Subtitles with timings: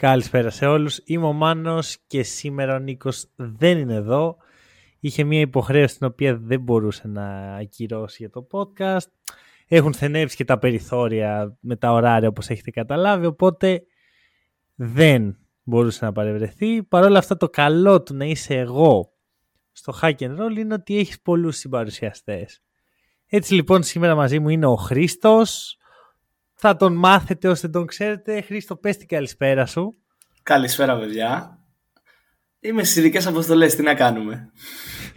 [0.00, 1.00] Καλησπέρα σε όλους.
[1.04, 4.36] Είμαι ο Μάνος και σήμερα ο Νίκος δεν είναι εδώ.
[5.00, 9.06] Είχε μια υποχρέωση την οποία δεν μπορούσε να ακυρώσει για το podcast.
[9.68, 13.82] Έχουν θενέψει και τα περιθώρια με τα ωράρια όπως έχετε καταλάβει, οπότε
[14.74, 16.82] δεν μπορούσε να παρευρεθεί.
[16.82, 19.12] Παρ' όλα αυτά το καλό του να είσαι εγώ
[19.72, 22.62] στο hack and roll είναι ότι έχεις πολλούς συμπαρουσιαστές.
[23.26, 25.78] Έτσι λοιπόν σήμερα μαζί μου είναι ο Χρήστος.
[26.62, 28.40] Θα τον μάθετε ώστε τον ξέρετε.
[28.40, 29.96] Χρήστο, πες την καλησπέρα σου.
[30.42, 31.58] Καλησπέρα παιδιά.
[32.60, 34.50] Είμαι στις ειδικές αποστολές, τι να κάνουμε.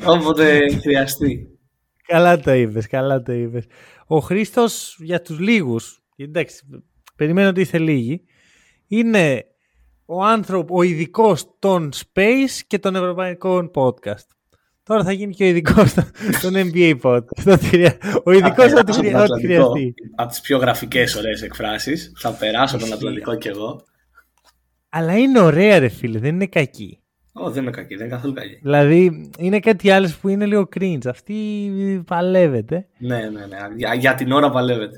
[0.05, 1.59] Όποτε χρειαστεί.
[2.07, 3.65] Καλά το είπες, καλά το είπες.
[4.07, 6.83] Ο Χρήστος για τους λίγους, εντάξει,
[7.15, 8.23] περιμένω ότι είστε λίγοι,
[8.87, 9.45] είναι
[10.05, 14.27] ο άνθρωπο, ο ειδικός των Space και των Ευρωπαϊκών Podcast.
[14.83, 15.93] Τώρα θα γίνει και ο ειδικός
[16.41, 17.57] των NBA Podcast.
[18.23, 19.93] Ο ειδικός ό,τι χρειαστεί.
[20.15, 22.11] Από τις πιο γραφικές ωραίες εκφράσεις.
[22.15, 23.83] Θα περάσω τον Ατλαντικό κι εγώ.
[24.89, 26.97] Αλλά είναι ωραία, ρε φίλε, δεν είναι κακή.
[27.33, 28.59] Ω, δεν είναι κακή, δεν είναι καθόλου κακή.
[28.61, 31.07] Δηλαδή, είναι κάτι άλλο που είναι λίγο cringe.
[31.07, 31.71] Αυτή
[32.07, 32.87] παλεύεται.
[32.97, 33.57] Ναι, ναι, ναι.
[33.75, 34.97] Για, για την ώρα παλεύεται.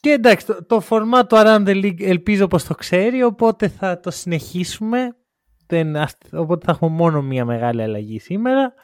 [0.00, 4.00] Και εντάξει, το, το format του Around the League ελπίζω πως το ξέρει, οπότε θα
[4.00, 5.16] το συνεχίσουμε.
[5.66, 5.96] Δεν,
[6.32, 8.74] οπότε θα έχουμε μόνο μία μεγάλη αλλαγή σήμερα.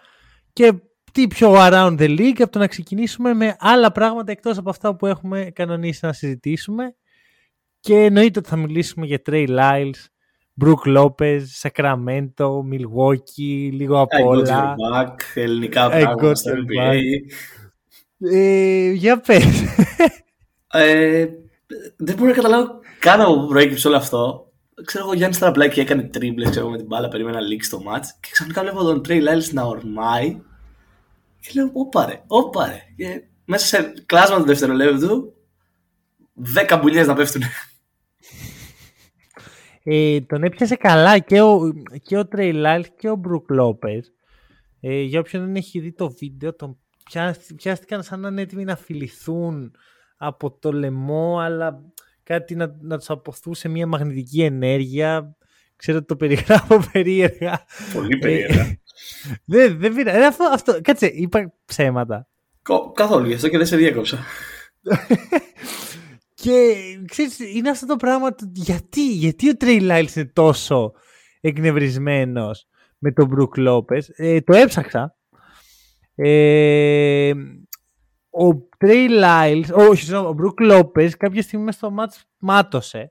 [0.55, 0.73] Και
[1.13, 4.97] τι πιο Around the League από το να ξεκινήσουμε με άλλα πράγματα εκτός από αυτά
[4.97, 6.95] που έχουμε κανονίσει να συζητήσουμε.
[7.81, 9.91] Και εννοείται ότι θα μιλήσουμε για Trey Lyles,
[10.65, 14.75] Brook Lopez, Sacramento, Milwaukee, λίγο απ' όλα.
[14.93, 17.01] Back, ελληνικά πράγματα στο NBA.
[18.19, 19.45] Ε, για πες.
[20.73, 21.27] Ε,
[21.97, 24.53] δεν μπορώ να καταλάβω καν από πού προέκυψε όλο αυτό.
[24.85, 28.07] Ξέρω εγώ, Γιάννης Στραμπλάκη έκανε τρίμπλες ξέρω, με την μπάλα, περίμενα να λήξει το match
[28.21, 30.41] και ξαφνικά βλέπω τον Τρέι Λάιλ να ορμάει
[31.45, 32.79] και λέω, όπαρε, όπαρε.
[32.97, 35.35] Και μέσα σε κλάσμα του δευτερολέπτου,
[36.33, 37.43] δέκα μπουλιές να πέφτουν.
[39.87, 41.73] Ε, τον έπιασε καλά και ο,
[42.03, 44.13] και ο Τρέι Λάιλ και ο Μπρουκ Λόπες.
[44.81, 46.79] Ε, για όποιον δεν έχει δει το βίντεο, τον
[47.57, 49.75] πιάστηκαν σαν να είναι έτοιμοι να φιληθούν
[50.17, 51.81] από το λαιμό, αλλά
[52.23, 55.37] κάτι να, να τους αποθούσε μια μαγνητική ενέργεια.
[55.85, 57.65] Ξέρω ότι το περιγράφω περίεργα.
[57.95, 58.79] Πολύ περίεργα.
[59.45, 60.13] δεν δεν πήρα.
[60.13, 62.29] Ε, αυτό, αυτό, κάτσε, είπα ψέματα.
[62.95, 64.19] καθόλου, γι' αυτό και δεν σε διέκοψα.
[66.43, 66.75] και
[67.07, 70.93] ξέρεις, είναι αυτό το πράγμα γιατί, γιατί ο Τρέι Λάιλς είναι τόσο
[71.41, 72.67] εκνευρισμένος
[72.99, 75.17] με τον Μπρουκ Λόπες; Ε, το έψαξα.
[76.15, 77.33] Ε,
[78.31, 83.11] ο Τρέι Λάιλς, όχι, ο Μπρουκ Λόπες κάποια στιγμή στο μάτς μάτωσε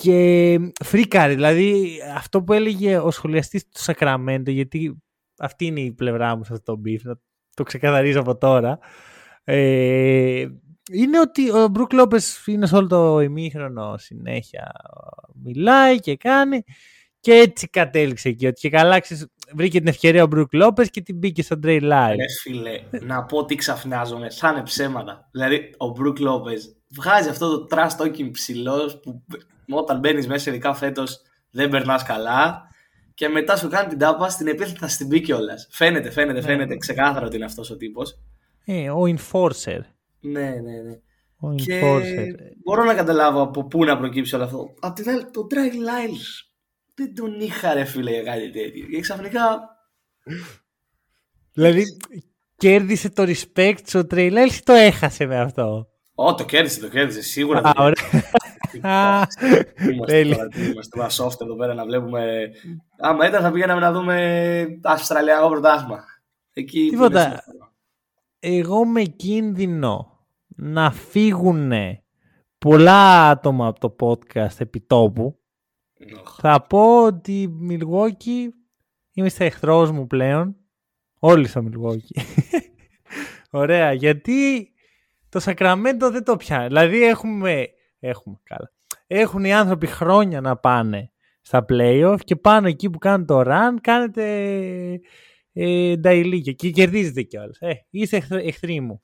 [0.00, 1.34] και φρίκαρε.
[1.34, 5.02] Δηλαδή αυτό που έλεγε ο σχολιαστής του Σακραμέντο, γιατί
[5.38, 7.18] αυτή είναι η πλευρά μου σε αυτό το beef, να
[7.54, 8.78] το ξεκαθαρίζω από τώρα,
[9.44, 10.46] ε,
[10.92, 14.72] είναι ότι ο Μπρουκ Λόπες είναι σε όλο το ημίχρονο συνέχεια
[15.42, 16.62] μιλάει και κάνει
[17.20, 18.46] και έτσι κατέληξε εκεί.
[18.46, 19.02] Ότι και καλά
[19.54, 22.16] βρήκε την ευκαιρία ο Μπρουκ Λόπες και την μπήκε στο Τρέι Λάιλς.
[22.42, 24.30] φίλε, να πω τι ξαφνιάζομαι.
[24.30, 25.28] Θα είναι ψέματα.
[25.32, 29.24] Δηλαδή, ο Μπρουκ Λόπες βγάζει αυτό το trash talking ψηλός που
[29.70, 31.20] όταν μπαίνεις μέσα, ειδικά φέτος,
[31.50, 32.68] δεν περνάς καλά.
[33.14, 35.68] Και μετά σου κάνει την τάπα, στην επίθεση θα στην πει κιόλας.
[35.70, 36.46] Φαίνεται, φαίνεται, ναι.
[36.46, 38.18] φαίνεται ξεκάθαρα ότι είναι αυτός ο τύπος.
[38.64, 39.80] Ε, ο enforcer.
[40.20, 41.00] Ναι, ναι, ναι.
[41.38, 42.34] Ο και enforcer.
[42.64, 44.74] μπορώ να καταλάβω από πού να προκύψει όλο αυτό.
[44.80, 46.46] Απ' την άλλη, το Drake Lyles
[46.94, 48.86] δεν τον είχα ρε φίλε για κάτι τέτοιο.
[48.86, 49.70] Και ξαφνικά...
[51.52, 51.84] Δηλαδή
[52.56, 55.88] κέρδισε το respect στο τρέιλερ ή το έχασε με αυτό;
[56.18, 57.60] Ω, το κέρδισε, το κέρδισε, σίγουρα.
[57.60, 57.94] Α, ωραία.
[59.92, 62.50] Είμαστε τώρα, είμαστε τώρα soft εδώ πέρα να βλέπουμε...
[62.98, 66.04] Άμα ήταν θα πήγαμε να δούμε Αυστραλιακό πρωτάθλημα.
[66.52, 67.44] Εκεί Τίποτα.
[68.38, 71.72] Εγώ με κίνδυνο να φύγουν
[72.58, 75.38] πολλά άτομα από το podcast επιτόπου
[76.40, 78.48] θα πω ότι η Milwaukee
[79.12, 80.56] είμαι στα εχθρός μου πλέον.
[81.18, 82.22] Όλοι στο Milwaukee.
[83.50, 84.70] Ωραία, γιατί
[85.28, 86.66] το Σακραμέντο δεν το πιάνει.
[86.66, 87.66] Δηλαδή έχουμε,
[87.98, 88.72] έχουμε καλά.
[89.06, 93.74] Έχουν οι άνθρωποι χρόνια να πάνε στα playoff και πάνω εκεί που κάνουν το run
[93.80, 94.24] κάνετε
[95.52, 95.94] ε,
[96.54, 97.58] και κερδίζετε κιόλας.
[97.60, 99.02] Ε, είστε εχθροί μου.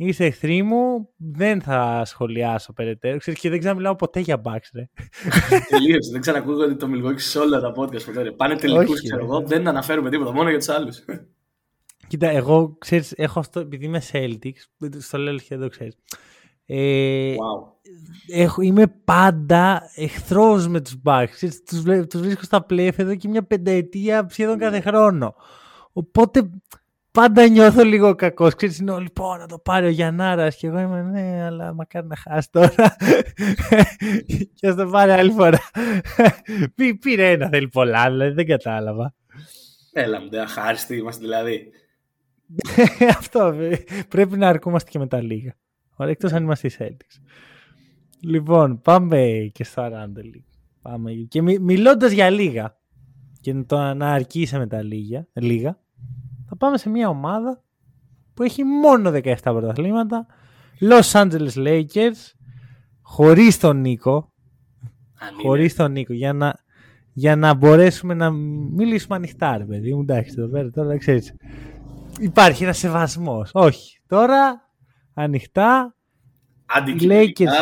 [0.00, 3.18] Είστε εχθροί μου, δεν θα σχολιάσω περαιτέρω.
[3.18, 4.88] Ξέρεις, και δεν ξαναμιλάω ποτέ για Bucks, ρε.
[5.70, 6.10] Τελείωσε.
[6.12, 8.22] δεν ξανακούγονται το Milwaukee σε όλα τα podcast ποτέ.
[8.22, 8.32] Ρε.
[8.32, 9.40] Πάνε τελικούς, ξέρω εγώ.
[9.40, 11.04] Δεν αναφέρουμε τίποτα, μόνο για τους άλλους.
[12.08, 15.94] Κοίτα, εγώ ξέρεις, έχω αυτό, επειδή είμαι Celtics, στο λέω και εδώ ξέρεις.
[16.66, 17.68] Ε, wow.
[18.26, 21.28] έχω, είμαι πάντα εχθρός με τους Bucks.
[21.30, 25.34] Ξέρεις, τους, τους βρίσκω στα play εδώ και μια πενταετία σχεδόν κάθε χρόνο.
[25.92, 26.50] Οπότε
[27.10, 28.54] πάντα νιώθω λίγο κακός.
[28.54, 32.06] Ξέρεις, είναι όλοι πω να το πάρει ο Γιαννάρας και εγώ είμαι ναι, αλλά μακάρι
[32.06, 32.74] να χάσει τώρα.
[34.54, 35.58] και ας το πάρει άλλη φορά.
[37.00, 39.14] Πήρε ένα, θέλει πολλά, δηλαδή δεν κατάλαβα.
[39.92, 41.70] Έλα μου, αχάριστοι είμαστε δηλαδή.
[43.18, 43.54] Αυτό
[44.08, 45.56] πρέπει να αρκούμαστε και με τα λίγα.
[45.96, 47.22] Ωραία, εκτός αν είμαστε οι Celtics.
[48.20, 50.40] Λοιπόν, πάμε και στο Randall
[50.82, 51.12] Πάμε.
[51.12, 52.76] Και μι, μιλώντας για λίγα
[53.40, 55.78] και το να αρκείσαι με τα λίγα, λίγα,
[56.48, 57.62] θα πάμε σε μια ομάδα
[58.34, 60.26] που έχει μόνο 17 πρωταθλήματα.
[60.80, 62.32] Los Angeles Lakers,
[63.00, 64.32] χωρίς τον Νίκο.
[65.42, 66.54] Χωρίς τον Νίκο, για να,
[67.12, 70.00] για να μπορέσουμε να μιλήσουμε ανοιχτά, ρε παιδί μου.
[70.00, 71.34] Εντάξει, εδώ πέρα τώρα ξέρεις.
[72.18, 73.50] Υπάρχει ένας σεβασμός.
[73.52, 74.00] Όχι.
[74.06, 74.70] Τώρα
[75.14, 75.96] ανοιχτά.
[76.66, 77.52] Αντικειμενικά.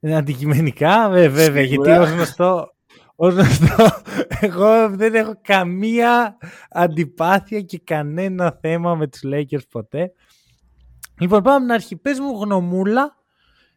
[0.00, 0.12] Lakers...
[0.12, 2.74] Αντικειμενικά, βέβαια, βέβαια γιατί ως γνωστό,
[3.16, 3.88] ως γνωστό,
[4.46, 6.36] εγώ δεν έχω καμία
[6.70, 10.12] αντιπάθεια και κανένα θέμα με τους Lakers ποτέ.
[11.20, 11.96] Λοιπόν, πάμε να αρχή.
[11.96, 13.16] Πες μου γνωμούλα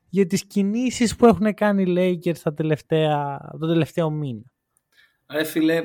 [0.09, 4.43] για τις κινήσεις που έχουν κάνει οι Lakers τα τελευταία, το τελευταίο μήνα.
[5.31, 5.83] Ρε φίλε,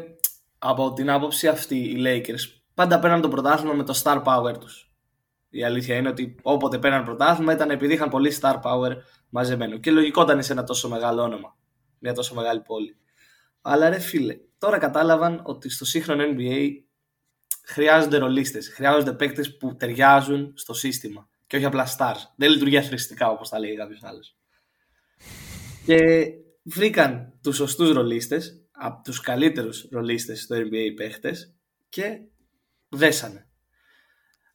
[0.59, 4.91] από την άποψη αυτή οι Lakers πάντα παίρναν το πρωτάθλημα με το star power τους.
[5.51, 8.93] Η αλήθεια είναι ότι όποτε παίρναν πρωτάθλημα ήταν επειδή είχαν πολύ star power
[9.29, 9.79] μαζεμένο.
[9.79, 11.57] Και λογικό ήταν σε ένα τόσο μεγάλο όνομα.
[11.99, 12.97] Μια τόσο μεγάλη πόλη.
[13.63, 16.71] Αλλά ρε φίλε, τώρα κατάλαβαν ότι στο σύγχρονο NBA
[17.65, 18.69] χρειάζονται ρολίστες.
[18.69, 21.29] Χρειάζονται παίκτες που ταιριάζουν στο σύστημα.
[21.47, 22.33] Και όχι απλά stars.
[22.37, 24.37] Δεν λειτουργεί αθρηστικά όπως τα λέει κάποιος άλλος.
[25.85, 25.99] Και
[26.63, 31.55] βρήκαν τους σωστούς ρολίστες, από τους καλύτερους ρολίστες στο NBA παίχτες
[31.89, 32.21] και
[32.95, 33.49] δέσανε.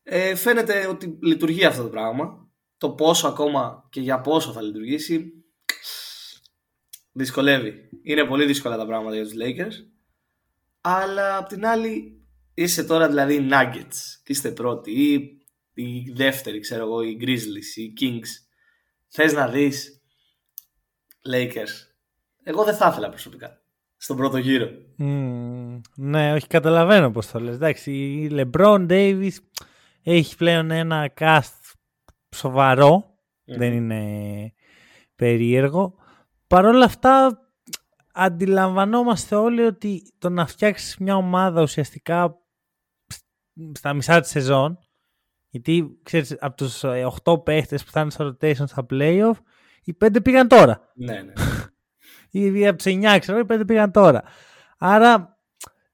[0.03, 2.50] Ε, φαίνεται ότι λειτουργεί αυτό το πράγμα.
[2.77, 5.33] Το πόσο ακόμα και για πόσο θα λειτουργήσει
[7.12, 7.89] δυσκολεύει.
[8.03, 9.86] Είναι πολύ δύσκολα τα πράγματα για τους Lakers.
[10.81, 15.38] Αλλά απ' την άλλη είσαι τώρα δηλαδή οι Nuggets και είστε πρώτοι ή
[15.74, 18.27] η δεύτερη ξέρω εγώ οι Grizzlies, οι Kings.
[19.07, 20.01] Θες να δεις
[21.31, 21.88] Lakers.
[22.44, 23.58] Εγώ δεν θα ήθελα προσωπικά
[24.01, 24.69] στον πρώτο γύρο.
[25.00, 27.56] Mm, ναι, όχι καταλαβαίνω πώς το λες.
[27.56, 29.36] Εντάξει, η LeBron Davis
[30.04, 31.74] έχει πλέον ένα cast
[32.36, 33.04] σοβαρό.
[33.46, 34.54] Δεν είναι
[35.16, 35.96] περίεργο.
[36.48, 37.40] Παρ' όλα αυτά
[38.13, 42.38] αντιλαμβανόμαστε όλοι ότι το να φτιάξεις μια ομάδα ουσιαστικά
[43.74, 44.80] στα μισά της σεζόν
[45.50, 46.84] γιατί ξέρεις από τους
[47.24, 49.36] 8 ε, παίχτες που θα είναι στο rotation στα playoff
[49.84, 50.92] οι 5 πήγαν τώρα.
[50.96, 51.34] Ναι, ναι.
[52.31, 54.23] Ή από τις 9 ξέρω οι 5 πήγαν τώρα.
[54.77, 55.37] Άρα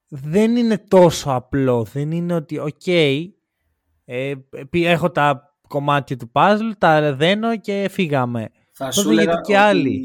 [0.07, 1.83] δεν είναι τόσο απλό.
[1.83, 4.33] Δεν είναι ότι οκ ε,
[4.71, 8.49] έχω τα κομμάτια του παζλ, τα δένω και φύγαμε.
[8.71, 10.01] Θα σου λέγα και άλλοι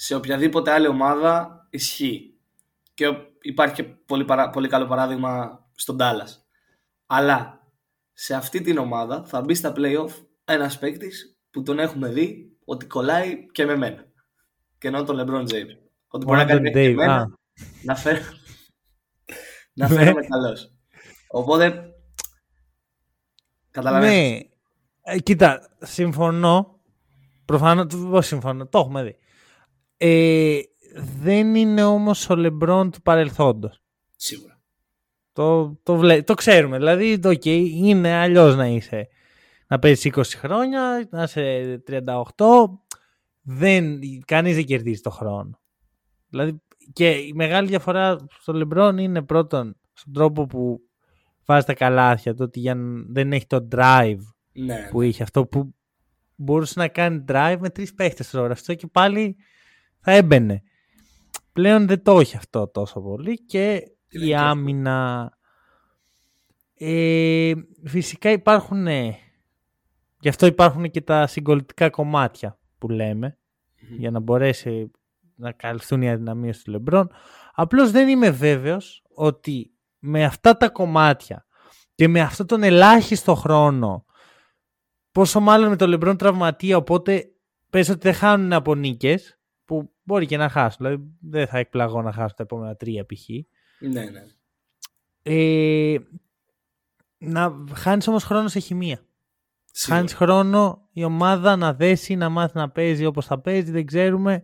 [0.00, 2.38] σε οποιαδήποτε άλλη ομάδα ισχύει.
[2.94, 3.06] Και
[3.40, 4.50] υπάρχει και πολύ, παρα...
[4.50, 6.28] πολύ καλό παράδειγμα στον Dallas.
[7.06, 7.66] Αλλά
[8.12, 10.10] σε αυτή την ομάδα θα μπει στα playoff
[10.44, 14.07] ένας παίκτης που τον έχουμε δει ότι κολλάει και με μένα.
[14.78, 15.76] Και ενώ τον LeBron James.
[16.08, 17.38] Ότι μπορεί να κάνει και εμένα
[17.82, 18.20] να φέρω
[19.78, 20.72] να φέρουμε καλός.
[21.28, 21.94] Οπότε
[23.70, 24.12] καταλαβαίνω.
[24.12, 24.38] Ναι.
[25.02, 26.80] Ε, κοίτα, συμφωνώ.
[27.44, 28.66] Προφανώς, συμφωνώ.
[28.66, 29.16] Το έχουμε δει.
[29.96, 30.60] Ε,
[31.20, 33.82] δεν είναι όμως ο Λεμπρόν του παρελθόντος.
[34.16, 34.60] Σίγουρα.
[35.32, 36.76] Το, το, βλέ, το ξέρουμε.
[36.76, 39.08] Δηλαδή, το okay, είναι αλλιώς να είσαι.
[39.66, 42.04] Να παίζεις 20 χρόνια, να είσαι 38.
[43.50, 45.60] Δεν, κανείς δεν κερδίζει το χρόνο.
[46.28, 46.62] Δηλαδή,
[46.92, 50.80] και η μεγάλη διαφορά στο Λεμπρόν είναι πρώτον στον τρόπο που
[51.44, 52.76] βάζει τα καλάθια, το ότι για,
[53.08, 54.18] δεν έχει το drive
[54.52, 55.22] ναι, που είχε.
[55.22, 55.74] Αυτό που
[56.34, 59.36] μπορούσε να κάνει drive με τρεις παίχτες στο Αυτό και πάλι
[60.00, 60.62] θα έμπαινε.
[61.52, 65.32] Πλέον δεν το έχει αυτό τόσο πολύ και η άμυνα...
[66.74, 67.52] Ε,
[67.84, 68.86] φυσικά υπάρχουν,
[70.20, 73.38] γι' αυτό υπάρχουν και τα συγκολητικά κομμάτια που λεμε
[73.98, 74.90] για να μπορέσει
[75.34, 77.10] να καλυφθούν οι αδυναμίες του Λεμπρόν.
[77.54, 81.46] Απλώς δεν είμαι βέβαιος ότι με αυτά τα κομμάτια
[81.94, 84.04] και με αυτόν τον ελάχιστο χρόνο
[85.12, 87.32] πόσο μάλλον με το Λεμπρόν τραυματία οπότε
[87.70, 90.86] πες ότι δεν χάνουν από νίκες που μπορεί και να χάσουν.
[90.86, 93.28] Δηλαδή δεν θα εκπλαγώ να χάσουν τα επόμενα τρία π.χ.
[93.80, 94.22] Ναι, ναι.
[95.22, 95.98] Ε,
[97.18, 99.07] να χάνεις όμως χρόνο σε χημεία.
[99.86, 104.42] Χάνεις χρόνο η ομάδα να δέσει, να μάθει να παίζει όπως θα παίζει, δεν ξέρουμε.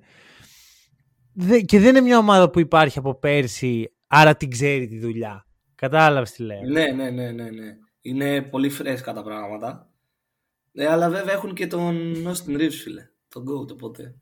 [1.66, 5.46] Και δεν είναι μια ομάδα που υπάρχει από πέρσι, άρα την ξέρει τη δουλειά.
[5.74, 6.60] Κατάλαβες τι λέω.
[6.62, 7.76] Ναι, ναι, ναι, ναι, ναι.
[8.00, 9.88] Είναι πολύ φρέσκα τα πράγματα.
[10.72, 13.08] Ε, αλλά βέβαια έχουν και τον Austin Reeves, φίλε.
[13.28, 14.14] Τον Goat, οπότε.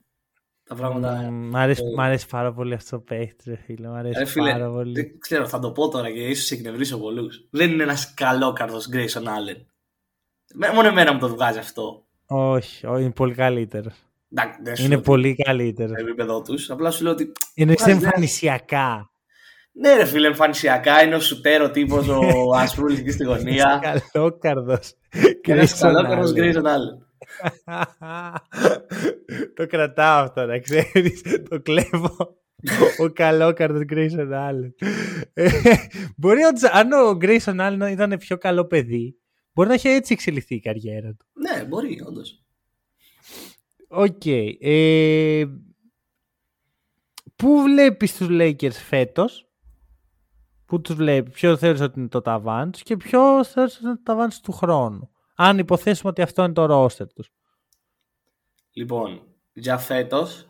[0.64, 1.30] Τα πράγματα.
[1.30, 2.02] Μ' αρέσει, ε...
[2.02, 3.88] αρέσει πάρα πολύ αυτό το παίχτης, φίλε.
[3.88, 4.92] Μ' αρέσει ε, φίλε, πάρα πολύ.
[4.92, 7.48] Δεν ξέρω, θα το πω τώρα και ίσως εκνευρίσω πολλούς.
[7.50, 9.71] Δεν είναι ένας καλό καρδό Grayson Allen.
[10.74, 12.04] Μόνο εμένα μου το βγάζει αυτό.
[12.26, 13.94] Όχι, όχι είναι πολύ καλύτερος.
[14.78, 15.90] Είναι πολύ καλύτερος.
[15.90, 16.70] Στο επίπεδο τους.
[16.70, 17.32] Απλά σου λέω ότι.
[17.54, 19.06] Είναι σε εμφανισιακά.
[19.72, 22.20] Ναι, ρε φίλε, εμφανισιακά είναι ο σουτέρ ο τύπος ο
[22.60, 23.98] Ασπρούλη εκεί στη γωνία.
[24.12, 24.94] Καλόκαρδος.
[25.42, 26.96] Ένας καλόκαρδος Grayson Allen.
[29.54, 31.22] το κρατάω αυτό, να ξέρεις.
[31.48, 32.16] Το κλέβω.
[33.02, 34.86] ο καλόκαρδος Grayson Allen.
[36.16, 36.40] Μπορεί
[36.72, 39.16] αν ο Grayson Allen ήταν πιο καλό παιδί,
[39.52, 41.26] Μπορεί να έχει έτσι εξελιχθεί η καριέρα του.
[41.32, 42.42] Ναι, μπορεί, όντως.
[43.88, 44.26] Οκ.
[44.60, 45.44] Ε,
[47.36, 49.48] πού βλέπεις τους Lakers φέτος,
[50.64, 54.02] πού τους βλέπει, ποιο θέλεις ότι είναι το ταβάν και ποιο θέλεις ότι είναι το
[54.02, 57.30] ταβάν του χρόνου; Αν υποθέσουμε ότι αυτό είναι το ρόστερ τους.
[58.72, 60.48] Λοιπόν, για φέτος,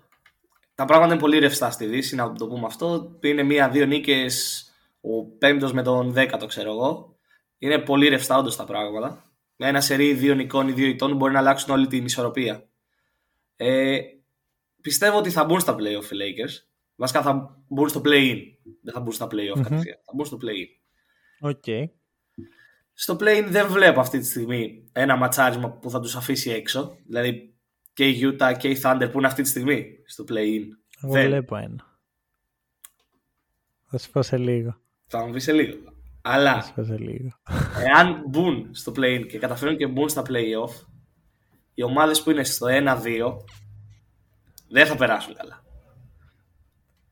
[0.75, 3.19] τα πράγματα είναι πολύ ρευστά στη Δύση, να το πούμε αυτό.
[3.21, 4.67] Είναι μία-δύο νίκες,
[5.01, 7.12] ο πέμπτος με τον δέκατο, ξέρω εγώ.
[7.63, 9.33] Είναι πολύ ρευστά όντως τα πράγματα.
[9.57, 12.69] Με ένα σερί δύο νικών ή δύο ητών μπορεί να αλλάξουν όλη την ισορροπία.
[13.57, 13.99] Ε,
[14.81, 16.67] πιστεύω ότι θα μπουν στα playoff οι Lakers.
[16.95, 18.39] Βασικά θα μπουν στο play-in.
[18.83, 19.63] Δεν θα μπουν στα playoff mm-hmm.
[19.63, 19.99] κατευθείαν.
[20.05, 20.69] Θα μπουν στο play-in.
[21.51, 21.85] Okay.
[22.93, 26.97] Στο play-in δεν βλέπω αυτή τη στιγμή ένα ματσάρισμα που θα τους αφήσει έξω.
[27.07, 27.55] Δηλαδή
[27.93, 30.65] και η Utah και η Thunder που είναι αυτή τη στιγμή στο play-in.
[31.03, 31.27] Εγώ δεν...
[31.27, 31.99] βλέπω ένα.
[33.87, 34.81] Θα σου πω σε λίγο.
[35.07, 35.92] Θα μου πεις σε λίγο.
[36.23, 36.65] Αλλά
[37.87, 40.87] εάν μπουν στο play και καταφέρουν και μπουν στα playoff,
[41.75, 42.73] οι ομάδες που είναι στο 1-2
[44.69, 45.63] δεν θα περάσουν καλά.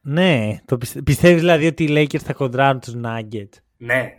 [0.02, 1.02] Ναι, το πιστε...
[1.02, 4.12] πιστεύεις δηλαδή ότι οι Lakers θα κοντράρουν τους Nuggets; Ναι.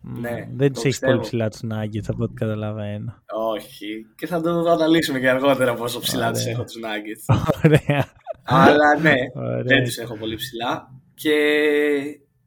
[0.00, 3.22] ναι δεν τους έχεις πολύ ψηλά τους Nuggets από ό,τι καταλαβαίνω.
[3.54, 4.06] Όχι.
[4.16, 7.36] Και θα το αναλύσουμε και αργότερα πόσο ψηλά τους έχω τους Nuggets.
[7.64, 8.04] Ωραία.
[8.44, 9.62] Αλλά ναι, Ωραία.
[9.62, 10.88] δεν τους έχω πολύ ψηλά.
[11.14, 11.30] Και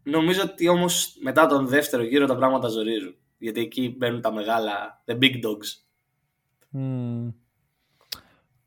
[0.07, 3.15] Νομίζω ότι όμως μετά τον δεύτερο γύρο τα πράγματα ζορίζουν.
[3.37, 5.85] Γιατί εκεί μπαίνουν τα μεγάλα, the big dogs.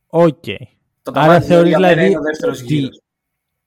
[0.07, 0.45] Οκ.
[0.47, 0.53] Mm.
[0.53, 0.67] Okay.
[1.13, 2.17] Άρα θεωρείς δηλαδή
[2.47, 2.89] ότι,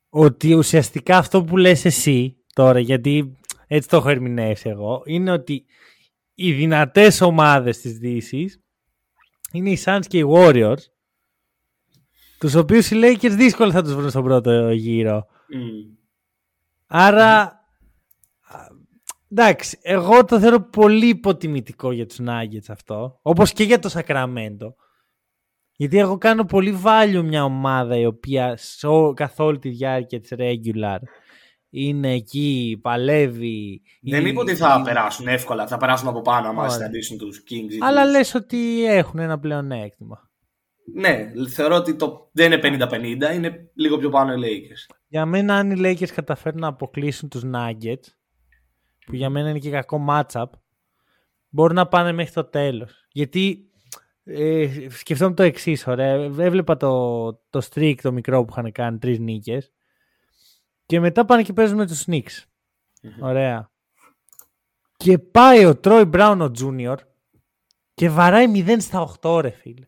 [0.10, 3.38] ότι ουσιαστικά αυτό που λες εσύ τώρα, γιατί
[3.68, 5.66] έτσι το έχω ερμηνεύσει εγώ, είναι ότι
[6.36, 8.62] οι δυνατές ομάδες της Δύσης
[9.52, 10.82] είναι οι Suns και οι Warriors,
[12.40, 15.28] τους οποίους οι Lakers δύσκολα θα τους βρουν στον πρώτο γύρο.
[15.28, 15.98] Mm.
[16.88, 17.61] Άρα
[19.32, 24.74] Εντάξει, εγώ το θεωρώ πολύ υποτιμητικό για τους Nuggets αυτό, όπως και για το Sacramento.
[25.76, 28.58] Γιατί εγώ κάνω πολύ value μια ομάδα η οποία
[29.14, 31.00] καθ' όλη τη διάρκεια της regular
[31.72, 33.82] είναι εκεί, παλεύει.
[34.02, 37.78] Δεν είπε ότι θα περάσουν εύκολα, θα περάσουν από πάνω άμα συναντήσουν τους Kings.
[37.80, 38.12] Αλλά τους...
[38.12, 40.30] λες ότι έχουν ένα πλεονέκτημα.
[40.94, 42.30] Ναι, θεωρώ ότι το...
[42.32, 44.96] δεν είναι 50-50, είναι λίγο πιο πάνω οι Lakers.
[45.08, 48.21] Για μένα αν οι Lakers καταφέρουν να αποκλείσουν τους Nuggets,
[49.06, 50.46] που για μένα είναι και κακό matchup,
[51.50, 53.06] μπορούν να πάνε μέχρι το τέλος.
[53.12, 53.72] Γιατί
[54.24, 56.14] ε, σκεφτόμουν το εξής, ωραία.
[56.38, 59.72] Έβλεπα το, το streak το μικρό που είχαν κάνει τρεις νίκες.
[60.86, 62.44] Και μετά πάνε και παίζουν με τους Knicks.
[63.22, 63.72] Ωραία.
[64.98, 67.00] Και πάει ο Τρόι Μπράουν ο Τζούνιορ
[67.94, 69.86] και βαράει 0 στα 8 ρε φίλε.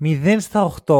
[0.00, 0.94] 0 στα 8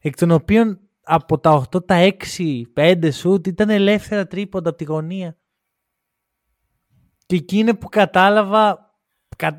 [0.00, 4.84] εκ των οποίων από τα 8 τα 6, 5 σουτ ήταν ελεύθερα τρίποντα από τη
[4.84, 5.38] γωνία.
[7.34, 8.94] Και εκεί είναι που κατάλαβα,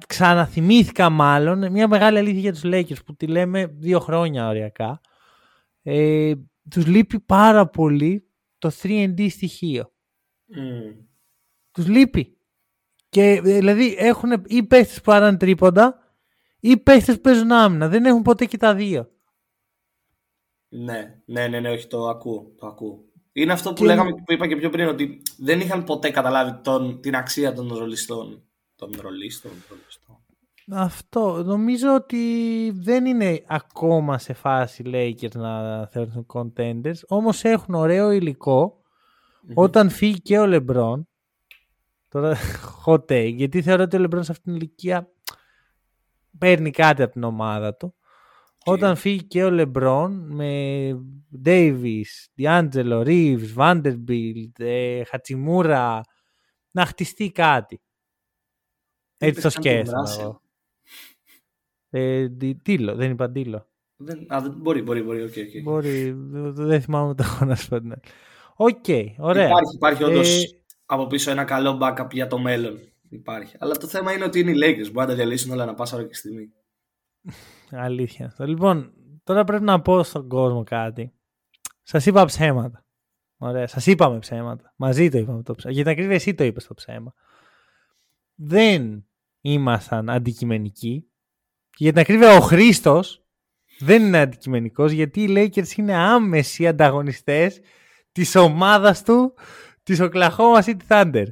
[0.08, 5.02] ξαναθυμήθηκα μάλλον, μια μεγάλη αλήθεια για τους Lakers που τη λέμε δύο χρόνια οριακά.
[5.82, 6.34] Ε,
[6.70, 9.92] τους λείπει πάρα πολύ το 3D στοιχείο.
[10.56, 11.06] Mm.
[11.72, 12.38] Τους λείπει.
[13.10, 16.00] Και ε, δηλαδή έχουν ή παίχτες που άραν τρίποντα
[16.60, 17.88] ή παίχτες που παίζουν άμυνα.
[17.88, 19.12] Δεν έχουν ποτέ και τα δύο.
[20.68, 23.06] Ναι, ναι, ναι, ναι, όχι, το ακούω, το ακούω.
[23.38, 27.02] Είναι αυτό που, λέγαμε, που είπα και πιο πριν, ότι δεν είχαν ποτέ καταλάβει τον,
[27.02, 28.44] την αξία των ρολιστών.
[28.76, 30.18] Των ρολίστων, ρολιστών.
[30.72, 31.44] Αυτό.
[31.44, 38.10] Νομίζω ότι δεν είναι ακόμα σε φάση Lakers να θεωρηθούν contenders, όμως έχουν ωραίο
[39.54, 41.02] όταν φύγει και ο LeBron.
[42.10, 42.38] Τώρα
[42.86, 45.10] hot take, γιατί θεωρώ ότι ο LeBron σε αυτήν την ηλικία
[46.38, 47.96] παίρνει κάτι από την ομάδα του.
[48.68, 50.90] Όταν φύγει και ο Λεμπρόν με
[51.46, 52.04] Davis,
[52.38, 56.02] D'Angelo, Reeves, Vanderbilt, ε, Χατσιμούρα,
[56.72, 57.82] να χτιστεί κάτι.
[59.18, 60.42] Έτσι το σκέφτομαι εγώ.
[61.90, 62.30] Ε,
[62.64, 63.68] τίτλο, δεν είπα τίτλο.
[63.96, 65.24] Δεν, α, μπορεί, μπορεί, μπορεί.
[65.24, 65.64] Okay, okay.
[65.64, 66.12] Μπορεί,
[66.52, 67.78] δεν θυμάμαι το έχω να σου πω.
[68.56, 68.86] Οκ,
[69.18, 69.46] ωραία.
[69.46, 70.60] Υπάρχει, υπάρχει όντως ε...
[70.86, 72.80] από πίσω ένα καλό backup για το μέλλον.
[73.10, 73.56] Υπάρχει.
[73.60, 74.92] Αλλά το θέμα είναι ότι είναι οι Lakers.
[74.92, 76.54] Μπορεί να τα διαλύσουν όλα ανά πάσα ώρα και στιγμή.
[77.72, 78.36] Αλήθεια.
[78.38, 81.14] Λοιπόν, τώρα πρέπει να πω στον κόσμο κάτι.
[81.84, 82.86] Σας είπα ψέματα.
[83.38, 83.68] Ωραία.
[83.68, 84.74] Σας είπαμε ψέματα.
[84.76, 85.74] Μαζί το είπαμε το ψέμα.
[85.74, 87.14] Για την ακρίβεια, εσύ το είπες το ψέμα.
[88.36, 89.06] Δεν
[89.42, 91.10] ήμασταν αντικειμενικοί.
[91.78, 93.26] Για την ακρίβεια, ο Χρήστος
[93.80, 97.60] δεν είναι αντικειμενικός γιατί οι Lakers είναι άμεσοι ανταγωνιστές
[98.12, 99.34] της ομάδας του
[99.84, 101.26] της Oklahoma City Thunder.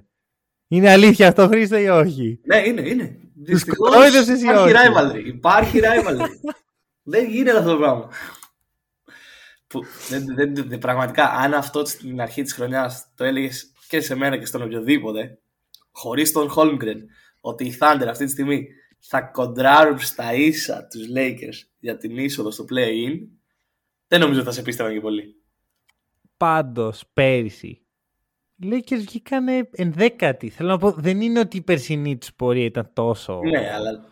[0.67, 3.17] Είναι αλήθεια αυτό Χρήστο ή όχι; Ναι είναι, είναι.
[3.35, 5.25] Δυστυχώς υπάρχει rivalry.
[5.25, 6.27] Υπάρχει rivalry.
[7.13, 8.09] δεν γίνεται αυτό το πράγμα.
[9.67, 14.15] Που, δεν, δεν, δεν, πραγματικά αν αυτό στην αρχή της χρονιάς το έλεγες και σε
[14.15, 15.39] μένα και στον οποιοδήποτε
[15.91, 16.97] χωρίς τον Holmgren
[17.41, 18.67] ότι η Thunder αυτή τη στιγμή
[18.99, 23.19] θα κοντράρουν στα ίσα τους Lakers για την είσοδο στο play-in,
[24.07, 25.35] δεν νομίζω ότι θα σε πίστευαν και πολύ.
[26.37, 27.82] Πάντως, πέρυσι, οι
[28.61, 30.49] Lakers βγήκανε ενδέκατοι.
[30.49, 33.39] Θέλω να πω, δεν είναι ότι η περσινή του πορεία ήταν τόσο...
[33.43, 34.05] Ναι, αλλά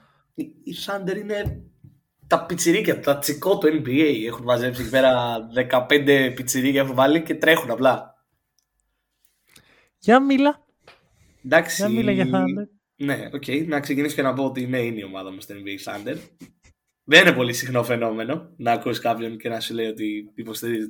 [0.64, 1.64] οι Thunder είναι
[2.28, 4.24] τα πιτσιρίκια, τα τσικό του NBA.
[4.26, 5.38] Έχουν μαζέψει εκεί πέρα
[5.90, 8.26] 15 πιτσιρίκια έχουν βάλει και τρέχουν απλά.
[9.98, 10.66] Για μίλα.
[11.46, 11.76] Εντάξει.
[11.76, 12.68] Για μίλα για Thunder.
[12.96, 13.44] Ναι, οκ.
[13.48, 13.68] Okay.
[13.68, 16.18] Να ξεκινήσω και να πω ότι ναι, είναι η ομάδα μου στο NBA Thunder.
[17.04, 20.90] Δεν είναι πολύ συχνό φαινόμενο να ακούσεις κάποιον και να σου λέει ότι υποστηρίζει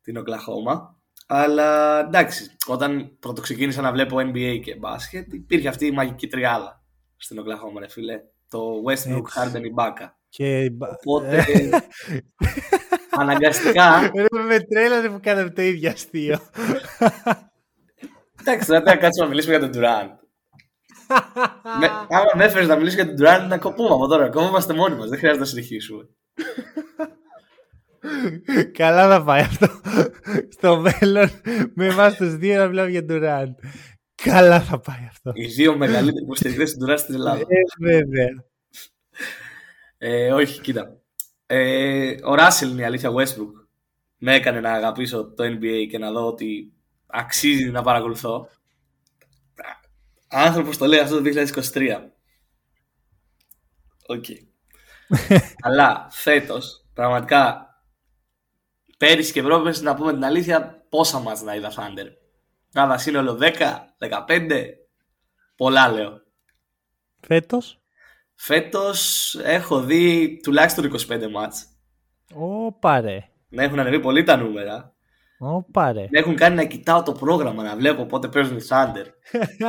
[0.00, 1.01] την Οκλαχώμα.
[1.34, 6.84] Αλλά εντάξει, όταν πρωτοξεκίνησα να βλέπω NBA και μπάσκετ, υπήρχε αυτή η μαγική τριάδα
[7.16, 8.20] στην Οκλαχώμα, ρε φίλε.
[8.48, 10.08] Το Westbrook, Harden, Ibaka.
[10.28, 10.72] Και...
[10.78, 11.44] Οπότε,
[13.10, 14.10] αναγκαστικά...
[14.46, 16.38] με τρέλανε που κάναμε το ίδιο αστείο.
[18.40, 20.22] Εντάξει, τώρα θα κάτσουμε να μιλήσουμε για τον Durant
[21.80, 24.28] με, άμα με έφερες να μιλήσεις για τον Durant, να κοπούμε από τώρα.
[24.28, 25.08] Κόμμαστε μόνοι μας.
[25.08, 26.08] Δεν χρειάζεται να συνεχίσουμε.
[28.72, 29.68] Καλά θα πάει αυτό.
[30.48, 31.30] Στο μέλλον,
[31.74, 33.68] με εμάς τους δύο να μιλάμε για τον Durant.
[34.14, 35.30] Καλά θα πάει αυτό.
[35.34, 37.40] Οι δύο μεγαλύτεροι υποστηρικτές του Durant στην Ελλάδα.
[37.40, 38.44] Ε, βέβαια.
[39.98, 40.96] Ε, όχι, κοίτα.
[41.46, 43.66] Ε, ο Ράσελ είναι η αλήθεια Westbrook.
[44.16, 46.72] Με έκανε να αγαπήσω το NBA και να δω ότι
[47.06, 48.48] αξίζει να παρακολουθώ
[50.32, 51.30] άνθρωπος το λέει αυτό το
[51.74, 51.98] 2023.
[54.06, 54.24] Οκ.
[55.66, 57.71] Αλλά φέτος, πραγματικά,
[59.02, 62.06] πέρυσι και πρόπερσι, να πούμε την αλήθεια, πόσα μάτς να είδα Thunder.
[62.72, 63.48] Κάνα σύνολο 10,
[63.98, 64.64] 15,
[65.56, 66.22] πολλά λέω.
[67.20, 67.80] Φέτος;
[68.34, 71.66] Φέτος έχω δει τουλάχιστον 25 μάτς.
[72.34, 73.28] Ω, πάρε.
[73.48, 74.94] Ναι, έχουν ανεβεί πολύ τα νούμερα.
[75.38, 79.06] Όπα, Με έχουν κάνει να κοιτάω το πρόγραμμα, να βλέπω πότε παίζουν οι Thunder.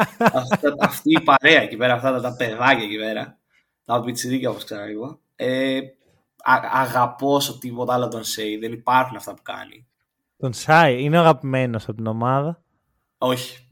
[0.80, 3.38] αυτή η παρέα εκεί πέρα, αυτά τα παιδάκια εκεί πέρα.
[3.86, 5.20] Τα πιτσιρίκια όπως ξαναείπα.
[5.36, 5.80] Ε,
[6.72, 8.58] αγαπώ όσο τίποτα άλλο τον Σέι.
[8.58, 9.88] Δεν υπάρχουν αυτά που κάνει.
[10.38, 12.64] Τον Σάι είναι αγαπημένος από την ομάδα;
[13.18, 13.68] Όχι.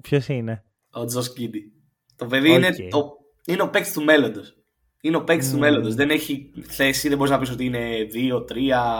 [0.00, 1.72] Ποιος είναι; Ο Τζο Κίντι.
[2.16, 4.54] Το παιδί είναι, το, είναι ο παίκτης του μέλλοντος.
[5.00, 5.52] Είναι ο παίκτης mm.
[5.52, 5.94] του μέλλοντος.
[5.94, 8.44] Δεν έχει θέση, δεν μπορείς να πεις ότι είναι 2, 3,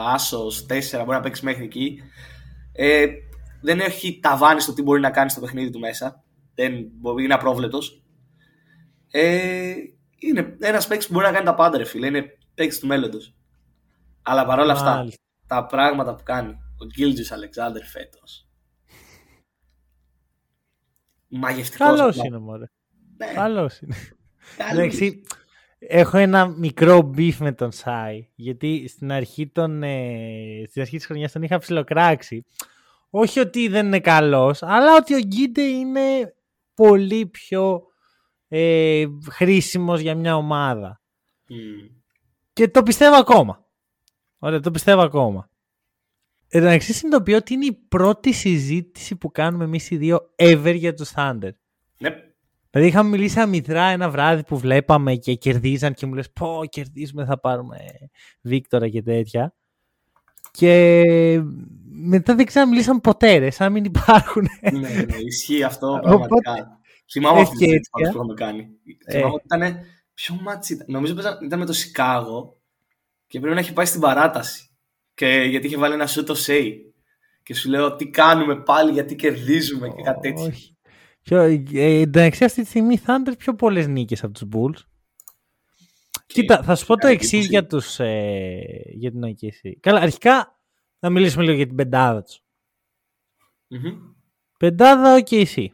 [0.06, 2.02] άσος, 4, μπορεί να παίξεις μέχρι εκεί.
[2.72, 3.06] Ε,
[3.60, 6.24] δεν έχει ταβάνι στο τι μπορεί να κάνει στο παιχνίδι του μέσα.
[6.54, 8.02] Δεν μπορεί, είναι απρόβλεπτος.
[9.10, 9.74] Ε,
[10.18, 12.06] είναι ένας παίκτης που μπορεί να κάνει τα πάντα, ρε φίλε.
[12.06, 13.34] Είναι παίκτης του μέλλοντος.
[14.22, 15.06] Αλλά παρόλα αυτά,
[15.46, 18.48] τα πράγματα που κάνει ο Γκίλτζη Αλεξάνδρ φέτος.
[21.28, 21.96] Μαγευτικός.
[21.96, 22.64] Καλός είναι, μωρέ.
[23.16, 23.32] Ναι.
[23.32, 23.96] Καλός είναι.
[24.70, 25.22] Εντάξει,
[25.78, 28.28] έχω ένα μικρό beef με τον Σάι.
[28.34, 32.44] Γιατί στην αρχή, των, ε, στην αρχή της χρονιάς τον είχα ψιλοκράξει.
[33.10, 36.34] Όχι ότι δεν είναι καλός, αλλά ότι ο Γκίντε είναι
[36.74, 37.82] πολύ πιο
[38.48, 41.00] ε, χρήσιμος για μια ομάδα.
[42.52, 43.64] Και το πιστεύω ακόμα.
[44.38, 45.48] Ωραία, το πιστεύω ακόμα.
[46.48, 50.94] Εν τω συνειδητοποιώ ότι είναι η πρώτη συζήτηση που κάνουμε εμείς οι δύο ever για
[50.94, 51.50] τους Thunder.
[51.98, 52.10] Ναι.
[52.70, 57.24] Δηλαδή είχαμε μιλήσει αμυδρά ένα βράδυ που βλέπαμε και κερδίζαν και μου λες πω κερδίζουμε
[57.24, 57.76] θα πάρουμε
[58.40, 59.54] Βίκτορα και τέτοια.
[60.50, 61.04] Και
[61.90, 64.48] μετά δεν ξαναμιλήσαμε ποτέ ρε, σαν να μην υπάρχουν.
[64.72, 66.80] Ναι, ναι, ισχύει αυτό πραγματικά.
[67.12, 68.68] Θυμάμαι αυτή τη που είχαμε κάνει.
[69.04, 69.12] Ε.
[69.12, 69.80] Θυμάμαι ότι ήταν,
[70.20, 72.60] ποιο ματς ήταν, νομίζω ήταν με το Σικάγο
[73.26, 74.70] και πρέπει να έχει πάει στην παράταση.
[75.14, 76.94] Και γιατί είχε βάλει ένα σουτ ο Σέι.
[77.42, 80.52] Και σου λέω τι κάνουμε πάλι, γιατί κερδίζουμε και κάτι τέτοιο.
[81.22, 81.38] Ποιο,
[81.72, 84.84] ε, εντάξει, αυτή τη στιγμή οι Thunder πιο πολλές νίκες από τους Bulls.
[86.26, 88.60] Κοίτα, θα σου πω το εξής για, τους, ε,
[88.92, 89.72] για την OKC.
[89.80, 90.60] Καλά, αρχικά
[90.98, 92.42] να μιλήσουμε λίγο για την πεντάδα τους.
[93.70, 93.98] mm
[94.58, 95.66] Πεντάδα OKC.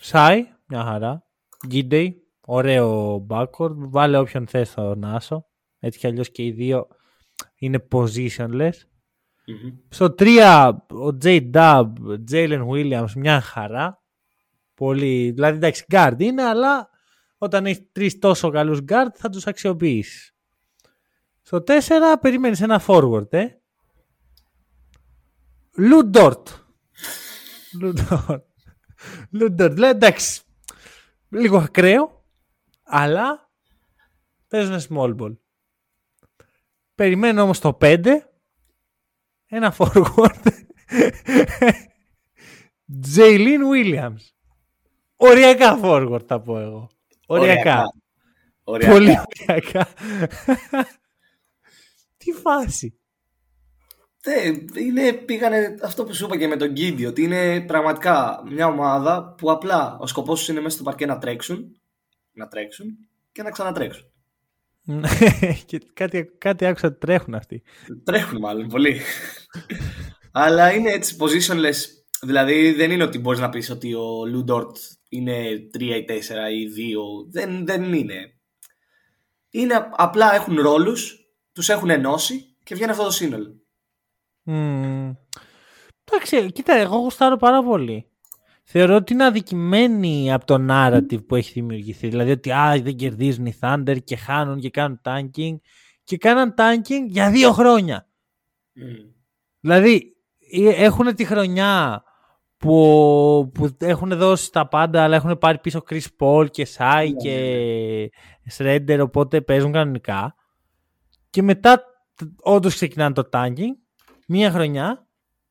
[0.00, 1.26] Σάι, μια χαρά.
[1.66, 3.74] Γκίντεϊ, ωραίο backward.
[3.76, 5.46] Βάλε όποιον θες στον Άσο.
[5.78, 6.86] Έτσι κι αλλιώς και οι δύο
[7.56, 8.72] είναι positionless.
[9.88, 11.92] Στο 3 ο J Dub,
[12.30, 14.02] Jalen Williams, μια χαρά.
[14.74, 16.90] Πολύ, δηλαδή εντάξει, guard είναι, αλλά
[17.38, 20.34] όταν έχεις τρεις τόσο καλούς guard θα τους αξιοποιήσεις.
[21.42, 23.46] Στο 4 περιμένεις ένα forward, ε.
[25.76, 26.48] Λου Ντορτ.
[27.80, 28.44] Λου Ντορτ.
[29.30, 29.72] Λου Ντορτ.
[29.72, 30.42] Δηλαδή εντάξει,
[31.28, 32.15] λίγο ακραίο,
[32.86, 33.50] αλλά
[34.48, 35.36] παίζουν small ball.
[36.94, 38.06] Περιμένω όμως το 5
[39.46, 40.52] ένα forward.
[43.00, 44.32] Τζέιλιν Williams.
[45.16, 46.90] Οριακά forward θα πω εγώ.
[47.26, 47.82] Οριακά.
[48.64, 48.92] Οριακά.
[48.92, 49.16] Πολύ
[49.48, 49.88] οριακά.
[52.16, 53.00] Τι φάση.
[54.22, 58.66] Ε, είναι, πήγανε αυτό που σου είπα και με τον Γκίντι, ότι είναι πραγματικά μια
[58.66, 61.80] ομάδα που απλά ο σκοπός τους είναι μέσα στο παρκέ να τρέξουν,
[62.36, 62.98] να τρέξουν
[63.32, 64.10] και να ξανατρέξουν.
[65.66, 67.62] και κάτι, κάτι άκουσα ότι τρέχουν αυτοί.
[68.04, 69.00] Τρέχουν μάλλον πολύ.
[70.32, 71.76] Αλλά είναι έτσι positionless.
[72.22, 74.76] Δηλαδή δεν είναι ότι μπορείς να πεις ότι ο Λουντόρτ
[75.08, 76.12] είναι 3 ή 4
[76.52, 77.30] ή 2.
[77.30, 78.34] Δεν, δεν είναι.
[79.50, 83.60] Είναι απλά έχουν ρόλους, τους έχουν ενώσει και βγαίνει αυτό το σύνολο.
[84.46, 85.16] Mm.
[86.04, 88.10] Εντάξει, κοίτα, εγώ γουστάρω πάρα πολύ.
[88.68, 92.08] Θεωρώ ότι είναι αδικημένη από το narrative που έχει δημιουργηθεί.
[92.08, 95.56] Δηλαδή ότι α, δεν κερδίζουν οι Thunder και χάνουν και κάνουν tanking.
[96.04, 98.08] Και κάναν tanking για δύο χρόνια.
[98.76, 99.14] Mm.
[99.60, 100.16] Δηλαδή
[100.76, 102.02] έχουν τη χρονιά
[102.56, 107.20] που, που έχουν δώσει τα πάντα αλλά έχουν πάρει πίσω Chris Paul και Sai Ναι,
[107.20, 108.10] και
[108.56, 110.34] Shredder οπότε παίζουν κανονικά.
[111.30, 111.84] Και μετά
[112.40, 113.74] όντως ξεκινάνε το tanking.
[114.26, 115.06] Μία χρονιά,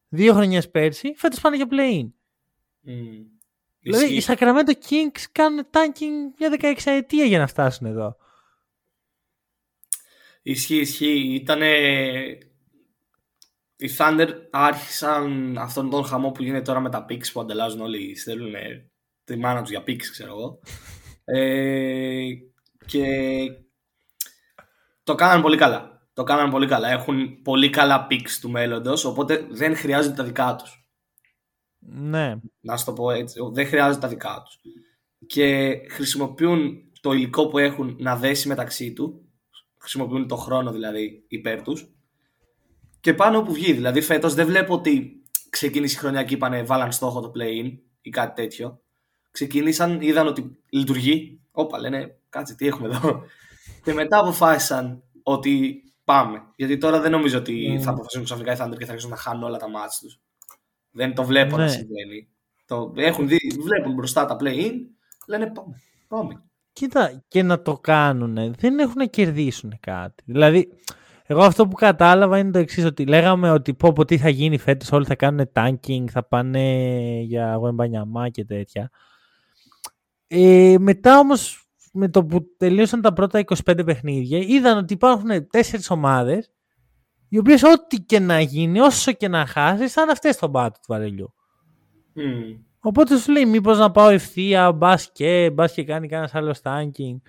[0.08, 2.10] δύο χρονιές πέρσι, φέτος πάνε για play-in.
[2.86, 3.26] Mm.
[3.80, 4.32] Δηλαδή Ισχύει.
[4.32, 8.16] οι Sacramento Kings κάνουν tanking για 16 ετία για να φτάσουν εδώ.
[10.42, 11.34] Ισχύει, ισχύει.
[11.34, 11.78] Ήτανε...
[13.78, 18.16] Οι Thunder άρχισαν αυτόν τον χαμό που γίνεται τώρα με τα picks που ανταλλάζουν όλοι.
[18.16, 18.54] Στέλνουν
[19.24, 20.60] τη μάνα τους για picks, ξέρω εγώ.
[21.28, 22.28] Ε,
[22.86, 23.06] και
[25.04, 26.08] το κάναν πολύ καλά.
[26.14, 26.90] Το κάναν πολύ καλά.
[26.90, 30.85] Έχουν πολύ καλά picks του μέλλοντος, οπότε δεν χρειάζονται τα δικά τους.
[31.88, 32.36] Ναι.
[32.62, 33.40] Να σου το πω έτσι.
[33.54, 34.60] Δεν χρειάζονται τα δικά τους.
[35.26, 39.26] Και χρησιμοποιούν το υλικό που έχουν να δέσει μεταξύ του.
[39.78, 41.90] Χρησιμοποιούν το χρόνο δηλαδή υπέρ τους.
[43.00, 43.74] Και πάνω όπου βγει.
[43.74, 48.10] Δηλαδή φέτος δεν βλέπω ότι ξεκίνησε η χρονιά και είπανε βάλαν στόχο το play-in ή
[48.10, 48.80] κάτι τέτοιο.
[49.32, 51.40] Ξεκίνησαν, είδαν ότι λειτουργεί.
[51.52, 53.22] Όπα λένε κάτσε τι έχουμε εδώ.
[53.84, 56.42] και μετά αποφάσισαν ότι πάμε.
[56.56, 57.82] Γιατί τώρα δεν νομίζω ότι Mm.
[57.82, 60.20] θα αποφασίσουν ξαφνικά οι Thunder και θα αρχίσουν να χάνουν όλα τα μάτς τους.
[60.96, 61.70] Δεν το βλέπω να Ναι.
[61.70, 62.28] συμβαίνει.
[62.66, 64.72] Το έχουν δει, βλέπουν μπροστά τα play-in,
[65.28, 65.82] λένε πάμε.
[66.08, 66.44] πάμε.
[66.74, 70.24] Κοίτα, και να το κάνουν, δεν έχουν να κερδίσουν κάτι.
[70.26, 70.68] Δηλαδή,
[71.26, 74.58] εγώ αυτό που κατάλαβα είναι το εξής ότι λέγαμε ότι πω, πω τι θα γίνει
[74.58, 76.60] φέτος, όλοι θα κάνουν tanking, θα πάνε
[77.22, 78.90] για Γουεμπανιαμά και τέτοια.
[80.28, 85.90] Ε, μετά όμως, με το που τελείωσαν τα πρώτα 25 παιχνίδια, είδαν ότι υπάρχουν τέσσερις
[85.90, 86.52] ομάδες,
[87.36, 90.80] οι οποίες ό,τι και να γίνει, όσο και να χάσεις, θα είναι αυτές στον πάτο
[90.80, 91.34] του βαρελιού.
[92.14, 92.58] Μμμ.
[92.80, 97.22] Οπότε σου λέει μήπως να πάω ευθεία, μπας και, μπας και κάνει κανένας άλλο tanking.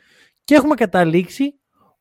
[0.44, 1.54] Και έχουμε καταλήξει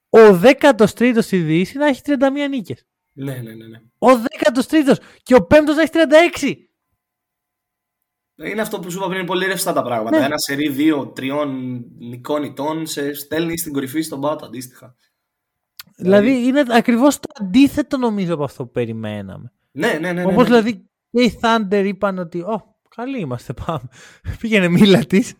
[0.10, 2.16] ο 13ος στη Δύση να έχει 31
[2.50, 2.86] νίκες.
[3.14, 3.82] Ναι, ναι, ναι, ναι.
[3.98, 5.92] Ο 13ος και ο 5ος να έχει
[8.36, 8.50] 36.
[8.50, 10.20] Είναι αυτό που σου είπα πριν, είναι πολύ ρευστά τα πράγματα.
[10.20, 10.26] Ναι.
[10.26, 14.96] Ένα σερί δύο-τριών νικών ητών σε στέλνει στην κορυφή στον πάτο αντίστοιχα.
[15.98, 19.52] Δηλαδή είναι ακριβώς το αντίθετο νομίζω από αυτό που περιμέναμε.
[19.72, 20.12] Ναι, ναι, ναι.
[20.14, 20.44] ναι, Όπως ναι.
[20.44, 23.88] δηλαδή και οι Thunder είπαν ότι «Ω, καλοί είμαστε, πάμε».
[24.40, 25.34] Πήγαινε μίλα της.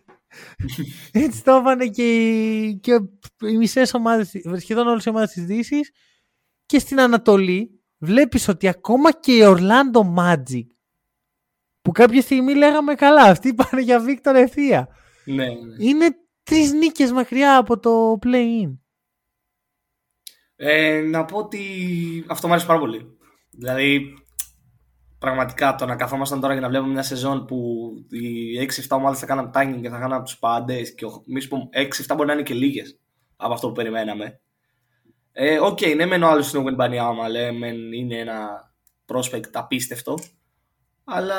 [1.12, 2.92] Έτσι το είπαν και, οι- και
[3.48, 5.90] οι μισές ομάδες, σχεδόν όλες οι ομάδες της Δύσης
[6.66, 10.66] και στην Ανατολή βλέπεις ότι ακόμα και η Orlando Magic
[11.80, 14.88] που κάποια στιγμή λέγαμε καλά, αυτοί πάνε για Victor ευθεία.
[15.24, 15.54] ναι, ναι.
[15.78, 16.06] Είναι
[16.42, 18.76] τρεις νίκες μακριά από το play-in.
[20.56, 21.60] Ε, να πω ότι
[22.26, 23.18] αυτό μου αρέσει πάρα πολύ.
[23.50, 24.14] Δηλαδή,
[25.18, 29.26] πραγματικά το να καθόμασταν τώρα και να βλέπουμε μια σεζόν που οι 6-7 ομάδες θα
[29.26, 32.42] κάνουν tanking και θα κάνουν από τους πάντες και εμείς πούμε 6-7 μπορεί να είναι
[32.42, 32.98] και λίγες
[33.36, 34.40] από αυτό που περιμέναμε.
[35.32, 38.70] Ε, Οκ, ναι, μεν ο άλλος είναι ο Γουεμπανιάμα, λέμε είναι ένα
[39.06, 40.18] prospect απίστευτο.
[41.04, 41.36] Αλλά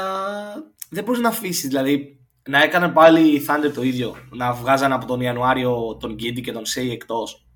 [0.89, 1.67] δεν μπορείς να αφήσεις.
[1.67, 4.15] Δηλαδή, να έκαναν πάλι οι Thunder το ίδιο.
[4.31, 7.46] Να βγάζαν από τον Ιανουάριο τον Γκίντι και τον Σέι εκτός.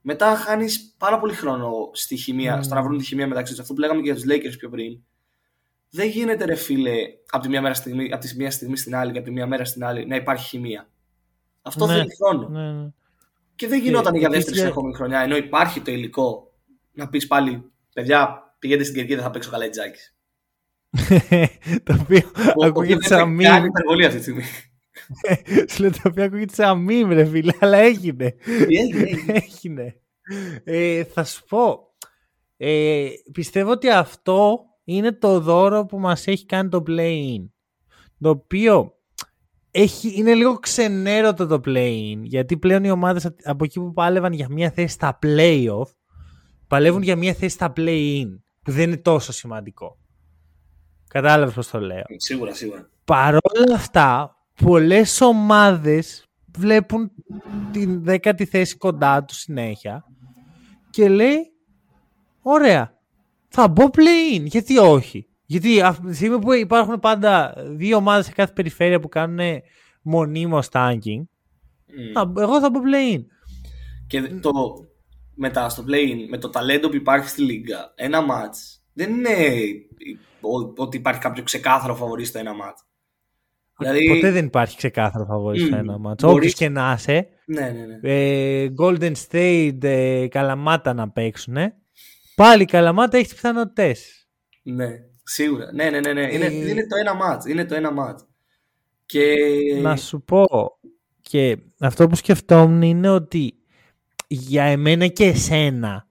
[0.00, 2.64] Μετά χάνεις πάρα πολύ χρόνο στη χημεία, Mm.
[2.64, 3.60] στο να βρουν τη χημεία μεταξύ τους.
[3.62, 4.98] Αυτό που λέγαμε και για τους Lakers πιο πριν.
[5.90, 6.96] Δεν γίνεται, ρε φίλε,
[7.30, 9.46] από τη, μια μέρα στιγμή, από τη μία στιγμή στην άλλη και από τη μία
[9.46, 10.88] μέρα στην άλλη να υπάρχει χημεία.
[11.62, 12.48] Αυτό Ναι, θέλει χρόνο.
[12.48, 12.88] Ναι, ναι.
[13.54, 15.20] Και δεν γινόταν Ε, για επίσης, δεύτερη ε, συνεχόμενη χρονιά.
[15.20, 16.52] Ενώ υπάρχει το υλικό
[16.92, 20.16] να πεις πάλι, παιδιά, πηγαίνετε στην Κερκίδα, θα παίξω καλά η Τζάκης.
[21.84, 22.30] το οποίο
[22.64, 23.54] ακούγεται σαν μήνυμα.
[23.54, 24.42] Κάνει υπερβολή αυτή τη στιγμή.
[25.70, 28.30] Σου λέω το οποίο ακούγεται σαν μήνυμα, ρε φίλε, αλλά έγινε.
[28.66, 29.32] Τι έγινε, έγινε.
[29.32, 30.00] έγινε.
[30.64, 31.78] Ε, θα σου πω.
[32.56, 37.48] Ε, πιστεύω ότι αυτό είναι το δώρο που μας έχει κάνει το play-in.
[38.20, 38.92] Το οποίο
[39.70, 42.18] έχει, είναι λίγο ξενέρωτο το play-in.
[42.22, 45.90] Γιατί πλέον οι ομάδες από εκεί που πάλευαν για μια θέση στα play-off
[46.66, 48.38] παλεύουν για μια θέση στα play-in.
[48.62, 49.98] Που δεν είναι τόσο σημαντικό.
[51.08, 52.04] Κατάλαβες πώς το λέω.
[52.16, 52.88] Σίγουρα, σίγουρα.
[53.04, 56.24] Παρόλα αυτά, πολλές ομάδες
[56.56, 57.10] βλέπουν
[57.72, 60.04] την δέκατη θέση κοντά τους συνέχεια
[60.90, 61.52] και λέει
[62.42, 62.98] ωραία,
[63.48, 68.32] θα μπω play-in, γιατί όχι; Γιατί αυτή τη στιγμή που υπάρχουν πάντα δύο ομάδες σε
[68.32, 69.60] κάθε περιφέρεια που κάνουν
[70.02, 71.22] μονίμως tanking,
[71.86, 72.12] Μμ.
[72.14, 73.22] θα- εγώ θα μπω play-in.
[74.06, 74.50] Και το,
[75.34, 79.34] μετά στο play με το ταλέντο που υπάρχει στη Λίγκα, ένα match δεν είναι
[80.40, 82.86] ο- ότι υπάρχει κάποιο ξεκάθαρο φαβορή στο ένα match.
[83.78, 86.22] Δηλαδή, Ποτέ δεν υπάρχει ξεκάθαρο φαβορής στο Μμ, ένα μάτς.
[86.22, 87.98] μπορείς- Όποιος και να είσαι, Ναι, ναι, ναι.
[88.02, 91.56] ε, Golden State, ε, Καλαμάτα να παίξουν,
[92.34, 94.26] πάλι η Καλαμάτα έχεις τις πιθανότητες.
[94.62, 94.88] ναι.
[95.30, 95.72] Σίγουρα.
[95.72, 96.12] Ναι, ναι, ναι.
[96.12, 96.32] ναι.
[96.32, 97.48] Είναι, Ε, είναι το ένα match.
[97.50, 98.26] Είναι το ένα match.
[99.06, 99.34] Και...
[99.82, 100.44] Να σου πω
[101.20, 103.54] και αυτό που σκεφτόμουν είναι ότι
[104.26, 106.08] για εμένα και εσένα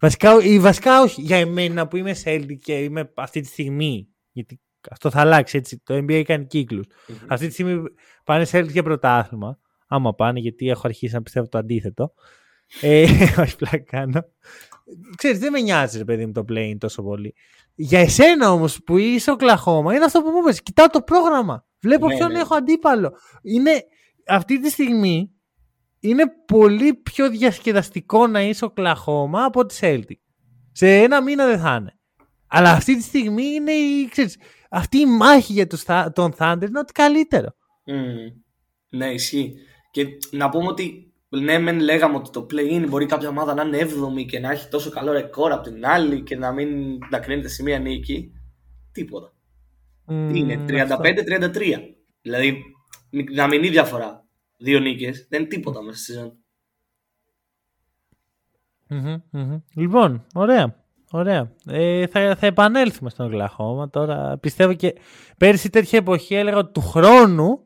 [0.00, 4.60] βασικά, ή βασικά όχι για εμένα που είμαι Celtic και είμαι αυτή τη στιγμή γιατί
[4.90, 5.80] αυτό θα αλλάξει έτσι.
[5.84, 6.86] Το NBA κάνει κύκλους.
[7.08, 7.16] Μμμ.
[7.28, 7.82] αυτή τη στιγμή
[8.24, 9.58] πάνε Celtic για πρωτάθλημα.
[9.86, 12.12] Άμα πάνε γιατί έχω αρχίσει να πιστεύω το αντίθετο.
[12.80, 13.02] Ε,
[13.42, 14.20] όχι πλάκα κάνω.
[15.16, 17.34] Ξέρεις δεν με νοιάζει ρε παιδί μου το play τόσο πολύ.
[17.74, 20.62] Για εσένα όμως που είσαι ο Κλαχώμα είναι αυτό που μου είπες.
[20.62, 21.66] Κοιτάω το πρόγραμμα.
[21.80, 22.38] Βλέπω Ναι, ποιον ναι.
[22.38, 23.12] έχω αντίπαλο.
[23.42, 23.70] Είναι
[24.26, 25.30] αυτή τη στιγμή
[26.00, 30.18] είναι πολύ πιο διασκεδαστικό να είσαι ο Κλαχώμα από τη Celtic.
[30.72, 31.98] Σε ένα μήνα δεν θα είναι.
[32.46, 34.36] Αλλά αυτή τη στιγμή είναι η, ξέρεις,
[34.74, 37.48] αυτή η μάχη για τους, Thun- τον Thunder είναι ό,τι καλύτερο
[37.86, 38.16] Μμμ.
[38.88, 39.54] Ναι, ισχύει.
[39.90, 43.78] Και να πούμε ότι ναι, μεν λέγαμε ότι το play-in μπορεί κάποια ομάδα να είναι
[43.78, 47.48] 7η και να έχει τόσο καλό ρεκόρ από την άλλη και να μην να κρίνεται
[47.48, 48.32] σε μία νίκη.
[48.92, 49.32] Τίποτα.
[50.06, 51.94] Τι είναι, Μμμ, 35-33.
[52.22, 52.62] Δηλαδή,
[53.10, 54.26] μη- να μην είναι διαφορά.
[54.58, 56.36] Δύο νίκες δεν είναι τίποτα μέσα στη σεζόν.
[58.88, 59.58] Μμμ, μμμ.
[59.74, 60.83] Λοιπόν, ωραία.
[61.16, 61.52] Ωραία.
[61.66, 64.38] Ε, θα, θα επανέλθουμε στον Οκλαχώμα τώρα.
[64.38, 64.94] Πιστεύω και
[65.38, 67.64] πέρσι τέτοια εποχή έλεγα ότι του χρόνου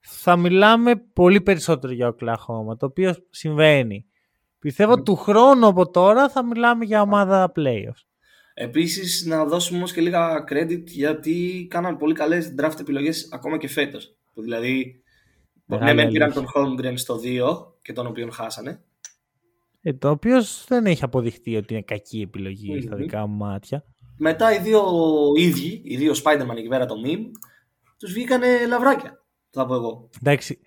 [0.00, 4.06] θα μιλάμε πολύ περισσότερο για Οκλαχώμα, το οποίο συμβαίνει.
[4.58, 8.04] Πιστεύω του χρόνου από τώρα θα μιλάμε για ομάδα playoffs.
[8.54, 13.68] Επίσης, να δώσουμε όμως και λίγα credit γιατί κάναν πολύ καλές draft επιλογές ακόμα και
[13.68, 14.16] φέτος.
[14.34, 15.02] Δηλαδή,
[15.64, 16.52] Μεγάλη ναι, μεν πήραν αλήθεια.
[16.52, 18.84] τον Holmgren στο 2 και τον οποίον χάσανε.
[19.88, 20.36] Ε, το οποίο
[20.68, 23.00] δεν έχει αποδειχτεί ότι είναι κακή επιλογή στα Μμμ.
[23.02, 23.84] δικά μου μάτια.
[24.18, 24.82] Μετά οι δύο
[25.36, 27.24] ίδιοι, οι δύο Spider-Man εκεί πέρα το meme,
[27.98, 29.24] τους βγήκανε λαβράκια.
[29.50, 30.08] Θα πω εγώ.
[30.20, 30.58] Εντάξει,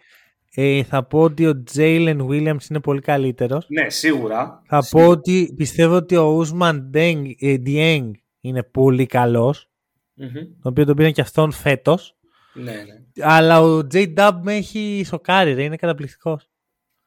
[0.55, 3.65] ε, θα πω ότι ο Jalen Williams είναι πολύ καλύτερος.
[3.69, 4.61] Ναι, σίγουρα.
[4.67, 5.05] Θα Σίγουρα.
[5.07, 9.69] πω ότι πιστεύω ότι ο Ουσμαν Dieng είναι πολύ καλός,
[10.13, 10.31] Μμμ.
[10.33, 12.17] τον οποίο τον πήραν και αυτόν φέτος.
[12.53, 13.23] Ναι, ναι.
[13.25, 16.49] Αλλά ο J-Dub με έχει σοκάρει, ρε, είναι καταπληκτικός.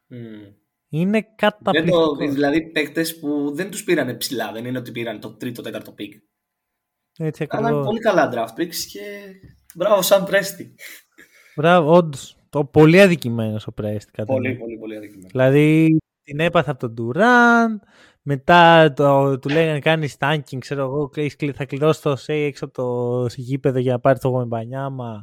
[0.06, 0.16] Μμ.
[0.94, 2.18] Είναι Δεν καταπληκτικός.
[2.18, 5.94] το, δηλαδή παίκτες που δεν τους πήραν ψηλά, δεν είναι ότι πήραν το τρίτο, τέταρτο
[5.98, 6.10] pick.
[7.18, 7.86] Έτσι Αλλά είναι ακριβώς.
[7.86, 9.00] πολύ καλά draft picks και
[9.74, 10.74] μπράβο σαν Πρέστη.
[11.56, 12.36] Μπράβο, όντως.
[12.50, 14.10] Το πολύ αδικημένος ο Πρέστη.
[14.10, 14.60] κατά Πολύ, μένα.
[14.60, 15.28] πολύ, πολύ αδικημένο.
[15.30, 17.86] Δηλαδή την έπαθα από τον Durant,
[18.22, 22.64] μετά το, του λέγανε κάνει tanking, ξέρω εγώ, έχεις κλει- θα κλειδώσει το say έξω
[22.64, 25.22] από το γήπεδο για να πάρει το γομπανιάμα.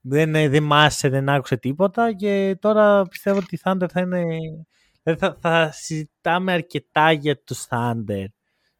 [0.00, 4.24] Δεν, ε, δεν μάσε, δεν άκουσε τίποτα και τώρα πιστεύω ότι οι Thunder θα είναι...
[5.02, 8.24] Δηλαδή θα, θα συζητάμε αρκετά για τους Thunder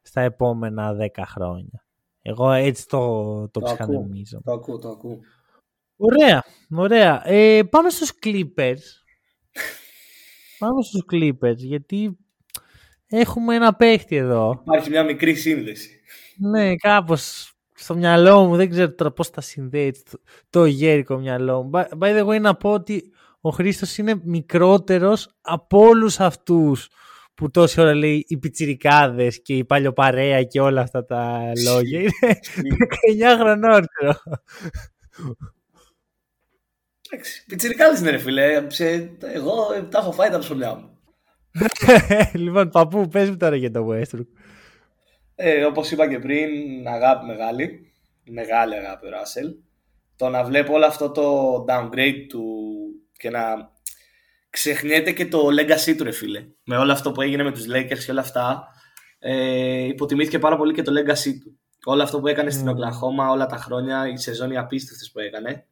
[0.03, 1.85] στα επόμενα 10 χρόνια.
[2.23, 2.99] Εγώ έτσι το,
[3.49, 3.75] το, Το ακούω.
[3.87, 4.41] ψυχανεμίζω.
[4.45, 5.19] Το ακούω, το ακούω.
[5.97, 7.23] Ωραία, ωραία.
[7.29, 8.83] Ε, πάμε στους Clippers.
[10.59, 12.19] πάμε στους Clippers, γιατί
[13.07, 14.59] έχουμε ένα παίχτη εδώ.
[14.61, 16.01] Υπάρχει μια μικρή σύνδεση.
[16.37, 20.19] Ναι, κάπως στο μυαλό μου, δεν ξέρω τώρα πώς θα συνδέει έτσι το,
[20.51, 21.71] το γέρικο μυαλό μου.
[21.73, 26.89] By, by the way, να πω ότι ο Χρήστος είναι μικρότερος από όλους αυτούς
[27.35, 32.01] που τόση ώρα λέει οι πιτσιρικάδες και η παλιοπαρέα και όλα αυτά τα λόγια.
[32.01, 32.77] Είναι
[33.37, 34.19] 19 χρονών, ξέρω.
[37.11, 38.71] Εντάξει, πιτσιρικάδες είναι ρε φίλε.
[38.71, 39.55] Σε- εγώ
[39.91, 40.99] τα έχω φάει τα ψωμιά μου.
[42.45, 44.27] λοιπόν, παππού, πες μου τώρα για το Westbrook.
[45.35, 46.49] Ε, όπως είπα και πριν,
[46.89, 47.93] αγάπη μεγάλη.
[48.25, 49.55] Μεγάλη αγάπη ο Ράσελ.
[50.17, 52.45] Το να βλέπω όλο αυτό το downgrade του
[53.21, 53.41] και να
[54.51, 56.47] ξεχνιέται και το legacy του ρε φίλε.
[56.65, 58.69] Με όλο αυτό που έγινε με τους Lakers και όλα αυτά,
[59.19, 61.59] ε, υποτιμήθηκε πάρα πολύ και το legacy του.
[61.85, 65.67] Όλο αυτό που έκανε στην Οκλαχώμα όλα τα χρόνια, οι σεζόνοι απίστευτες που έκανε,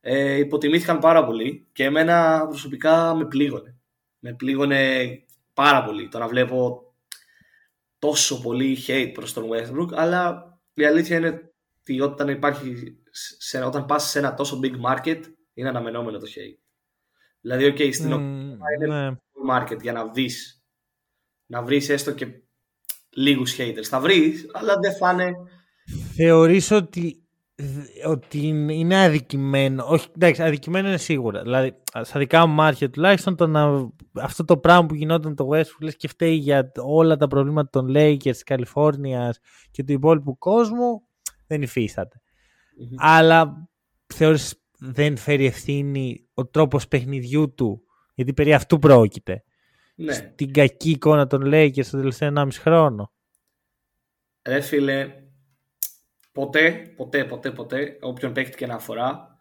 [0.00, 3.76] ε, υποτιμήθηκαν πάρα πολύ και εμένα προσωπικά με πλήγωνε.
[4.18, 5.08] Με πλήγωνε
[5.54, 6.82] πάρα πολύ το να βλέπω
[7.98, 12.96] τόσο πολύ hate προς τον Westbrook, αλλά η αλήθεια είναι ότι όταν, υπάρχει,
[13.38, 15.20] σε, όταν πας σε ένα τόσο big market
[15.54, 16.63] είναι αναμενόμενο το hate.
[17.44, 19.16] Δηλαδή, ok, στην mm, είναι ναι.
[19.50, 20.64] market για να βρεις
[21.46, 22.26] να βρεις έστω και
[23.10, 23.84] λίγους haters.
[23.84, 25.32] Θα βρεις, αλλά δεν θα είναι...
[26.14, 27.18] Θεωρείς ότι
[28.06, 29.84] ότι είναι αδικημένο.
[29.88, 31.42] Όχι, εντάξει, αδικημένο είναι σίγουρα.
[31.42, 35.80] Δηλαδή, στα δικά μου μάτια τουλάχιστον, το να, αυτό το πράγμα που γινόταν το Westbrook
[35.80, 39.38] λες και φταίει για όλα τα προβλήματα των Lakers, της Καλιφόρνιας
[39.70, 41.02] και του υπόλοιπου κόσμου,
[41.46, 42.16] δεν υφίσταται.
[42.20, 42.94] Mm-hmm.
[42.96, 43.68] Αλλά
[44.14, 47.82] θεωρείς δεν φέρει ευθύνη ο τρόπος παιχνιδιού του,
[48.14, 49.44] γιατί περί αυτού πρόκειται.
[49.94, 50.12] Ναι.
[50.12, 53.12] Στην κακή εικόνα των Lakers στο τελευταίο 1,5 χρόνο.
[54.42, 55.12] Ρε φίλε,
[56.32, 59.38] ποτέ, ποτέ, ποτέ, ποτέ, όποιον παίχτη και να αφορά,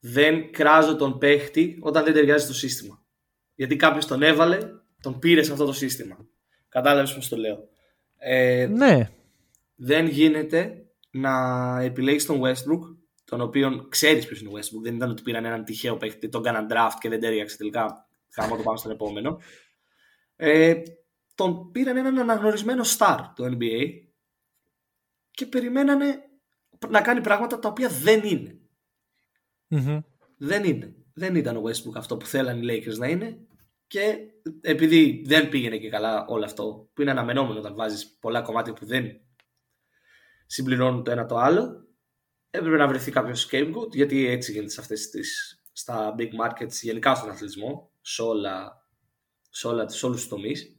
[0.00, 3.02] δεν κράζω τον παίχτη όταν δεν ταιριάζει στο σύστημα.
[3.54, 4.58] Γιατί κάποιος τον έβαλε,
[5.00, 6.16] τον πήρε σε αυτό το σύστημα.
[6.68, 7.68] Κατάλαβες πώς το λέω.
[8.16, 9.10] Ε, ναι.
[9.74, 11.30] Δεν γίνεται να
[11.80, 12.96] επιλέγεις τον Westbrook,
[13.30, 14.82] τον οποίο ξέρεις ποιος είναι ο Westbrook.
[14.82, 18.08] Δεν ήταν ότι πήραν έναν τυχαίο παίχτη, τον κάναν draft και δεν ταιριάξε τελικά.
[18.30, 19.40] Χάμα το πάμε στον επόμενο.
[20.36, 20.82] Ε,
[21.34, 23.90] τον πήραν έναν αναγνωρισμένο star του NBA
[25.30, 26.24] και περιμένανε
[26.88, 28.58] να κάνει πράγματα τα οποία δεν ειναι
[30.36, 30.94] Δεν είναι.
[31.14, 33.38] Δεν ήταν ο Westbrook αυτό που θέλαν οι Lakers να είναι
[33.86, 34.18] και
[34.60, 38.86] επειδή δεν πήγαινε και καλά όλο αυτό που είναι αναμενόμενο όταν βάζεις πολλά κομμάτια που
[38.86, 39.20] δεν
[40.46, 41.89] συμπληρώνουν το ένα το άλλο
[42.50, 47.14] έπρεπε να βρεθεί κάποιος scapegoat γιατί έτσι γίνεται σε αυτές τις, στα big markets γενικά
[47.14, 48.86] στον αθλητισμό σε, όλα,
[49.50, 50.74] σε, όλα, σε όλους τους τομείς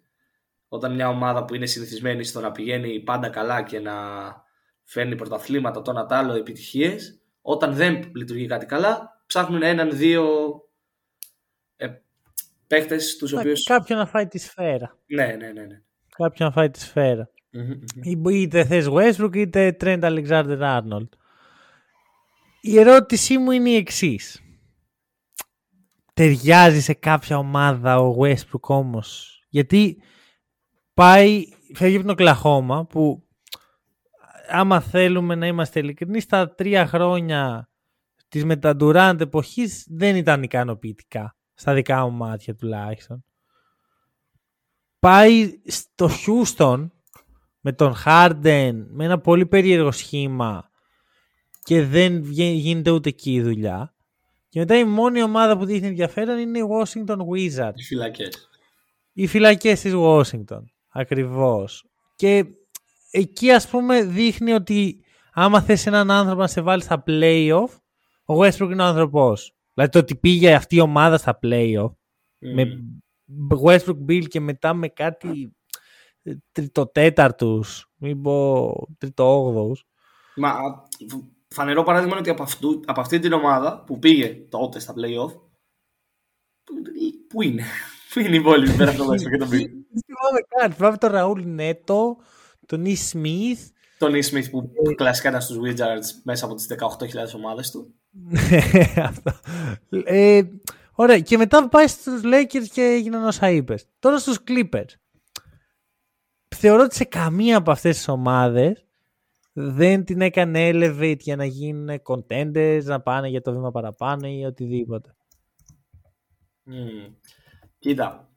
[0.73, 3.93] όταν μια ομάδα που είναι συνηθισμένη στο να πηγαίνει πάντα καλά και να
[4.83, 7.21] φέρνει πρωταθλήματα, το ένα τ' άλλο, επιτυχίες.
[7.41, 10.25] Όταν δεν λειτουργεί κάτι καλά, ψάχνουν έναν-δύο
[11.75, 11.87] ε,
[12.67, 13.53] παίχτες τους οποίου.
[13.63, 14.97] Κάποιον να φάει τη σφαίρα.
[15.05, 15.61] Ναι, ναι, ναι.
[15.61, 15.81] ναι.
[16.17, 17.29] Κάποιον να φάει τη σφαιρα
[18.31, 21.09] Είτε θες Westbrook είτε Trent Alexander Arnold.
[22.63, 24.41] Η ερώτησή μου είναι η εξής.
[26.13, 30.01] Ταιριάζει σε κάποια ομάδα ο Westbrook όμως; Γιατί
[30.93, 33.27] πάει, φεύγει από την Οκλαχώμα που
[34.49, 37.69] άμα θέλουμε να είμαστε ειλικρινεί, στα τρία χρόνια
[38.27, 41.35] της μεταντουράντ εποχής δεν ήταν ικανοποιητικά.
[41.53, 43.23] Στα δικά μου μάτια τουλάχιστον.
[44.99, 46.89] Πάει στο Houston
[47.59, 50.70] με τον Harden με ένα πολύ περίεργο σχήμα
[51.63, 53.95] και δεν γίνεται ούτε εκεί η δουλειά.
[54.49, 57.75] Και μετά η μόνη ομάδα που δείχνει ενδιαφέρον είναι οι Washington Wizards.
[57.75, 58.49] Οι φυλακές.
[59.13, 60.61] Οι φυλακές της Washington.
[60.89, 61.85] Ακριβώς.
[62.15, 62.45] Και
[63.11, 67.69] εκεί ας πούμε δείχνει ότι άμα θες έναν άνθρωπο να σε βάλει στα playoff,
[68.25, 69.55] ο Westbrook είναι ο άνθρωπός.
[69.73, 71.91] Δηλαδή το ότι πήγε αυτή η ομάδα στα playoff
[72.37, 72.83] με
[73.63, 75.55] Westbrook Bill και μετά με κάτι
[76.51, 79.85] τριτοτέταρτους, μην πω τριτοόγδοους.
[80.35, 80.53] Μα
[81.53, 85.39] φανερό παράδειγμα είναι ότι από, αυτού, από αυτή την ομάδα που πήγε τότε στα playoff,
[87.27, 87.63] πού είναι,
[88.13, 89.69] πού είναι η υπόλοιπη πέρα από το Westbrook και τον Bill.
[89.91, 92.17] Δεν θυμάμαι καν, θυμάμαι τον Ραούλ Νέτο,
[92.65, 92.95] τον E.
[93.11, 93.59] Smith.
[93.97, 94.17] Τον E.
[94.17, 96.67] Smith που ε, κλασικά ήταν στους Wizards μέσα από τις
[96.99, 97.93] 18.000 ομάδες του.
[99.09, 99.33] Αυτό.
[100.03, 100.41] Ε,
[100.91, 101.19] ωραία.
[101.19, 103.85] Και μετά πάει στους Lakers και έγιναν όσα είπες.
[103.99, 104.89] Τώρα στους Clippers.
[106.55, 108.85] Θεωρώ ότι σε καμία από αυτές τις ομάδες
[109.53, 114.45] δεν την έκανε elevate για να γίνουν contenders, να πάνε για το βήμα παραπάνω ή
[114.45, 115.15] οτιδήποτε.
[116.65, 117.13] Mm.
[117.79, 118.29] Κοίτα.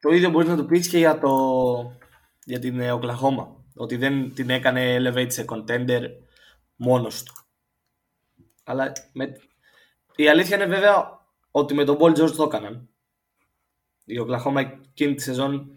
[0.00, 1.28] Το ίδιο μπορείς να το πεις και για το
[2.44, 3.64] για την Οκλαχώμα.
[3.74, 6.02] Ότι δεν την έκανε elevate σε contender
[6.76, 7.34] μόνος του.
[8.64, 9.36] Αλλά με...
[10.16, 11.20] η αλήθεια είναι βέβαια
[11.50, 12.88] ότι με τον Paul George το έκαναν.
[14.04, 15.70] Η Οκλαχώμα εκείνη τη σεζόν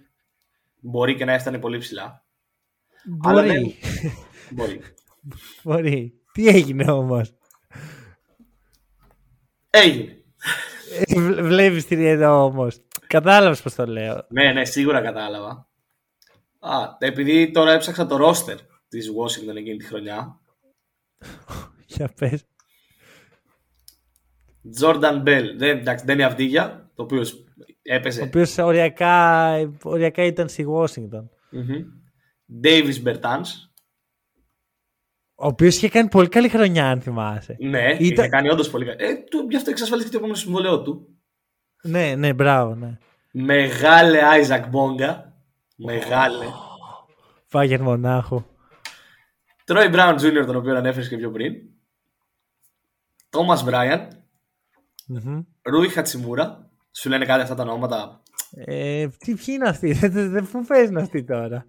[0.80, 2.29] μπορεί και να έφτανε πολύ ψηλά.
[3.06, 3.80] Μπορεί.
[4.50, 4.82] μπορεί.
[5.64, 6.14] μπορεί.
[6.32, 7.34] Τι έγινε όμως;
[9.70, 10.24] Έγινε.
[11.06, 12.82] Ε, βλέπεις τι είναι όμως.
[13.08, 14.26] Κατάλαβες πως το λέω.
[14.30, 15.68] Ναι, ναι, σίγουρα κατάλαβα.
[16.60, 20.40] Α, επειδή τώρα έψαξα το ρόστερ της Washington εκείνη τη χρονιά.
[21.86, 22.46] Για πες.
[24.82, 25.46] Jordan Bell.
[25.58, 27.44] Δεν, εντάξει, δεν είναι Αυδίγια, το οποίος
[27.82, 28.22] έπαιζε.
[28.22, 29.52] Ο οποίος οριακά,
[29.84, 31.24] οριακά ήταν στη Washington.
[31.52, 31.86] Mm-hmm.
[32.64, 33.48] Davis Bertans.
[35.36, 37.56] Ο οποίος είχε κάνει πολύ καλή χρονιά, αν θυμάσαι.
[37.60, 38.00] Ναι, ήταν...
[38.00, 38.98] είχε κάνει όντως πολύ καλή.
[39.04, 41.20] Ε, του, γι' αυτό εξασφαλίστηκε το επόμενο συμβολέο του.
[41.84, 42.98] Ναι, ναι, μπράβο, ναι.
[43.32, 45.34] Μεγάλε Άιζακ Μπόγκα.
[45.76, 46.46] Μεγάλε.
[47.46, 48.46] Φάγερ μονάχο.
[49.64, 51.54] Τρόι Μπράουν Τζούνιορ, τον οποίο ανέφερες και πιο πριν.
[53.30, 54.08] Τόμα Μπράιαν.
[55.08, 55.42] Μμμ.
[55.62, 56.70] Ρούι Χατσιμούρα.
[56.92, 58.22] Σου λένε κάτι αυτά τα ονόματα;
[58.52, 61.66] Ε, τι ποιοι είναι αυτοί, δεν, δεν, δεν πού παίζουν αυτοί τώρα.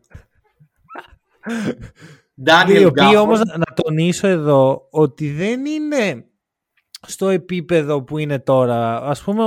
[2.34, 3.18] Οι Ντάνιελ οποίοι Γκάφορντ.
[3.18, 6.24] όμως να τονίσω εδώ ότι δεν είναι
[7.06, 8.96] στο επίπεδο που είναι τώρα.
[9.02, 9.44] Ας πούμε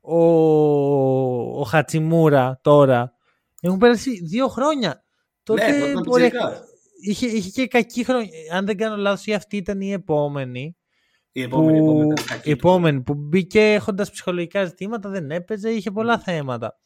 [0.00, 0.16] ο,
[1.60, 3.12] ο Χατσιμούρα τώρα
[3.60, 5.04] έχουν πέρασει δύο χρόνια.
[5.42, 6.60] Τότε Ναι, τότε μπορεί- πιτσιρικάς.
[7.02, 8.28] είχε, είχε και κακή χρονιά.
[8.52, 10.76] Αν δεν κάνω λάθος ή αυτή ήταν η επόμενη.
[11.32, 12.48] Η επόμενη, η που, επόμενη ήταν κακή.
[12.48, 16.78] η επόμενη που μπήκε έχοντας ψυχολογικά ζητήματα, δεν έπαιζε, είχε πολλά θέματα.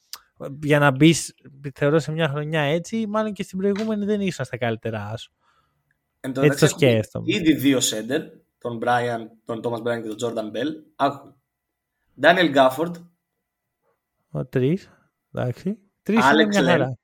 [0.63, 1.35] Για να μπεις,
[1.75, 5.33] θεωρώ, σε μια χρονιά έτσι, μάλλον και στην προηγούμενη δεν ήσουν στα καλύτερά σου.
[6.21, 7.25] Εν τω Έτσι το μεταξύ έχουμε σκέφτομαι.
[7.35, 8.23] Ήδη δύο σέντερ,
[8.59, 10.69] τον Brian, τον Thomas Bryan και τον Jordan Bell.
[10.97, 11.35] Άκου.
[12.23, 12.93] Daniel Gafford,
[14.31, 14.91] Ο τρεις.
[15.33, 15.79] Εντάξει.
[16.03, 16.67] Τρεις είναι Alex μια Len.
[16.67, 16.99] χαρά.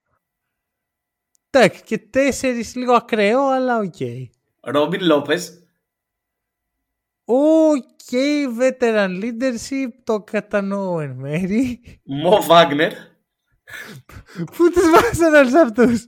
[1.51, 3.95] Εντάξει, και τέσσερις λίγο ακραίο, αλλά OK.
[4.61, 5.41] Robin Lopez,
[7.25, 8.11] OK,
[8.61, 11.81] veteran leadership, το κατανοώ εν μέρει.
[12.25, 12.91] Mo Wagner
[14.57, 16.07] Πού τους βάζανε όλους αυτούς;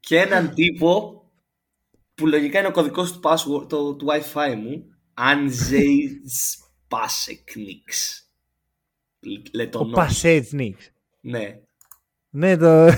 [0.00, 1.22] και έναν τύπο
[2.14, 4.86] που λογικά είναι ο κωδικός του, password, το, του Wi-Fi μου.
[5.14, 6.08] Anzejs
[6.88, 8.22] Pasecniks.
[9.20, 9.94] Ο Λετωνός.
[9.94, 10.90] Πασέτσνιξ.
[11.20, 11.60] Ναι.
[12.30, 12.84] Ναι, το...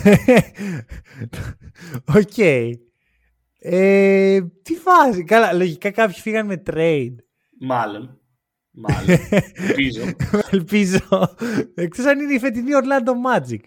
[2.18, 2.39] Οκ.
[3.59, 5.24] Ε, τι φάση.
[5.24, 7.14] Καλά, λογικά κάποιοι φύγαν με trade.
[7.61, 8.20] Μάλλον.
[8.70, 9.18] Μάλλον.
[9.68, 10.03] Ελπίζω.
[10.51, 11.37] Ελπίζω.
[11.74, 13.61] Εκτός αν είναι η φετινή Orlando Magic.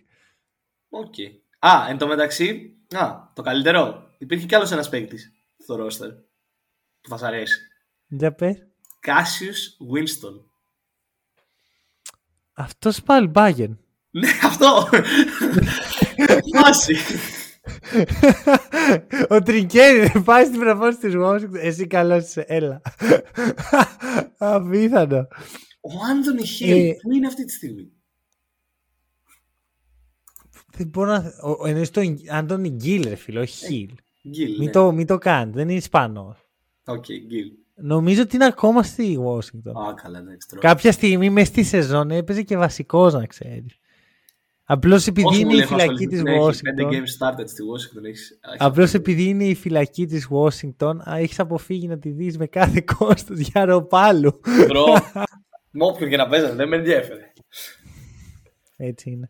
[0.89, 1.13] Οκ.
[1.59, 4.09] Α, εν τω μεταξύ, α, το καλύτερο.
[4.17, 6.11] Υπήρχε κι άλλος ένας παίκτης στο roster
[7.01, 7.59] που θα σ' αρέσει.
[8.07, 8.67] Για πες.
[9.07, 10.41] Cassius Winston.
[12.53, 13.77] Αυτός πάλι Bayern.
[14.09, 14.89] Ναι, αυτό.
[16.61, 16.95] Φάση.
[19.29, 21.55] Ο Τρινκέρι δεν πάει στην προπόνηση της Washington.
[21.59, 22.45] Εσύ καλός είσαι.
[22.47, 22.81] Έλα.
[24.38, 25.27] Απίθανο.
[25.81, 27.91] Ο Άντωνι Χιλ, Ε, πού είναι αυτή τη στιγμή;
[30.78, 31.34] Δεν μπορώ να...
[31.41, 33.89] Ο, ο, εννοείς τον Άντωνι Γκίλ, ρε φίλο, όχι Χιλ.
[34.30, 34.57] Γκίλ.
[34.57, 34.71] Μην ναι.
[34.71, 36.38] το, μην το κάνετε, δεν είναι Ισπανός.
[36.86, 37.51] Οκ, Γκίλ.
[37.75, 39.89] Νομίζω ότι είναι ακόμα στη Washington.
[39.89, 40.47] Α, καλά, εντάξει.
[40.47, 40.61] τρώω.
[40.61, 43.80] Κάποια στιγμή μέσα στη σεζόν έπαιζε και βασικός να ξέρεις.
[44.69, 46.91] Απλώς επειδή Όσο είναι πολύ η έχω φυλακή ασχοληθεί, της ναι, έχει πέντε Washington.
[46.91, 48.03] games started στη Washington.
[48.03, 52.38] Έχεις, έχεις Απλώς επειδή είναι η φυλακή της Washington, α, έχεις αποφύγει να τη δεις
[52.38, 54.39] με κάθε κόστος για ροπάλου.
[54.67, 54.86] Μπρο,
[55.78, 57.34] με όποιον και να παίζανε, δεν με ενδιαφέρε.
[58.78, 59.30] Έτσι είναι.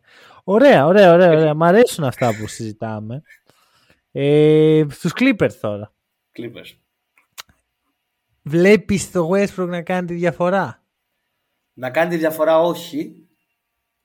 [0.50, 1.30] Ωραία, ωραία, ωραία.
[1.30, 1.54] ωραία.
[1.54, 3.22] Μ' αρέσουν αυτά που συζητάμε.
[4.12, 5.92] Ε, στους Clippers τώρα.
[6.36, 6.76] Clippers.
[8.42, 10.84] Βλέπεις το Westbrook να κάνει τη διαφορά;
[11.72, 13.28] Να κάνει τη διαφορά όχι.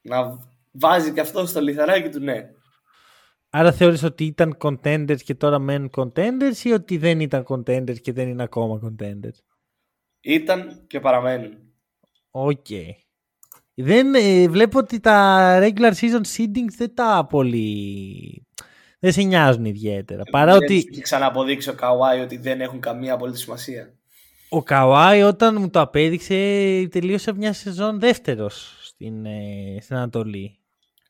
[0.02, 0.40] Να
[0.72, 2.50] βάζει και αυτό στο λιθαράκι του, ναι.
[3.50, 8.14] Άρα θεωρείς ότι ήταν contenders και τώρα μένουν contenders ή ότι δεν ήταν contenders και
[8.14, 9.38] δεν είναι ακόμα contenders;
[10.22, 11.58] Ήταν και παραμένουν.
[12.32, 12.68] Οκ.
[13.76, 18.48] Δεν, ε, βλέπω ότι τα regular season seedings δεν τα πολύ...
[19.00, 20.24] Δεν σε νοιάζουν ιδιαίτερα.
[20.32, 23.94] Παρά Δεν ότι Έχει ξαναποδείξει ο Καουάι ότι δεν έχουν καμία απολύτως σημασία.
[24.50, 26.34] ο Καουάι όταν μου το απέδειξε
[26.92, 30.58] τελείωσε μια σεζόν δεύτερος στην, ε, στην Ανατολή.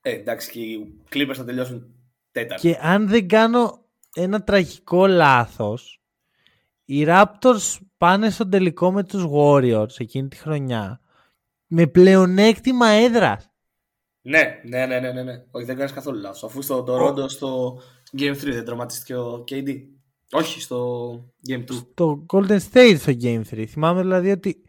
[0.01, 1.95] Ε, εντάξει, και οι Clippers θα τελειώσουν
[2.31, 2.67] τέταρτη.
[2.67, 3.85] Και αν δεν κάνω
[4.15, 6.01] ένα τραγικό λάθος,
[6.85, 11.01] οι Raptors πάνε στον τελικό με τους Warriors εκείνη τη χρονιά
[11.75, 13.51] με πλεονέκτημα έδρας.
[14.21, 15.43] Ναι, ναι, ναι, ναι, ναι, ναι.
[15.51, 16.43] Όχι, δεν κάνεις καθόλου λάθος.
[16.43, 17.81] Αφού στο Toronto στο
[18.17, 19.77] Game 3 δεν τραυματίστηκε ο KD.
[20.31, 21.09] Όχι, στο
[21.49, 21.63] Game 2.
[21.93, 23.65] Το Golden State στο Game 3.
[23.67, 24.63] Θυμάμαι δηλαδή ότι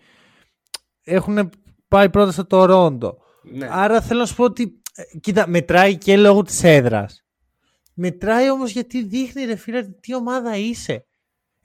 [1.05, 1.51] έχουν
[1.89, 3.11] πάει πρώτα στο Toronto.
[3.43, 3.69] Ναι.
[3.71, 7.25] Άρα θέλω να σου πω ότι ε, κοίτα, μετράει και λόγω της έδρας.
[7.95, 11.05] Μετράει όμως γιατί δείχνει ρε φίλε τι ομάδα είσαι.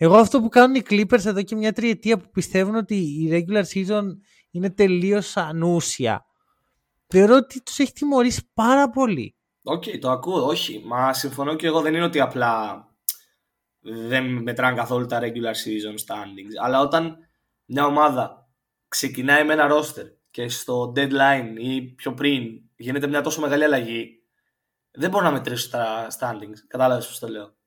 [0.02, 3.64] Εγώ αυτό που κάνουν οι Clippers εδώ και μια τριετία που πιστεύουν ότι η regular
[3.74, 4.04] season
[4.52, 6.26] είναι τελείως ανούσια.
[7.08, 9.36] Θεωρώ ότι τους έχει τιμωρήσει πάρα πολύ.
[9.64, 10.84] Οκ, το ακούω, όχι.
[10.86, 12.84] Μα συμφωνώ και εγώ δεν είναι ότι απλά
[13.82, 16.54] δεν μετράνε καθόλου τα regular season standings.
[16.64, 17.18] Αλλά όταν
[17.66, 18.50] μια ομάδα
[18.88, 22.44] ξεκινάει με ένα roster και στο deadline ή πιο πριν
[22.76, 24.24] γίνεται μια τόσο μεγάλη αλλαγή,
[24.92, 26.58] δεν μπορώ να μετρήσω τα standings.
[26.68, 27.58] Κατάλαβες πώς το λέω.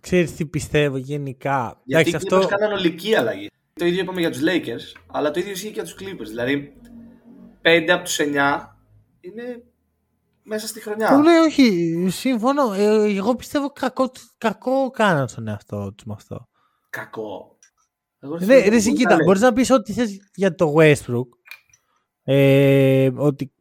[0.00, 1.80] Ξέρεις τι πιστεύω γενικά.
[1.84, 3.48] Γιατί Εντάξει, οι Clippers κάναν ολική αλλαγή.
[3.78, 6.26] Το ίδιο είπαμε για τους Lakers, αλλά το ίδιο ισχύει και για τους Clippers.
[6.26, 6.72] Δηλαδή,
[7.62, 8.78] 5 από τους 9
[9.20, 9.62] είναι
[10.42, 11.08] μέσα στη χρονιά.
[11.08, 12.72] Το λέω όχι, σύμφωνο.
[12.72, 16.48] Ε, εγώ πιστεύω κακό, κακό κάναν στον εαυτό τους με αυτό.
[16.90, 17.58] Κακό.
[18.20, 19.24] Εγώ Ναι, θεωρώ ρε, εσύ, πολύ κοίτα, καλό.
[19.24, 21.26] μπορείς να πεις ό,τι θες για το Westbrook.
[22.24, 23.52] Ε, ότι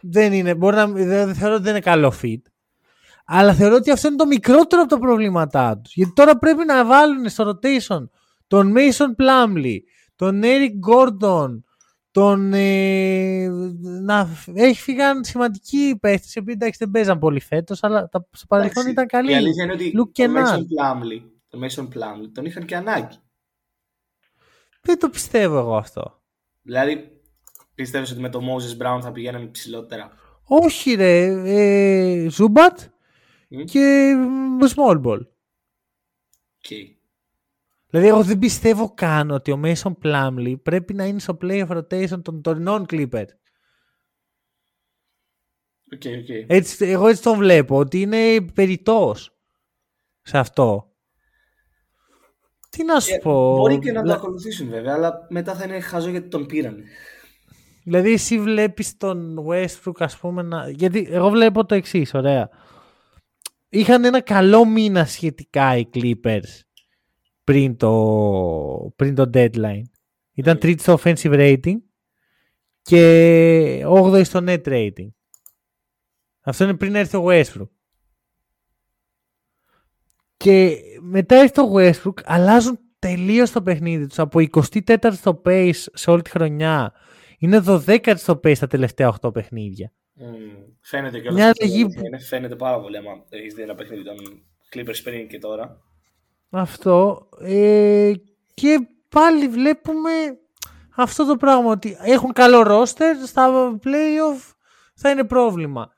[0.00, 2.40] δεν είναι, μπορεί να, δεν, θεωρώ ότι δεν είναι καλό fit.
[3.24, 5.94] Αλλά θεωρώ ότι αυτό είναι το μικρότερο από τα προβλήματά τους.
[5.94, 8.08] Γιατί τώρα πρέπει να βάλουν στο rotation
[8.46, 9.78] τον Mason Plumley,
[10.16, 11.60] τον Eric Gordon,
[12.10, 13.48] τον, ε,
[13.80, 18.46] να, έχει φύγαν σημαντικοί παίχτε, οι οποίοι εντάξει δεν παίζαν πολύ φέτος, αλλά τα, στο
[18.46, 19.30] παρελθόν ήταν καλοί.
[19.30, 23.16] Η αλήθεια είναι ότι Luke το Mason Plumley, το Mason Plumley τον είχαν και ανάγκη.
[24.80, 26.22] Δεν το πιστεύω εγώ αυτό.
[26.62, 27.20] Δηλαδή,
[27.74, 30.12] πιστεύεις ότι με το Moses Brown θα πηγαίναμε ψηλότερα;
[30.44, 33.64] Όχι ρε, ε, Ζούμπατ mm.
[33.64, 34.14] και
[34.74, 35.20] Small Ball.
[36.68, 36.95] Okay.
[37.98, 41.76] Δηλαδή, εγώ δεν πιστεύω καν ότι ο Mason Plumley πρέπει να είναι στο play of
[41.76, 43.28] rotation των τωρινών Clippers.
[45.94, 46.44] Okay, okay.
[46.46, 49.38] Έτσι, εγώ έτσι τον βλέπω, ότι είναι περιττός
[50.22, 50.92] σε αυτό.
[52.68, 55.80] Τι να σου ε, πω; Μπορεί και να το ακολουθήσουν βέβαια, αλλά μετά θα είναι
[55.80, 56.82] χαζό γιατί τον πήραν.
[57.84, 60.70] Δηλαδή εσύ βλέπεις τον Westbrook ας πούμε να...
[60.70, 62.48] Γιατί εγώ βλέπω το εξής, ωραία.
[63.68, 66.65] Είχαν ένα καλό μήνα σχετικά οι Clippers
[67.46, 69.82] πριν το, πριν το deadline.
[70.32, 71.76] Ήταν τρίτης στο offensive rating
[72.82, 75.08] και 8η στο net rating.
[76.40, 77.68] Αυτό είναι πριν έρθει ο Westbrook.
[80.36, 84.18] Και μετά έρθει το Westbrook, αλλάζουν τελείως το παιχνίδι τους.
[84.18, 86.92] Από 24 στο pace σε όλη τη χρονιά,
[87.38, 89.92] είναι 12 στο pace τα τελευταία 8 παιχνίδια.
[90.20, 91.86] Mm, φαίνεται και Μια αλλαγή...
[92.28, 94.16] Φαίνεται πάρα πολύ άμα έχεις δει ένα παιχνίδι των
[94.74, 95.80] Clippers πριν και τώρα.
[96.50, 97.28] Αυτό.
[97.40, 98.12] Ε,
[98.54, 100.10] και πάλι βλέπουμε
[100.96, 103.50] αυτό το πράγμα ότι έχουν καλό roster στα
[103.84, 104.52] playoff
[104.94, 105.92] θα είναι πρόβλημα.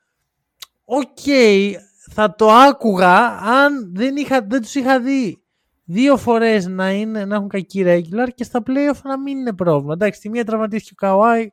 [0.85, 1.71] OK, okay,
[2.11, 5.43] θα το άκουγα αν δεν, είχα, δεν τους είχα δει
[5.85, 9.93] δύο φορές να, είναι, να έχουν κακή regular και στα playoff να μην είναι πρόβλημα.
[9.93, 11.49] Εντάξει, τη μία τραυματίστηκε ο Καουάι,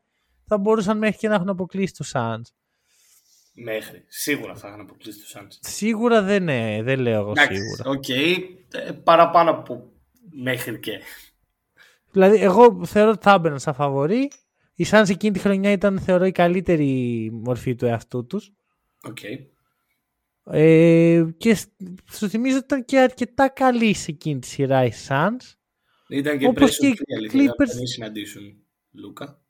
[0.47, 2.43] θα μπορούσαν μέχρι και να έχουν αποκλείσει τους Suns.
[3.59, 4.05] Μέχρι.
[4.09, 5.59] Σίγουρα θα είχαν αποκλείσει τους Suns.
[5.61, 7.91] Σίγουρα δεν είναι, δεν λέω εγώ σίγουρα.
[7.91, 8.37] OK, okay.
[8.73, 9.93] Ε, παραπάνω από
[10.31, 11.01] μέχρι και.
[12.11, 14.31] Δηλαδή, εγώ θεωρώ ότι θα έμπαιναν σαν φαβορί.
[14.75, 18.53] Οι Suns εκείνη τη χρονιά ήταν, θεωρώ, η καλύτερη μορφή του εαυτού τους.
[19.09, 19.47] Okay.
[20.51, 21.57] Ε, και
[22.13, 25.55] σου θυμίζω ότι ήταν και αρκετά καλή σε εκείνη τη σειρά οι Suns.
[26.09, 26.97] Ήταν και Όπως και οι
[27.33, 27.79] Clippers.
[27.81, 28.57] Να συναντήσουν
[28.93, 29.41] Λούκα.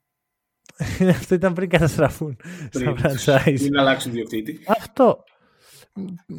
[1.09, 2.37] Αυτό ήταν πριν καταστραφούν
[2.69, 3.55] πριν, στα franchise.
[3.55, 4.59] Πριν αλλάξουν διοκτήτη.
[4.67, 5.23] Αυτό.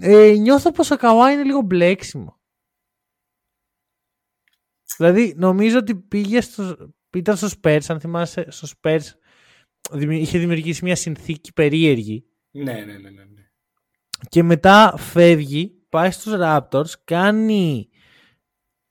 [0.01, 2.41] Ε, νιώθω πως ο Καουά είναι λίγο μπλέξιμο.
[4.97, 9.01] Δηλαδή νομίζω ότι πήγε στο, ήταν στο Spurs, αν θυμάσαι, στο Spurs
[10.11, 12.25] είχε δημιουργήσει μια συνθήκη περίεργη.
[12.51, 13.27] Ναι, ναι, ναι, ναι.
[14.29, 17.89] Και μετά φεύγει, πάει στους Raptors, κάνει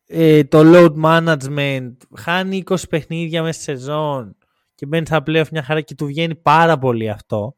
[0.06, 4.38] ε, το load management, χάνει 20 παιχνίδια μέσα στη σεζόν
[4.78, 7.56] και μπαίνει στα playoff μια χαρά και του βγαίνει πάρα πολύ αυτό.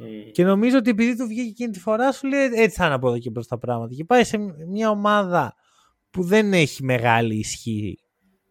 [0.00, 0.30] Mm.
[0.32, 3.08] Και νομίζω ότι επειδή του βγήκε εκείνη τη φορά σου λέει έτσι θα είναι από
[3.08, 3.94] εδώ και προς τα πράγματα.
[3.94, 5.54] Και πάει σε μια ομάδα
[6.10, 7.98] που δεν έχει μεγάλη ισχύ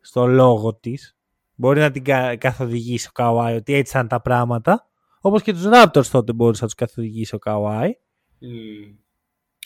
[0.02, 1.18] στο λόγο της.
[1.56, 2.04] Μπορεί να την
[2.38, 4.90] καθοδηγήσει ο Καουάι ότι έτσι θα είναι τα πράγματα.
[5.22, 7.92] Όπως και τους Raptors τότε μπορούσε να τους καθοδηγήσει ο Καουάι.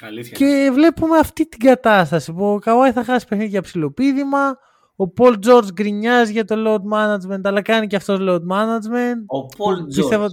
[0.02, 0.38] Αλήθεια.
[0.38, 4.58] Και βλέπουμε αυτή την κατάσταση που ο Καουάι θα χάσει παιχνίδια για ψηλοπίδημα.
[5.04, 9.24] Ο Πολ Τζόρτζ γκρινιάζει για το load management, αλλά κάνει και αυτός load management.
[9.26, 9.96] Ο Πολ Τζόρτζ.
[9.96, 10.28] Πιστεύω...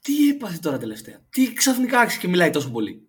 [0.00, 3.08] Τι έπαθε τώρα τελευταία; Τι ξαφνικά άρχισε και μιλάει τόσο πολύ;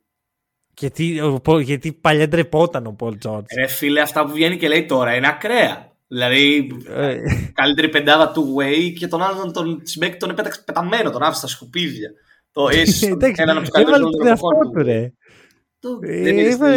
[0.79, 1.21] Γιατί,
[1.61, 3.45] γιατί παλιά ντρεπόταν ο Πολ Τζόρτζ.
[3.59, 5.91] Ρε φίλε, αυτά που βγαίνει και λέει τώρα είναι ακραία.
[6.07, 7.15] Δηλαδή, ε.
[7.53, 11.47] καλύτερη πεντάδα του Way και τον άλλον τον Σμπέκ τον επέταξε πεταμένο, τον άφησε στα
[11.47, 12.09] σκουπίδια.
[12.51, 12.67] Το
[13.36, 15.13] έναν από τους καλύτερους τον εαυτό του, ρε.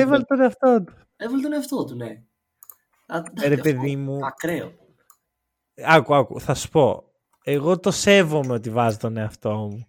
[0.01, 0.93] Έβαλε τον εαυτό του.
[1.17, 2.23] Έβαλε τον εαυτό του, ναι.
[3.47, 4.27] Ρε παιδί μου.
[4.27, 4.73] Ακραίο.
[5.85, 7.03] Άκου, άκου, θα σου πω.
[7.43, 9.87] Εγώ το σέβομαι ότι βάζει τον εαυτό μου.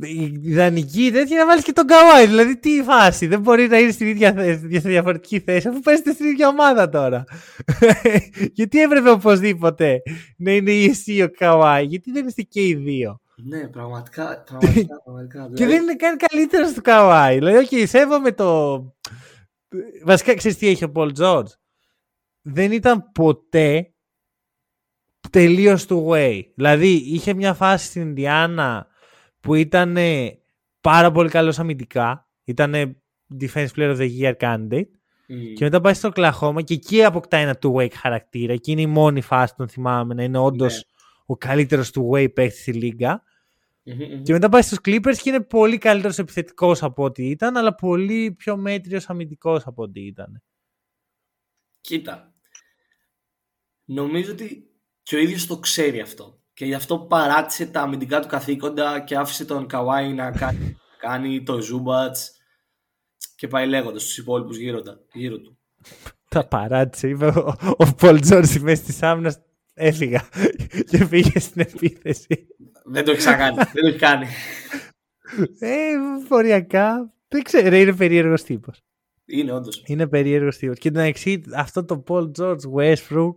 [0.00, 2.26] Η ιδανική τέτοια να βάλεις και τον Καουάι.
[2.26, 3.26] Δηλαδή, τι η φάση.
[3.26, 6.88] Δεν μπορεί να είναι στην ίδια θέση, στη διαφορετική θέση, αφού παίζετε στην ίδια ομάδα
[6.88, 7.24] τώρα.
[8.58, 10.02] Γιατί έπρεπε οπωσδήποτε
[10.36, 13.20] να είναι η εσύ ο Καουάι, Γιατί δεν είστε και οι δύο.
[13.36, 14.42] Ναι, πραγματικά.
[14.46, 15.54] πραγματικά, πραγματικά δηλαδή...
[15.54, 17.38] Και δεν είναι καν καλύτερος του Καουάι.
[17.38, 18.78] Δηλαδή, όχι, σέβομαι το.
[20.04, 21.52] Βασικά, ξέρεις τι έχει ο Πολ Τζόρτζ.
[22.50, 23.92] Δεν ήταν ποτέ
[25.30, 26.42] τελείως του way.
[26.54, 28.86] Δηλαδή, είχε μια φάση στην Ινδιάνα
[29.40, 29.96] που ήταν
[30.80, 32.28] πάρα πολύ καλός αμυντικά.
[32.44, 33.00] Ήταν
[33.40, 34.80] Defense Player of the Year candidate.
[35.28, 35.52] Mm.
[35.54, 38.56] Και μετά πάει στο Κλαχώμα και εκεί αποκτά ένα two-way χαρακτήρα.
[38.56, 41.22] Και είναι η μόνη φάση, τον θυμάμαι, να είναι όντως yeah.
[41.26, 43.22] ο καλύτερος two-way παίκτης στη λίγα.
[43.84, 44.22] Mm-hmm.
[44.22, 48.32] Και μετά πάει στους Clippers και είναι πολύ καλύτερος επιθετικός από ό,τι ήταν, αλλά πολύ
[48.32, 50.42] πιο μέτριος αμυντικός από ό,τι ήταν.
[51.80, 52.27] Κοίτα,
[53.88, 54.70] νομίζω ότι
[55.02, 56.40] και ο ίδιος το ξέρει αυτό.
[56.54, 61.42] και γι' αυτό παράτησε τα αμυντικά του καθήκοντα και άφησε τον Καουάι να κάνει, κάνει
[61.42, 62.32] το Ζούμπατς
[63.36, 64.82] και πάει λέγοντας στους υπόλοιπους γύρω,
[65.12, 65.58] γύρω του.
[66.28, 69.38] Τα παράτησε, είπε ο, ο Πολ Τζόρση μέσα τη άμυνας.
[69.74, 70.28] Έφυγα
[70.90, 72.46] και πήγε στην επίθεση.
[72.84, 73.56] Δεν το έχει ξανακάνει.
[73.56, 74.26] δεν το έχει κάνει.
[75.58, 75.92] Ε,
[76.28, 77.12] ποριακά.
[77.28, 78.82] Δεν ξέρω, είναι περίεργος τύπος.
[79.24, 79.82] Είναι όντως.
[79.86, 80.78] Είναι περίεργος τύπος.
[80.78, 83.34] Και να εξή, αυτό το Paul George Westbrook.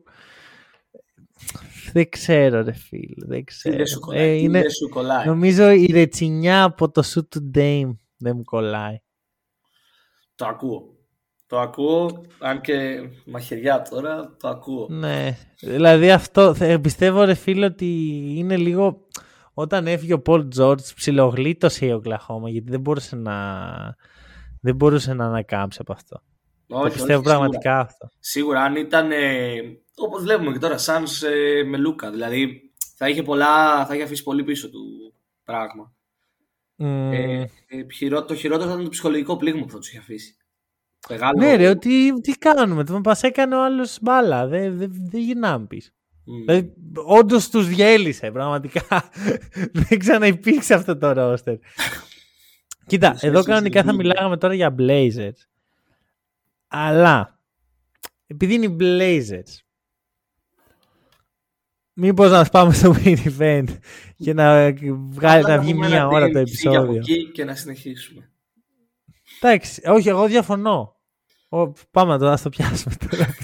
[1.94, 3.26] Δεν ξέρω, ρε φίλε.
[3.28, 3.76] Δεν ξέρω.
[3.76, 4.28] Δεν σου κολλάει.
[4.28, 5.26] Ε, είναι, σου κολλάει.
[5.26, 9.02] Νομίζω η ρετσινιά από το shoot του Dame δεν μου κολλάει.
[10.36, 10.96] Το ακούω.
[11.48, 14.88] Το ακούω, αν και μαχαιριά τώρα, το ακούω.
[14.90, 17.86] Ναι, δηλαδή αυτό, πιστεύω ρε φίλε ότι
[18.36, 19.08] είναι λίγο,
[19.54, 23.36] όταν έφυγε ο Πολ Τζόρτζ ψιλογλίτωσε η Οκλαχώμα γιατί δεν μπορούσε να,
[24.62, 26.22] δεν μπορούσε να ανακάμψει από αυτό.
[26.72, 27.82] Όχι, το πιστεύω όχι, πραγματικά σίγουρα.
[27.82, 28.10] αυτό.
[28.20, 29.52] Σίγουρα, αν ήταν, ε,
[29.96, 34.24] όπως βλέπουμε και τώρα, σαν ε, με Λούκα, δηλαδή θα είχε, πολλά, θα είχε αφήσει
[34.24, 35.14] πολύ πίσω του
[35.44, 35.94] πράγμα.
[36.78, 37.12] Mm.
[37.12, 37.46] Ε,
[38.28, 40.36] το χειρότερο θα ήταν το ψυχολογικό πλήγμα που θα τους είχε αφήσει.
[41.10, 41.40] Μεγάλο...
[41.40, 42.84] Ναι, ρε, ότι τι κάνουμε.
[42.84, 44.48] Το μας έκανε ο άλλος μπάλα.
[44.48, 45.90] Δεν δε, δε γυρνάμε πίσω.
[45.92, 46.46] Mm.
[46.46, 46.74] Δηλαδή,
[47.06, 48.86] Όντως τους διέλυσε, πραγματικά.
[49.88, 51.56] δεν ξαναυπήρξε αυτό το ρόστερ.
[52.88, 55.51] Κοίτα, εδώ κανονικά θα μιλάγαμε τώρα για Blazers.
[56.74, 57.40] Αλλά
[58.28, 59.60] επειδή είναι οι Blazers,
[61.94, 63.78] μήπως να πάμε στο main event
[64.16, 64.74] και να,
[65.10, 67.04] βγάλει, να βγει μία ώρα το επεισόδιο.
[67.34, 68.32] και να συνεχίσουμε.
[69.42, 71.00] Εντάξει, όχι, εγώ διαφωνώ.
[71.50, 73.36] Ο, πάμε τώρα, το πιάσουμε τώρα.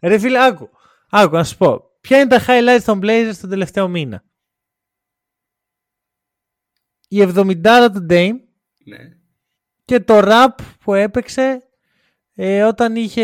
[0.00, 0.70] Ρε φίλε, άκου.
[1.10, 1.82] Άκου, να σου πω.
[2.00, 4.24] Ποια είναι τα highlights των Blazers τον τελευταίο μήνα;
[7.08, 8.36] Η 70 του Dame.
[8.84, 8.98] Ναι.
[9.84, 11.67] Και το rap που έπαιξε
[12.40, 13.22] ε, όταν είχε,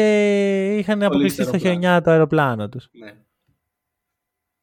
[0.77, 2.89] είχαν αποκλειστεί στο χιονιά το αεροπλάνο τους.
[2.93, 3.13] Ναι.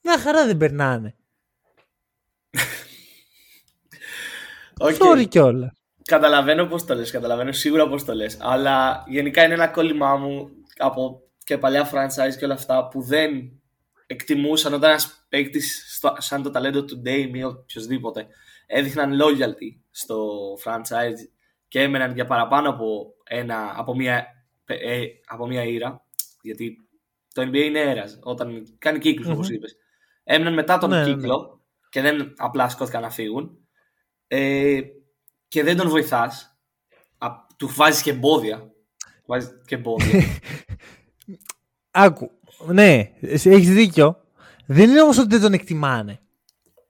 [0.02, 1.16] Μια χαρά δεν περνάνε.
[4.82, 4.98] okay.
[4.98, 5.72] Sorry κιόλας.
[6.04, 8.38] Καταλαβαίνω πώς το λες, καταλαβαίνω σίγουρα πώς το λες.
[8.42, 13.62] Αλλά γενικά είναι ένα κόλλημά μου από και παλιά franchise και όλα αυτά που δεν
[14.08, 18.28] εκτιμούσαν όταν ένας παίκτης σαν το ταλέντο του Dame ή οποιοδήποτε
[18.68, 20.30] έδειχναν loyalty στο
[20.66, 21.28] franchise
[21.68, 24.26] και έμεναν για παραπάνω από, ένα, από, μια,
[24.74, 26.06] ε, από μια ήρα.
[26.42, 26.76] Γιατί
[27.34, 29.34] το NBA είναι αέρας όταν κάνει κύκλους mm-hmm.
[29.34, 29.76] όπως είπες.
[30.24, 31.90] Έμεναν μετά τον ναι, κύκλο ναι.
[31.90, 33.58] και δεν απλά σκόθηκαν να φύγουν.
[34.28, 34.82] Ε,
[35.48, 36.52] και δεν τον βοηθάς,
[37.58, 38.72] του βάζεις και εμπόδια.
[39.26, 40.24] Βάζεις και εμπόδια.
[41.92, 42.32] Άκου.
[42.66, 44.24] Ναι, έχεις δίκιο.
[44.66, 46.20] Δεν είναι όμως ότι δεν τον εκτιμάνε.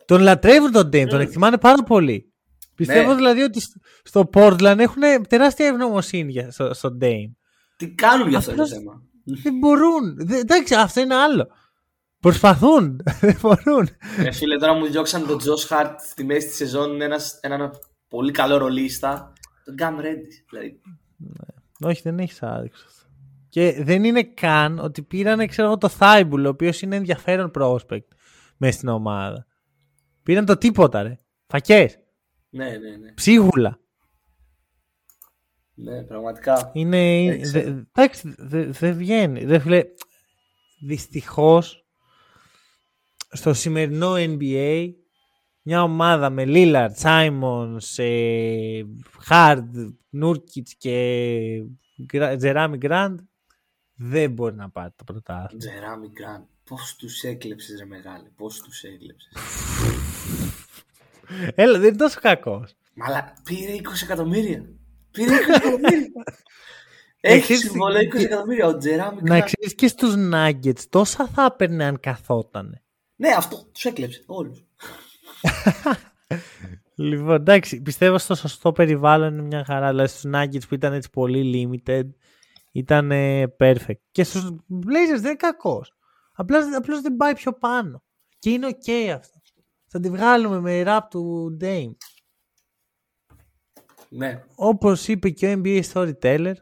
[0.05, 1.23] Τον λατρεύουν τον Dame, τον ναι.
[1.23, 2.33] εκτιμάνε πάρα πολύ.
[2.75, 3.15] Πιστεύω ναι.
[3.15, 3.61] δηλαδή ότι
[4.03, 7.31] στο Portland έχουν τεράστια ευγνωμοσύνη στο, στο Dame.
[7.81, 10.17] Τι κάνουν για αυτό το θέμα; Δεν μπορούν.
[10.29, 11.47] εντάξει, αυτό είναι άλλο.
[12.19, 13.01] Προσπαθούν.
[13.21, 13.89] Δεν μπορούν.
[14.17, 17.71] Ε, φίλε, τώρα μου διώξαν τον Josh Hart στη μέση της σεζόν ένας, έναν
[18.07, 19.33] πολύ καλό ρολίστα.
[19.65, 20.45] Τον Γκάμ Ρέντις.
[20.49, 20.81] Δηλαδή.
[21.17, 21.89] Ναι.
[21.89, 22.85] Όχι, δεν έχεις άδειξο.
[23.49, 28.07] Και δεν είναι καν ότι πήραν ξέρω εγώ, το Θάιμπουλ, ο οποίος είναι ενδιαφέρον prospect
[28.57, 29.45] μέσα στην ομάδα.
[30.23, 31.17] Πήραν το τίποτα, ρε.
[31.47, 31.99] Φακές.
[32.49, 33.13] Ναι, ναι, ναι.
[33.13, 33.79] Ψίγουλα.
[35.73, 36.71] Ναι, πραγματικά.
[36.73, 37.23] Είναι.
[37.25, 39.45] Εντάξει, δεν δε βγαίνει.
[39.45, 39.81] Δε,
[40.83, 41.85] Δυστυχώς
[43.31, 44.89] στο σημερινό NBA
[45.61, 47.79] μια ομάδα με Λίλαρτ, Σάιμον,
[49.19, 49.75] Χάρντ,
[50.09, 51.63] Νούρκιτ και
[52.37, 53.19] Τζεράμι Γκραντ
[53.95, 55.57] δεν μπορεί να πάρει το πρωτάθλημα.
[55.57, 59.33] Τζεράμι Γκραντ, πώς τους έκλεψες, ρε μεγάλη, πώς τους έκλεψες.
[61.55, 62.75] Έλα, δεν είναι τόσο κακός.
[62.93, 64.69] Μαλά, πήρε 20 εκατομμύρια.
[65.11, 66.11] Πήρε 20 εκατομμύρια.
[67.23, 71.99] Έχει συμβολέ 20 εκατομμύρια ο Τζεράμι Να ξέρει και στους Nuggets τόσα θα έπαιρνε αν
[71.99, 72.83] καθότανε.
[73.15, 74.65] Ναι, αυτό τους έκλεψε όλους.
[76.95, 79.89] λοιπόν, εντάξει, πιστεύω στο σωστό περιβάλλον είναι μια χαρά.
[79.89, 82.09] Δηλαδή στους Nuggets που ήταν έτσι πολύ limited
[82.71, 83.11] ήταν
[83.59, 84.01] perfect.
[84.11, 85.93] Και στους Blazers δεν είναι κακός.
[86.33, 88.03] Απλά απλώς δεν πάει πιο πάνω.
[88.39, 89.41] Και είναι ok αυτό.
[89.87, 91.95] Θα τη βγάλουμε με rap του Dame.
[94.13, 94.43] Ναι.
[94.55, 96.53] Όπως είπε και ο NBA Storyteller,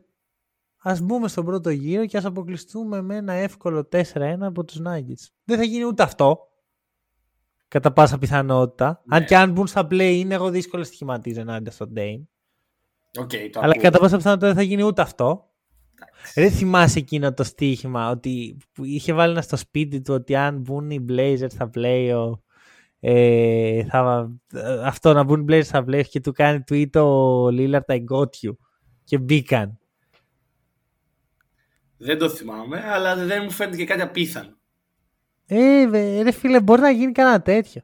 [0.77, 5.27] ας μπούμε στον πρώτο γύρο και ας αποκλειστούμε με ένα εύκολο 4-1 από τους Nuggets.
[5.43, 6.39] Δεν θα γίνει ούτε αυτό.
[7.67, 9.01] Κατά πάσα πιθανότητα.
[9.05, 9.15] Ναι.
[9.15, 12.23] Αν και αν μπουν στα play είναι εγώ δύσκολο στοιχηματίζω ενάντια στον Dame.
[13.23, 15.43] Okay, Αλλά κατά πάσα πιθανότητα δεν θα γίνει ούτε αυτό.
[16.33, 20.89] Δεν θυμάσαι εκείνο το στοίχημα ότι είχε βάλει ένα στο σπίτι του ότι αν μπουν
[20.89, 22.31] οι Blazers στα play
[22.99, 24.31] ε, θα,
[24.83, 28.47] αυτό να μπουν οι Blazers στα play και του κάνει tweet ο Lillard I got
[28.47, 28.55] you
[29.03, 29.79] και μπήκαν.
[31.97, 34.57] Δεν το θυμάμαι, αλλά δεν μου φαίνεται και κάτι απίθανο.
[35.45, 37.81] Ε, ρε φίλε, μπορεί να γίνει κανένα τέτοιο.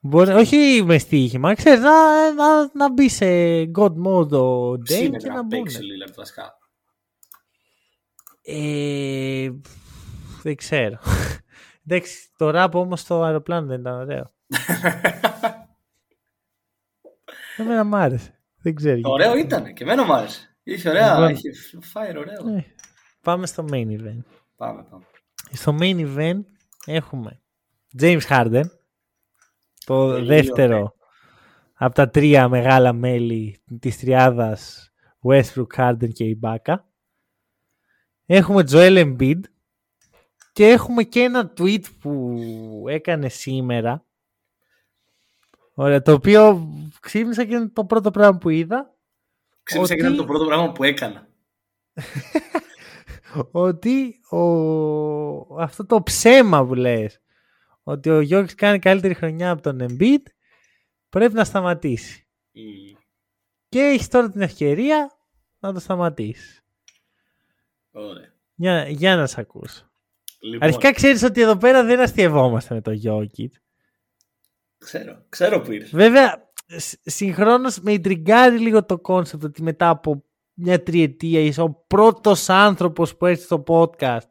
[0.00, 3.26] Μπορεί, όχι με στοίχημα, ξέρεις, να, να, να μπει σε
[3.74, 5.48] God mode ο Dame και να μπουν.
[5.48, 6.58] παίξει ο Lillard βασικά.
[8.42, 9.50] Ε,
[10.42, 10.98] δεν ξέρω.
[11.92, 14.32] Εντάξει, το ράπ όμως στο αεροπλάνο δεν ήταν ωραίο.
[17.56, 18.40] Εμένα μ' άρεσε.
[18.62, 18.94] Δεν ξέρω.
[18.94, 19.10] γιατί.
[19.10, 20.56] Ωραίο ήταν και εμένα μου άρεσε.
[20.62, 21.30] Είχε ωραία, Λοιπόν.
[21.30, 21.50] είχε
[21.92, 22.56] fire ωραίο.
[22.56, 22.64] Ε,
[23.22, 24.22] Πάμε στο main event.
[24.56, 25.04] Πάμε, πάμε.
[25.52, 26.40] Στο main event
[26.86, 27.40] έχουμε
[28.00, 28.64] James Harden,
[29.84, 30.84] το Τελείω, δεύτερο ναι.
[31.74, 34.90] από τα τρία μεγάλα μέλη της τριάδας
[35.28, 36.74] Westbrook, Harden και Ibaka.
[38.26, 39.40] Έχουμε Joel Embiid
[40.52, 42.34] και έχουμε και ένα tweet που
[42.88, 44.04] έκανε σήμερα
[45.74, 46.68] Ωραία, το οποίο
[47.00, 48.94] ξύπνησα και είναι το πρώτο πράγμα που είδα
[49.62, 51.28] Ξύπνησα και Ότι- ήταν το πρώτο πράγμα που έκανα.
[53.50, 54.40] ότι ο...
[55.62, 57.20] αυτό το ψέμα που λες
[57.82, 60.22] ότι ο Γιώργης κάνει καλύτερη χρονιά από τον Embiid
[61.08, 62.26] πρέπει να σταματήσει.
[62.52, 62.98] Μμμ.
[63.68, 65.18] Και έχεις τώρα την ευκαιρία
[65.58, 66.64] να το σταματήσεις.
[67.90, 68.34] Ωραία.
[68.54, 69.89] Για, για να σε ακούσω.
[70.40, 73.50] Λοιπόν, Αρχικά ξέρεις ότι εδώ πέρα δεν αστειευόμαστε με τον Γιώργη.
[74.78, 75.96] ξέρω, ξέρω που ήρθε.
[75.96, 80.24] Βέβαια, σ- συγχρόνως με ιντριγκάρει λίγο το concept ότι μετά από
[80.54, 84.28] μια τριετία είσαι ο πρώτος άνθρωπος που έρθει στο podcast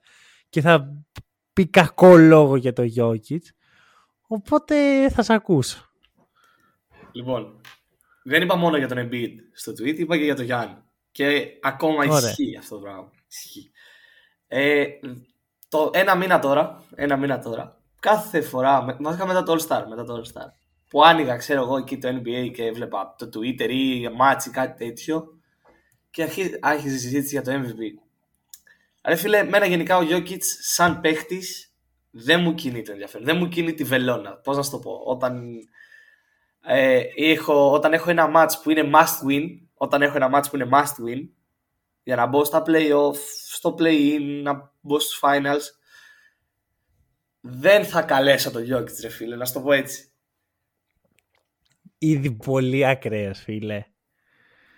[0.50, 1.04] και θα
[1.54, 3.40] πει κακό λόγο για το Jokic.
[4.28, 5.90] Οπότε θα σε ακούσω.
[7.12, 7.62] Λοιπόν,
[8.24, 10.76] δεν είπα μόνο για τον Embiid στο tweet, είπα και για τον Γιάννη.
[11.12, 12.30] Και ακόμα Ωραία.
[12.30, 13.12] ισχύει αυτό το πράγμα.
[13.30, 13.72] Ισχύει.
[14.48, 14.86] Ε,
[15.70, 19.84] το ένα μήνα τώρα, ένα μήνα τώρα, κάθε φορά, με- βασικά μετά το All Star,
[19.90, 20.48] μετά το All Star,
[20.90, 24.86] που άνοιγα, ξέρω εγώ, εκεί το NBA και έβλεπα το Twitter ή match ή κάτι
[24.86, 25.38] τέτοιο
[26.12, 28.00] και αρχί- άρχιζε η συζήτηση για το MVP.
[29.04, 31.74] Ρε φίλε, εμένα γενικά ο Jokic σαν παίχτης
[32.12, 33.26] δεν μου κινεί το ενδιαφέρον.
[33.26, 34.32] Δεν μου κινεί τη βελόνα.
[34.32, 35.02] Πώς να σου το πω.
[35.06, 35.54] Όταν,
[36.62, 39.44] ε, έχω, όταν έχω ένα match που είναι must win,
[39.74, 41.28] όταν έχω ένα match που είναι must win,
[42.04, 43.16] για να μπω στα playoff,
[43.52, 45.62] στο play-in, να μπω στους finals,
[47.42, 50.12] δεν θα καλέσω τον Jokic, ρε φίλε, να σου το πω έτσι.
[51.98, 53.86] Ήδη πολύ ακραίος φίλε.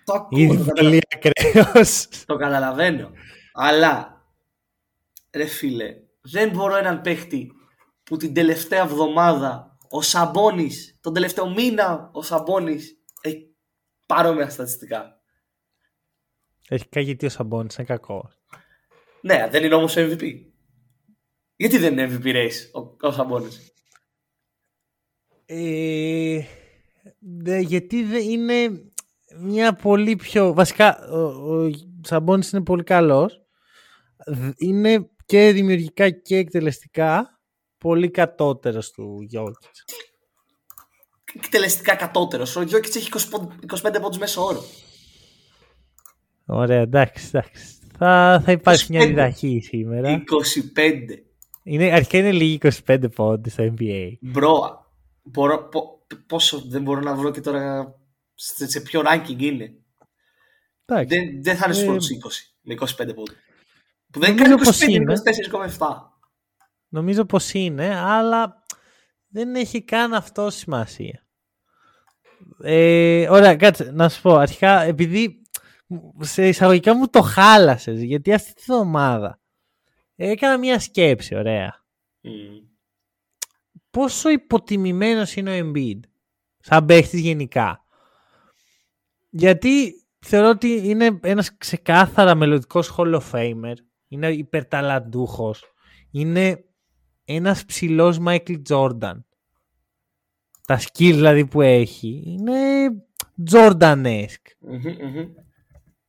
[0.04, 2.08] Το ακούω, Ήδη το, πολύ ακραίος.
[2.26, 3.12] Το καταλαβαίνω.
[3.54, 4.26] Αλλά,
[5.32, 7.52] ρε φίλε, δεν μπορώ έναν παίχτη
[8.04, 13.56] που την τελευταία εβδομάδα ο Σαμπόνης, τον τελευταίο μήνα ο Σαμπόνης έχει
[14.06, 15.22] παρόμοια στατιστικά.
[16.70, 18.41] Αρχικά γιατί ο Σαμπόνης είναι κακός.
[19.22, 20.24] Ναι, δεν είναι όμως MVP.
[21.56, 23.74] Γιατί δεν είναι MVP race ο, ο Σαμπόνης.
[25.46, 26.42] Ε,
[27.20, 28.84] δε- γιατί δεν είναι
[29.40, 30.54] μια πολύ πιο...
[30.54, 31.70] Βασικά, ο, ο
[32.06, 33.42] Σαμπόνης είναι πολύ καλός.
[34.28, 37.40] Δ- Είναι και δημιουργικά και εκτελεστικά
[37.78, 39.84] πολύ κατώτερος του Γιώκητς.
[41.34, 42.56] Εκτελεστικά κατώτερος.
[42.56, 43.52] Ο Γιώκητς έχει 20, πόντ-
[43.98, 44.64] 25 πόντους μέσω όρο.
[46.46, 47.80] Ωραία, εντάξει, εντάξει.
[48.04, 49.08] Θα, θα υπάρξει μια 25.
[49.08, 50.24] διδαχή σήμερα.
[50.76, 50.94] 25.
[51.64, 54.12] Είναι, αρχικά είναι λίγοι 25 πόντι στο NBA.
[54.22, 54.86] Μπρο,
[55.24, 57.94] μπορώ, πο- πόσο δεν μπορώ να βρω και τώρα
[58.34, 59.74] σε, σε ποιο ranking είναι.
[60.86, 61.18] Εντάξει.
[61.18, 63.36] Δεν, δεν θα είναι στους Ε, πρώτους 20 με 25 πόντους.
[64.12, 65.14] Που δεν νομίζω κάνει πως 25, είναι.
[65.78, 65.88] 24,7.
[66.88, 68.64] Νομίζω πως είναι, αλλά
[69.28, 71.26] δεν έχει καν αυτό σημασία.
[72.64, 74.36] Ε, ωραία, κάτσε, να σου πω.
[74.36, 75.41] Αρχικά, επειδή
[76.20, 79.40] σε εισαγωγικά μου το χάλασες, γιατί αυτή τη βδομάδα
[80.16, 81.86] έκανα μια σκέψη, ωραία.
[82.22, 82.70] Μμμ.
[83.90, 86.00] Πόσο υποτιμημένος είναι ο Embiid,
[86.60, 87.86] σαν παίχτης γενικά.
[89.30, 93.74] Γιατί θεωρώ ότι είναι ένας ξεκάθαρα μελλοντικός Hall of Famer,
[94.08, 95.64] είναι υπερταλαντούχος,
[96.12, 96.66] είναι
[97.24, 99.24] ένας ψηλός Michael Jordan.
[100.66, 102.88] Τα skills δηλαδή που έχει είναι
[103.52, 104.52] Jordan-esque.
[104.60, 105.28] Μμμ, μμμ.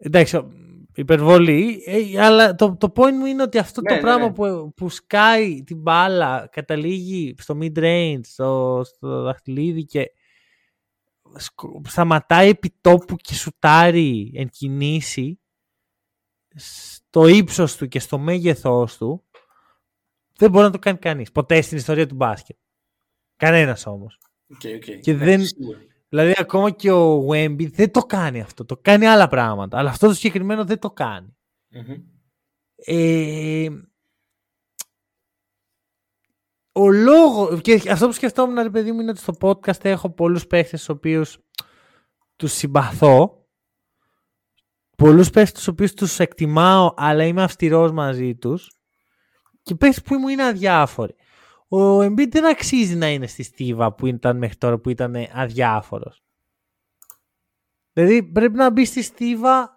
[0.04, 0.52] Εντάξει, ο-
[0.94, 4.32] υπερβολή, ε, αλλά το, το point μου είναι ότι αυτό Ναι, το ναι, πράγμα ναι.
[4.32, 10.10] Που, που σκάει την μπάλα, καταλήγει στο mid-range, στο, στο δαχτυλίδι και
[11.36, 15.40] σκο- σταματάει επί τόπου και σουτάρει εν κινήσει
[16.56, 19.24] στο ύψος του και στο μέγεθός του
[20.36, 21.32] δεν μπορεί να το κάνει κανείς.
[21.32, 22.56] Ποτέ στην ιστορία του μπάσκετ.
[23.36, 24.18] Κανένας όμως.
[24.48, 24.98] OK, OK.
[25.00, 25.78] Και Ναι, δεν- σίγουρα.
[26.12, 28.64] Δηλαδή ακόμα και ο Wemby δεν το κάνει αυτό.
[28.64, 29.78] Το κάνει άλλα πράγματα.
[29.78, 31.36] Αλλά αυτό το συγκεκριμένο δεν το κάνει.
[31.68, 32.02] Μμμ.
[32.74, 33.68] Ε,
[36.72, 37.60] ο λόγο.
[37.60, 40.88] Και αυτό που σκεφτόμουν, ρε παιδί μου, είναι ότι στο podcast έχω πολλούς παίχτες τους
[40.88, 41.38] οποίους
[42.36, 43.46] τους συμπαθώ.
[44.96, 48.72] Πολλούς παίχτες τους οποίους τους εκτιμάω, αλλά είμαι αυστηρός μαζί τους.
[49.62, 51.14] και παίχτες που μου είναι αδιάφοροι.
[51.74, 56.22] Ο Embiid δεν αξίζει να είναι στη στίβα που ήταν μέχρι τώρα που ήταν αδιάφορος.
[57.92, 59.70] Δηλαδή πρέπει να μπει στη στίβα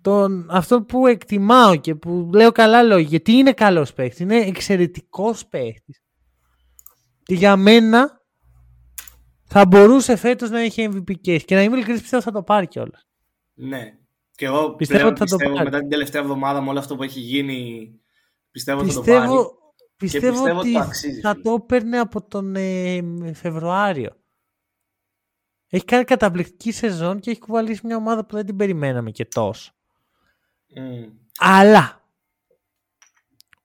[0.00, 5.46] τον, αυτό που εκτιμάω και που λέω καλά λόγια γιατί είναι καλός παίχτης, είναι εξαιρετικός
[5.46, 6.02] παίχτης.
[7.22, 8.20] Και για μένα
[9.44, 12.66] θα μπορούσε φέτος να έχει MVP case και να είμαι ειλικρινής πιστεύω θα το πάρει
[12.66, 13.06] κιόλας.
[13.54, 13.94] Ναι.
[14.34, 15.64] Και εγώ Πιστεύω πιστεύω, ότι θα το πιστεύω πάρει.
[15.64, 17.90] μετά την τελευταία εβδομάδα με όλο αυτό που έχει γίνει
[18.50, 19.58] πιστεύω, ότι θα το Πιστεύω, πάρει.
[20.00, 21.42] Πιστεύω, πιστεύω ότι ότι το αξίζεις, θα φίλε.
[21.42, 23.02] το έπαιρνε από τον ε,
[23.34, 24.16] Φεβρουάριο.
[25.68, 29.72] Έχει κάνει καταπληκτική σεζόν και έχει κουβαλήσει μια ομάδα που δεν την περιμέναμε και τόσο.
[30.76, 31.04] Μμ.
[31.38, 32.04] Αλλά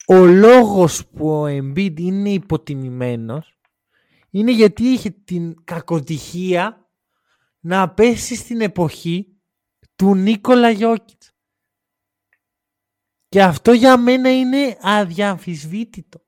[0.07, 3.57] ο λόγος που ο Embiid είναι υποτιμημένος
[4.29, 6.89] είναι γιατί είχε την κακοτυχία
[7.59, 9.35] να πέσει στην εποχή
[9.95, 11.31] του Νίκολα Γιώκητς.
[13.29, 16.24] Και αυτό για μένα είναι αδιαμφισβήτητο.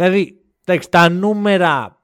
[0.00, 2.00] Δηλαδή, εντάξει, τα νούμερα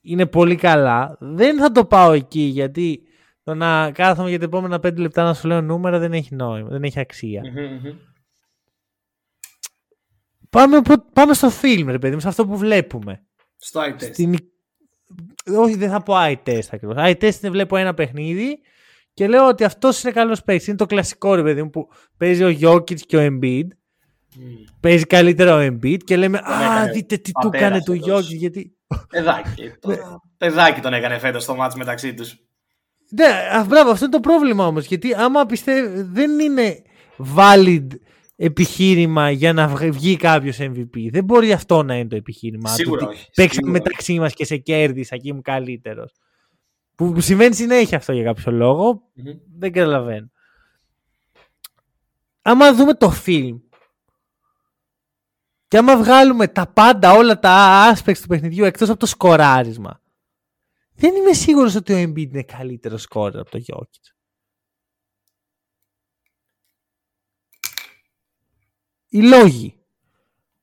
[0.00, 1.16] είναι πολύ καλά.
[1.20, 3.02] Δεν θα το πάω εκεί γιατί
[3.42, 6.68] το να κάθομαι για τα επόμενα πέντε λεπτά να σου λέω νούμερα δεν έχει νόημα,
[6.68, 7.42] δεν έχει αξία.
[7.44, 7.96] Μμμ, μμμ.
[10.50, 13.24] Πάμε, προ- πάμε στο φιλμ, ρε παιδί μου, σε αυτό που βλέπουμε.
[13.56, 14.12] Στο eye test.
[14.12, 14.34] Στην...
[15.56, 16.96] Όχι, δεν θα πω eye test ακριβώς.
[16.98, 18.60] Eye test είναι βλέπω ένα παιχνίδι
[19.14, 20.66] και λέω ότι αυτός είναι καλός παίκτης.
[20.66, 23.66] Είναι το κλασικό ρε παιδί μου που παίζει ο Jokic και ο Embiid.
[24.36, 24.44] Μμ.
[24.80, 28.04] Παίζει καλύτερα ο Embiid και λέμε Τον Α, έκανε δείτε τι του πατέρας έκανε του
[28.04, 28.26] φέτος.
[28.30, 28.36] Jokic.
[28.36, 28.74] Γιατί.
[29.08, 29.72] Παιδάκι.
[29.80, 30.20] τώρα.
[30.36, 32.36] Παιδάκι τον έκανε φέτος το μάτς μεταξύ τους.
[33.10, 33.26] Ναι,
[33.58, 34.84] α, μπράβο, αυτό είναι το πρόβλημα όμως.
[34.86, 36.82] Γιατί άμα πιστεύει, δεν είναι
[37.36, 37.86] valid
[38.36, 41.08] επιχείρημα για να βγ- βγει κάποιος MVP.
[41.10, 42.68] Δεν μπορεί αυτό να είναι το επιχείρημα.
[42.68, 46.12] Σίγουρα Το ότι όχι, Παίξαμε σίγουρα μεταξύ μας και σε κέρδισα και ήμουν καλύτερος.
[46.94, 49.02] Που, που συμβαίνει συνέχεια αυτό για κάποιο λόγο.
[49.14, 49.32] Μμμ.
[49.58, 50.30] Δεν καταλαβαίνω.
[52.42, 53.58] Άμα δούμε το φιλμ
[55.70, 60.00] και άμα βγάλουμε τα πάντα, όλα τα aspects του παιχνιδιού εκτός από το σκοράρισμα,
[60.94, 64.14] δεν είμαι σίγουρος ότι ο Embiid είναι καλύτερο σκόρερ από το Jokic.
[69.08, 69.74] Οι λόγοι.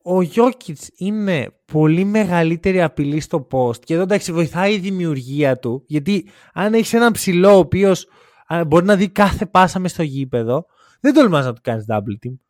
[0.03, 5.83] Ο Jokic είναι πολύ μεγαλύτερη απειλή στο post και εδώ εντάξει βοηθάει η δημιουργία του
[5.85, 8.07] γιατί αν έχεις έναν ψηλό ο οποίος
[8.67, 10.65] μπορεί να δει κάθε πάσα μες στο γήπεδο
[10.99, 12.46] δεν τολμάς να του κάνεις double team.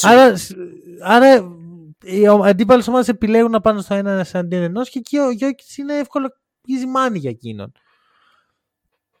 [0.00, 0.54] Άρα, σ-
[1.02, 1.56] άρα
[2.04, 5.78] οι ο- αντίπαλες ομάδες επιλέγουν να πάνε στο ένα εναντίον ενός και εκεί ο Jokic
[5.78, 6.28] είναι εύκολο
[6.68, 7.72] easy money για εκείνον.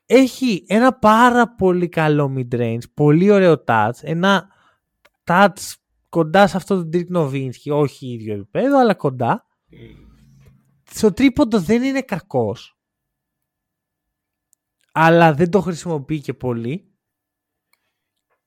[0.06, 4.48] Έχει ένα πάρα πολύ καλό mid-range, πολύ ωραίο touch, ένα
[5.24, 5.72] touch
[6.08, 9.46] κοντά σε αυτό τον Dirk Nowitzki, όχι ίδιο επίπεδο, αλλά κοντά.
[9.70, 9.76] Μμ.
[10.90, 12.78] Στο τρίποντο δεν είναι κακός,
[14.92, 16.91] αλλά δεν το χρησιμοποιεί και πολύ.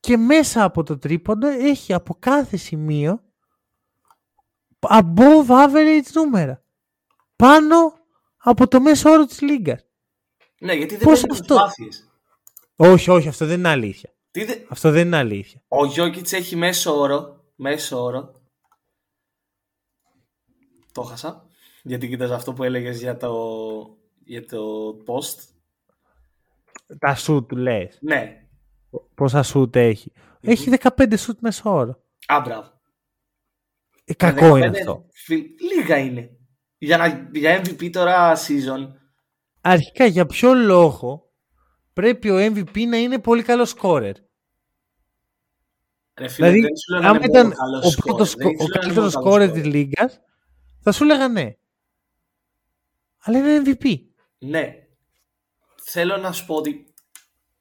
[0.05, 3.23] Και μέσα από το τρίποντο έχει από κάθε σημείο
[4.79, 6.63] above average νούμερα.
[7.35, 7.93] Πάνω
[8.37, 9.85] από το μέσο όρο της λίγκας.
[10.59, 12.09] Ναι, γιατί δεν Πώς παίρνει αυτό; προσπάθειες.
[12.75, 14.13] Όχι, όχι, αυτό δεν είναι αλήθεια.
[14.31, 14.55] Τι δε...
[14.69, 15.61] Αυτό δεν είναι αλήθεια.
[15.67, 17.43] Ο Γιώκητς έχει μέσο όρο.
[17.55, 18.31] Μέσο όρο.
[20.91, 21.47] Το χάσα.
[21.83, 23.33] Γιατί κοίταζα αυτό που έλεγες για το,
[24.23, 25.37] για το post.
[26.99, 27.97] Τα σουτ του λες.
[28.01, 28.44] Ναι.
[29.15, 30.11] Πόσα σουτ έχει.
[30.41, 32.01] Έχει 15 σουτ μέσο όρο.
[32.27, 32.71] Α, μπράβο.
[34.05, 35.05] Ε, κακό είναι 15 αυτό.
[35.13, 36.29] φι- Λίγα είναι.
[36.77, 38.91] Για, να, για MVP τώρα season.
[39.61, 41.31] Αρχικά για ποιο λόγο
[41.93, 44.15] πρέπει ο MVP να είναι πολύ καλός σκόρερ;
[46.19, 48.49] Ρε φίλε, Δηλαδή, δεν σου λέγανε άμα μόνο ήταν καλός ο, σκόρερ, πρώτος, δεν σκο-
[48.49, 49.63] σου ο λέγανε καλύτερο μόνο καλός σκόρερ σκόρερ.
[49.63, 50.21] της λίγας,
[50.81, 51.55] θα σου λέγανε ναι.
[53.21, 53.97] Αλλά είναι MVP.
[54.37, 54.73] Ναι.
[55.81, 56.93] Θέλω να σου πω ότι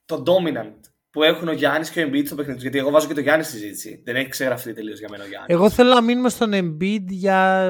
[0.04, 0.74] το dominant
[1.14, 3.20] που έχουν ο Γιάννης και ο Embiid στο παιχνίδι τους, γιατί εγώ βάζω και το
[3.20, 4.00] Γιάννη στη συζήτηση.
[4.04, 5.48] Δεν έχει ξεγραφεί τελείως για μένα ο Γιάννης.
[5.54, 7.68] Εγώ θέλω να μείνουμε στον Embiid για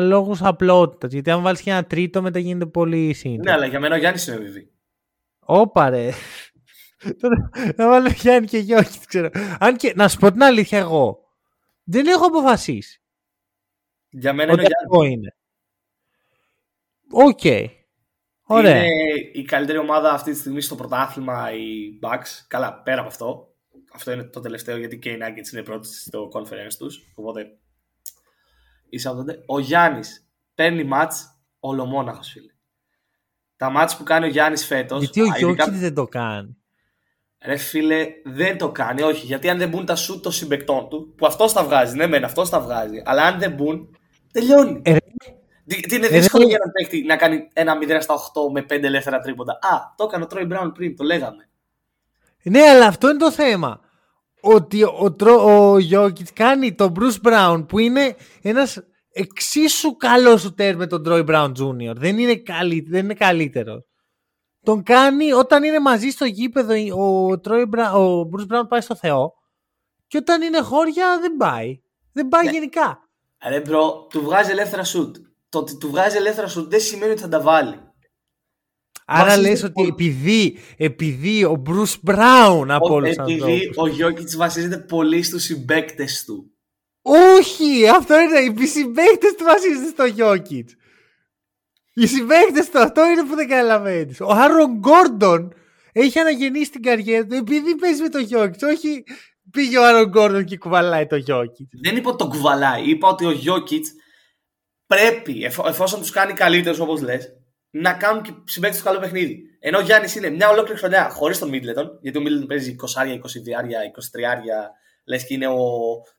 [0.00, 1.12] λόγου απλότητας.
[1.12, 3.52] Γιατί αν βάλεις και ένα τρίτο, μετά γίνεται πολύ Ναι, σύνθετο.
[3.52, 4.66] αλλά για μένα ο Γιάννης είναι MVP.
[5.40, 6.10] Όπα ρε.
[7.20, 9.30] Τώρα να βάλω Γιάννη και Γιώργη, ξέρω.
[9.58, 11.18] Αν και, να σου πω την αλήθεια εγώ.
[11.84, 13.02] Δεν έχω αποφασίσει.
[14.10, 14.86] Για μένα είναι ο Ότι Γιάννης.
[14.90, 15.36] αυτό είναι.
[17.10, 17.76] Οκ.
[18.50, 18.76] Ωραία.
[18.76, 22.44] Είναι η καλύτερη ομάδα αυτή τη στιγμή στο πρωτάθλημα οι Bucks.
[22.48, 23.52] Καλά, πέρα από αυτό.
[23.92, 27.12] Αυτό είναι το τελευταίο γιατί και οι Nuggets είναι πρώτοι στο conference τους.
[27.14, 27.46] Οπότε
[28.88, 29.42] είσαι από τότε.
[29.46, 32.52] Ο Γιάννης παίρνει μάτς ολομόναχος φίλε.
[33.56, 34.98] Τα μάτς που κάνει ο Γιάννης φέτος.
[34.98, 36.56] Γιατί ο α, ειδικά- Γιώργη δεν το κάνει;
[37.44, 39.02] Ρε φίλε, δεν το κάνει.
[39.02, 42.06] Όχι, γιατί αν δεν μπουν τα σουτ των συμπεκτών του, που αυτός τα βγάζει, ναι,
[42.06, 43.96] μεν αυτός τα βγάζει, αλλά αν δεν μπουν,
[44.32, 44.80] τελειώνει.
[44.84, 44.98] Ε, ρε,
[45.68, 46.48] Τι τι είναι ρε, δύσκολο ρε.
[46.48, 48.18] για έναν παίχτη να κάνει ένα 0 στα 8
[48.52, 49.52] με 5 ελεύθερα τρίποντα.
[49.52, 51.48] Α, το έκανε ο Τρόι Μπράουν πριν, το λέγαμε.
[52.42, 53.80] Ναι, αλλά αυτό είναι το θέμα.
[54.40, 60.54] ότι ο, ο, ο Γιώκητς κάνει τον Bruce Brown που είναι ένας εξίσου καλός σου
[60.76, 61.94] με τον Troy Brown Jr.
[61.96, 63.86] Δεν είναι, καλύ, δεν είναι καλύτερος.
[64.62, 68.96] Τον κάνει όταν είναι μαζί στο γήπεδο ο, Troy Brown, ο Bruce Brown πάει στο
[68.96, 69.32] Θεό
[70.06, 71.80] και όταν είναι χώρια δεν πάει.
[72.12, 72.50] Δεν πάει ναι.
[72.50, 73.08] γενικά.
[73.48, 75.16] Ρε bro, του βγάζει ελεύθερα σουτ.
[75.48, 77.86] Το ότι του βγάζει ελεύθερα σουτ δεν σημαίνει ότι θα τα βάλει.
[79.10, 85.22] Άρα λες ότι επειδή, επειδή ο Bruce Brown από όλους Επειδή ο Γιώκητς βασίζεται πολύ
[85.22, 86.52] στους συμπαίκτες του.
[87.02, 88.38] Όχι, αυτό είναι.
[88.38, 90.74] Οι συμπαίκτες του βασίζονται στο Γιώκητς.
[91.94, 94.20] Οι συμπαίκτες του, αυτό είναι που δεν καταλαβαίνεις.
[94.20, 95.52] Ο Άρον Γκόρντον
[95.92, 98.62] έχει αναγεννήσει την καριέρα του επειδή παίζει με το Γιώκητς.
[98.62, 99.02] Όχι
[99.50, 101.70] πήγε ο Άρον Γκόρντον και κουβαλάει το Γιώκητς.
[101.82, 102.90] Δεν είπα ότι τον κουβαλάει.
[102.90, 103.92] Είπα ότι ο Γιώκητς
[104.88, 107.32] πρέπει, εφόσον τους κάνει καλύτερους όπως λες,
[107.70, 109.42] να κάνουν και συμπαίκτες του καλό παιχνίδι.
[109.60, 113.12] Ενώ ο Γιάννης είναι μια ολόκληρη χρονιά χωρίς τον Μίτλετον, γιατί ο Μίτλετον παίζει 20,
[113.12, 113.16] 22, 23,
[115.04, 115.58] λες και είναι, ο...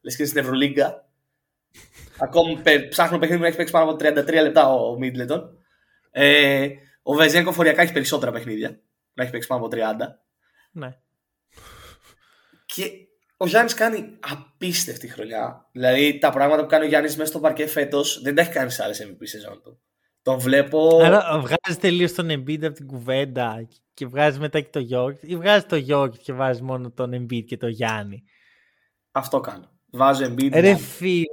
[0.02, 1.10] λες και είναι στην Ευρωλίγκα.
[2.26, 5.58] Ακόμη ψάχνω παιχνίδι που έχει παίξει πάνω από 33 λεπτά ο Μίτλετον.
[6.12, 6.68] Ε,
[7.02, 8.80] ο Βεζέγκο φοριακά έχει περισσότερα παιχνίδια.
[9.14, 9.80] Να έχει παίξει πάνω από 30.
[10.72, 10.98] Ναι.
[12.66, 12.92] Και
[13.42, 15.70] ο Γιάννης κάνει απίστευτη χρονιά.
[15.72, 18.72] Δηλαδή τα πράγματα που κάνει ο Γιάννης μέσα στο παρκέ φέτος δεν τα έχει κάνει
[18.72, 19.82] σε άλλες MVP σεζόν του.
[20.22, 21.00] Τον βλέπω.
[21.04, 25.36] Άρα βγάζεις τελείως τον Embiid από την κουβέντα και βγάζεις μετά και το Γιώργη, ή
[25.36, 28.24] βγάζεις το Γιώργη και βάζεις μόνο τον Embiid και τον Γιάννη.
[29.12, 29.72] Αυτό κάνω.
[29.92, 30.52] Βάζω Embiid.
[30.54, 31.26] Ρε φίλε,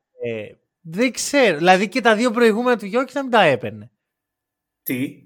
[0.81, 1.57] δεν ξέρω.
[1.57, 3.91] Δηλαδή και τα δύο προηγούμενα του Γιώργη θα μην τα έπαιρνε.
[4.83, 5.26] Τι;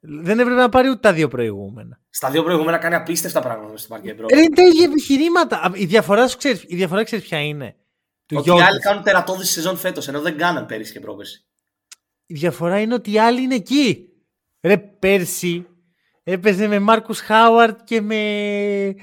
[0.00, 2.00] Δεν έπρεπε να πάρει ούτε τα δύο προηγούμενα.
[2.10, 4.26] Στα δύο προηγούμενα κάνει απίστευτα πράγματα στο Μαρκέ Μπρο.
[4.28, 5.72] Δεν έχει επιχειρήματα.
[5.74, 7.76] Η διαφορά σου ξέρεις, η διαφορά ξέρεις ποια είναι;
[8.26, 11.44] Του ότι οι άλλοι κάνουν τερατώδη σεζόν φέτος ενώ δεν κάναν πέρυσι και πρόπερσι.
[12.26, 14.08] Η διαφορά είναι ότι οι άλλοι είναι εκεί.
[14.62, 15.66] Ρε πέρσι
[16.22, 18.94] έπαιζε με Μάρκου Χάουαρτ και με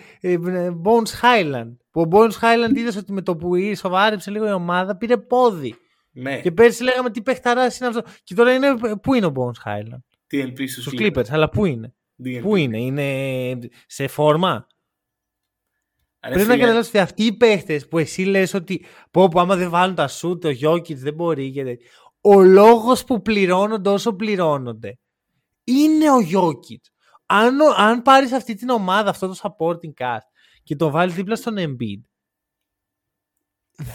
[0.83, 1.75] Bones Highland.
[1.91, 5.75] Που ο Bones Highland είδες ότι με το που σοβάρεψε λίγο η ομάδα πήρε πόδι.
[6.11, 6.41] Ναι.
[6.41, 8.03] Και πέρσι λέγαμε τι παιχταρά είναι αυτό.
[8.23, 8.67] Και τώρα είναι.
[9.01, 11.29] Πού είναι ο Bones Highland; TNP στους Clippers.
[11.29, 11.93] Αλλά πού είναι;
[12.41, 14.67] Πού είναι, είναι σε φόρμα;
[16.19, 16.55] Αρέ, Πρέπει φίλε.
[16.55, 19.95] να καταλάβεις ότι αυτοί οι παίχτες που εσύ λες ότι πω, πω άμα δεν βάλουν
[19.95, 21.45] τα σουτ, ο Γιώκητς δεν μπορεί.
[21.45, 21.79] Γιατί...
[22.21, 24.99] Ο λόγος που πληρώνονται όσο πληρώνονται
[25.63, 26.91] είναι ο Γιώκητς.
[27.25, 30.27] Αν, αν πάρεις αυτή την ομάδα, αυτό το supporting cast
[30.63, 32.01] και το βάλεις δίπλα στον Embiid,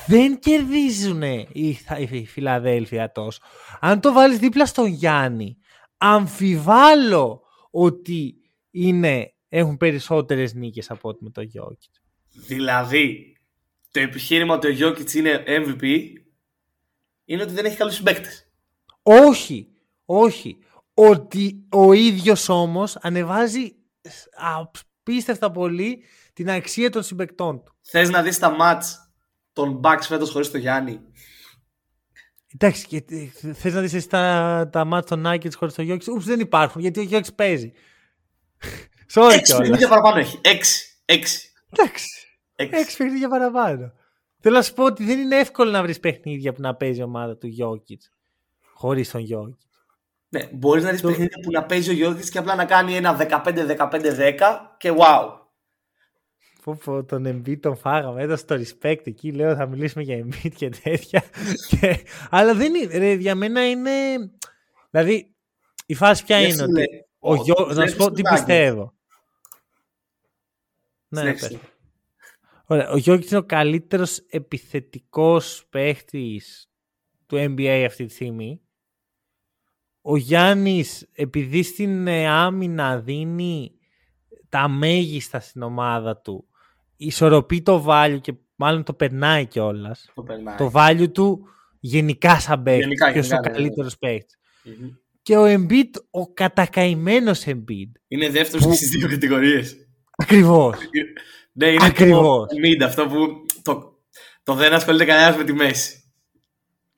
[0.06, 1.78] δεν κερδίζουν οι,
[2.10, 3.40] οι Φιλαδέλφια τόσο.
[3.80, 5.56] Αν το βάλεις δίπλα στον Γιάννη,
[6.02, 8.34] αμφιβάλλω ότι
[8.70, 12.02] είναι, έχουν περισσότερες νίκες από ό,τι με το Γιώκητς.
[12.46, 13.36] Δηλαδή,
[13.90, 15.82] το επιχείρημα ότι ο Γιώκητς είναι MVP
[17.24, 18.50] είναι ότι δεν έχει καλούς συμπαίκτες.
[19.02, 19.68] Όχι,
[20.04, 20.58] όχι.
[20.94, 23.74] Ότι ο ίδιος όμως ανεβάζει
[24.36, 27.74] απίστευτα πολύ την αξία των συμπεκτών του.
[27.82, 29.12] Θες να δεις τα μάτς
[29.52, 31.00] των Bucks φέτος χωρίς το Γιάννη;
[32.54, 33.04] Εντάξει, και,
[33.54, 36.08] θες να δεις εσύ τα, τα μάτς των Nuggets χωρίς το Γιώκης.
[36.08, 37.72] Ούψ, δεν υπάρχουν, γιατί ο Γιώκης παίζει.
[39.14, 40.38] Sorry Έξι παιχνίδια παραπάνω έχει.
[40.42, 41.00] Έξι.
[41.04, 41.52] Έξι.
[41.72, 42.06] Εντάξει.
[42.56, 43.92] Έξι παιχνίδια παραπάνω.
[44.40, 47.02] Θέλω να σου πω ότι δεν είναι εύκολο να βρεις παιχνίδια που να παίζει η
[47.02, 48.02] ομάδα του Γιώκητ
[48.74, 49.70] χωρίς τον Γιώκητ.
[50.28, 51.08] Ναι, μπορείς να δεις το...
[51.08, 54.38] παιχνίδια που να παίζει ο Γιώκητ και απλά να κάνει ένα 15-15-10
[54.76, 55.41] και wow.
[56.64, 60.50] Πω, πω, τον Embiid τον φάγαμε, έδωσε το respect εκεί, λέω θα μιλήσουμε για Embiid
[60.54, 61.22] και τέτοια.
[61.68, 62.04] και...
[62.30, 63.90] Αλλά δεν είναι, ρε, για μένα είναι...
[64.90, 65.34] Δηλαδή,
[65.86, 67.06] η φάση ποια είναι, ότι...
[67.18, 67.72] Ο, Γιο...
[67.74, 68.94] Να σου πω τι πιστεύω.
[71.08, 71.34] Ναι, ναι,
[72.66, 76.70] Ωραία, ο Γιώργης είναι ο καλύτερος επιθετικός παίχτης
[77.26, 78.60] του NBA αυτή τη στιγμή.
[80.00, 83.72] Ο Γιάννης, επειδή στην άμυνα δίνει
[84.48, 86.46] τα μέγιστα στην ομάδα του
[87.06, 90.10] ισορροπεί το value και μάλλον το περνάει κιόλας.
[90.14, 90.24] Το,
[90.58, 91.46] το value του
[91.80, 93.10] γενικά σαν παίκτης.
[93.12, 94.38] Ποιος ο καλύτερος παίκτης.
[95.22, 97.90] Και ο Embiid, ο κατακαημένος Embiid.
[98.08, 98.74] Είναι δεύτερος που...
[98.74, 99.76] στις δύο κατηγορίες.
[100.16, 100.76] Ακριβώς.
[101.52, 102.48] ναι, είναι Ακριβώς.
[102.48, 103.98] το mid, αυτό που το,
[104.42, 106.12] το δεν ασχολείται κανένας με τη μέση.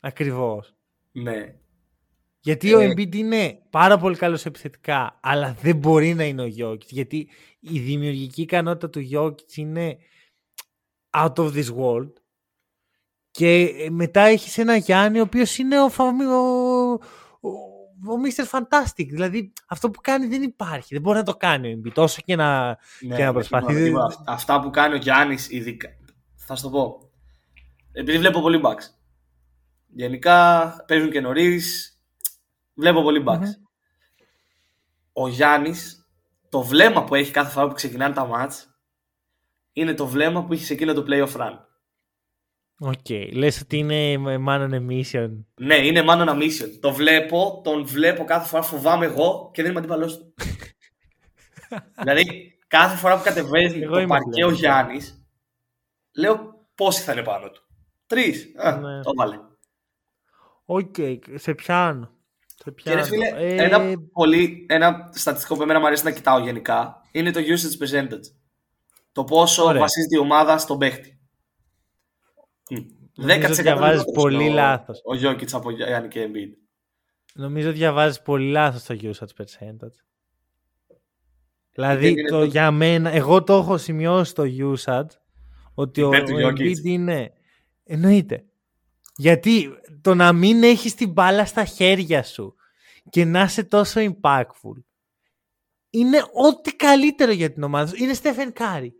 [0.00, 0.74] Ακριβώς.
[1.12, 1.54] Ναι.
[2.44, 2.76] Γιατί ε...
[2.76, 6.86] ο Embiid είναι πάρα πολύ καλός επιθετικά, αλλά δεν μπορεί να είναι ο Jokic.
[6.88, 7.28] Γιατί
[7.60, 9.96] η δημιουργική ικανότητα του Jokic είναι
[11.10, 12.12] out of this world.
[13.30, 16.04] Και μετά έχεις ένα Γιάννη ο οποίος είναι ο, ο,
[17.40, 17.50] ο,
[18.12, 18.58] ο Mr.
[18.58, 19.06] Fantastic.
[19.08, 20.94] Δηλαδή αυτό που κάνει δεν υπάρχει.
[20.94, 23.92] Δεν μπορεί να το κάνει ο Embiid τόσο και να, ναι, και να προσπαθεί.
[24.26, 25.88] Αυτά που κάνει ο Γιάννης, ειδικά.
[26.34, 27.10] Θα σου το πω.
[27.92, 28.94] Επειδή βλέπω πολύ Bucks.
[29.86, 31.93] Γενικά παίζουν και νωρίς,
[32.74, 33.48] Βλέπω πολύ Bucks.
[35.12, 36.08] Ο Γιάννης,
[36.48, 38.78] το βλέμμα που έχει κάθε φορά που ξεκινάνε τα μάτς,
[39.72, 41.58] είναι το βλέμμα που είχε σε εκείνο το playoff run.
[42.78, 42.92] OK.
[43.08, 43.28] Okay.
[43.32, 44.14] Λες ότι είναι
[44.48, 45.30] man on a mission.
[45.54, 46.78] Ναι, είναι man on a mission.
[46.80, 50.34] Το βλέπω, τον βλέπω κάθε φορά, φοβάμαι εγώ και δεν είμαι αντίπαλός του.
[52.02, 55.26] δηλαδή, κάθε φορά που κατεβαίνει το παρκέ ο Γιάννης,
[56.16, 57.62] λέω πόσοι θα είναι πάνω του.
[58.06, 58.52] Τρεις.
[58.56, 59.02] Ναι.
[59.02, 59.38] Το βάλε.
[60.64, 61.18] OK, okay.
[61.34, 62.10] σε πιάνω.
[62.62, 63.00] Σε πιάνω.
[63.00, 63.64] Και φίλε, ε...
[63.64, 68.24] ένα, πολύ, ένα στατιστικό που εμένα μου αρέσει να κοιτάω γενικά είναι το usage percentage.
[69.12, 69.80] Το πόσο Ωραία.
[69.80, 71.18] βασίζεται η ομάδα στον παίχτη.
[73.22, 75.00] 10% διαβάζεις πολύ λάθος.
[75.04, 76.52] Ο Γιώκητς από Γιάννη και Embiid.
[77.34, 79.96] Νομίζω διαβάζεις πολύ λάθος το usage percentage.
[81.72, 82.44] Δηλαδή το, το...
[82.44, 85.08] για μένα, εγώ το έχω σημειώσει το usage
[85.74, 87.32] ότι ο, ο Embiid είναι.
[87.84, 88.44] Εννοείται.
[89.16, 92.54] Γιατί το να μην έχεις την μπάλα στα χέρια σου
[93.10, 94.82] και να είσαι τόσο impactful
[95.90, 98.02] είναι ό,τι καλύτερο για την ομάδα σου.
[98.02, 98.94] Είναι Στέφεν Κάρι.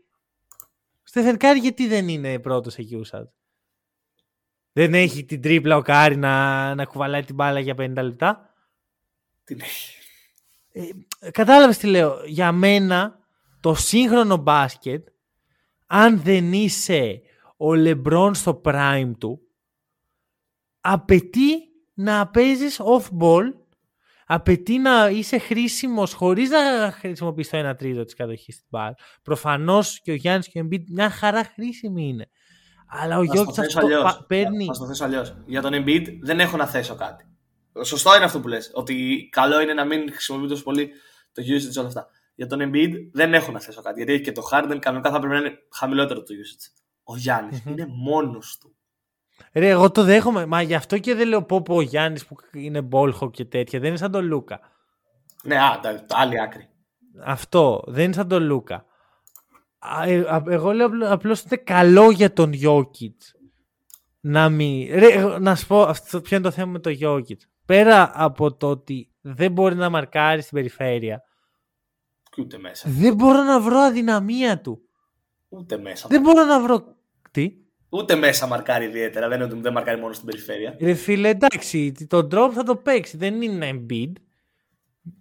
[1.02, 3.28] Στέφεν Κάρι γιατί δεν είναι πρώτος σε usage.
[4.72, 8.54] Δεν έχει την τρίπλα ο Κάρι να, να κουβαλάει την μπάλα για 50 λεπτά;
[9.44, 9.98] Την έχει.
[10.72, 13.18] Ε, κατάλαβες τι λέω; Για μένα
[13.60, 15.08] το σύγχρονο μπάσκετ
[15.86, 17.22] αν δεν είσαι
[17.56, 19.43] ο Λεμπρόν στο prime του
[20.86, 21.52] απαιτεί
[21.94, 23.52] να παίζεις off-ball
[24.26, 28.94] απαιτεί να είσαι χρήσιμος χωρίς να χρησιμοποιείς το 1 τρίτο της κατοχής στην μπάλα.
[29.22, 32.30] Προφανώς και ο Γιάννης και ο Embiid μια χαρά χρήσιμη είναι.
[32.88, 34.24] Αλλά ο Γιώργης αυτό αλλιώς.
[34.26, 34.64] παίρνει...
[34.64, 35.36] Θα το θέσω αλλιώς.
[35.46, 37.24] Για τον Embiid δεν έχω να θέσω κάτι.
[37.84, 38.70] Σωστό είναι αυτό που λες.
[38.74, 40.90] Ότι καλό είναι να μην χρησιμοποιεί τόσο πολύ
[41.32, 42.06] το usage όλα αυτά.
[42.34, 44.02] Για τον Embiid δεν έχω να θέσω κάτι.
[44.02, 46.82] Γιατί και το Harden κανονικά θα πρέπει να είναι χαμηλότερο το usage.
[47.02, 48.76] Ο γιαννη είναι μόνος του.
[49.52, 50.46] Ρε, εγώ το δέχομαι.
[50.46, 53.78] Μα γι' αυτό και δεν λέω πω, πω ο Γιάννης που είναι μπόλχο και τέτοια.
[53.78, 54.60] Δεν είναι σαν τον Λούκα.
[55.42, 56.68] Ναι, α, άλλη άκρη.
[57.24, 57.82] Αυτό.
[57.86, 58.84] Δεν είναι σαν τον Λούκα.
[60.04, 63.34] Ε, εγώ λέω απλώς είναι καλό για τον Γιώκητς.
[64.20, 64.98] Να μην.
[64.98, 67.48] Ρε, να σου πω αυτό, ποιο είναι το θέμα με τον Γιώκητς.
[67.66, 71.22] Πέρα από το ότι δεν μπορεί να μαρκάρει στην περιφέρεια.
[72.30, 72.88] Και ούτε μέσα.
[72.90, 74.88] Δεν μπορώ να βρω αδυναμία του.
[75.48, 76.08] Ούτε μέσα.
[76.08, 76.96] Δεν μπορώ να βρω.
[77.30, 77.52] Τι;
[77.94, 79.28] Ούτε μέσα μαρκάρει ιδιαίτερα.
[79.28, 80.76] Δεν είναι ότι δεν μαρκάρει μόνο στην περιφέρεια.
[80.80, 83.16] Ρε φίλε, εντάξει, το drop θα το παίξει.
[83.16, 84.12] Δεν είναι Embiid.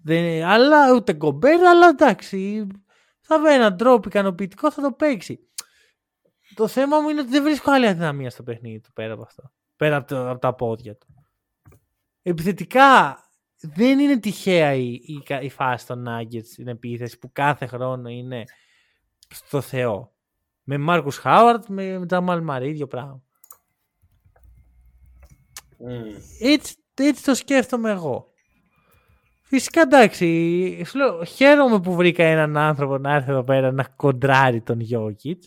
[0.03, 2.67] Δεν, αλλά ούτε κομπέρ, αλλά εντάξει.
[3.21, 5.39] Θα βρει ένα drop ικανοποιητικό, θα το παίξει.
[6.55, 9.51] Το θέμα μου είναι ότι δεν βρίσκω άλλη αδυναμία στο παιχνίδι του πέρα από αυτό.
[9.76, 11.07] Πέρα από, το, από τα πόδια του.
[12.21, 13.17] Επιθετικά
[13.59, 18.43] δεν είναι τυχαία η, η, η φάση των Nuggets στην επίθεση που κάθε χρόνο είναι
[19.28, 20.12] στο Θεό.
[20.64, 23.22] Με Μάρκους Χάουαρτ, με, με Τζαμάλ Μαρή, ίδιο πράγμα.
[25.80, 26.22] Mm.
[26.39, 28.28] Έτσι, έτσι το σκέφτομαι εγώ.
[29.41, 34.80] Φυσικά εντάξει, λέω, χαίρομαι που βρήκα έναν άνθρωπο να έρθει εδώ πέρα να κοντράρει τον
[34.80, 35.43] Γιώκητ.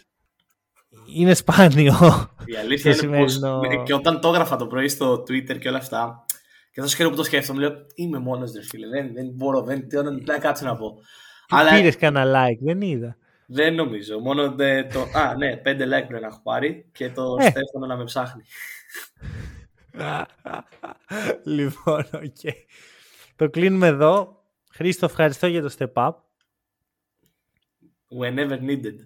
[1.14, 1.94] Είναι σπάνιο.
[2.44, 3.40] Η αλήθεια είναι πως,
[3.84, 6.24] και όταν το έγραφα το πρωί στο Twitter και όλα αυτά,
[6.72, 8.88] και τόσο καιρό που το σκέφτομαι, λέω Είμαι μόνος ρε φίλε.
[8.88, 10.98] Δεν, δεν μπορώ, δεν, δεν, δεν κάτσω να πω.
[11.48, 11.70] Αλλά...
[11.70, 13.16] Πήρες κανένα like, δεν είδα.
[13.46, 14.18] Δεν νομίζω.
[14.18, 14.54] Μόνο
[14.92, 15.00] το.
[15.14, 17.42] Α, ναι, πέντε like πρέπει να έχω πάρει και το ε.
[17.42, 18.42] Στέφανο να με ψάχνει.
[21.56, 22.36] λοιπόν, OK.
[22.42, 22.64] Okay.
[23.36, 24.42] Το κλείνουμε εδώ.
[24.72, 26.12] Χρήστο, ευχαριστώ για το step up.
[28.20, 28.96] Whenever needed.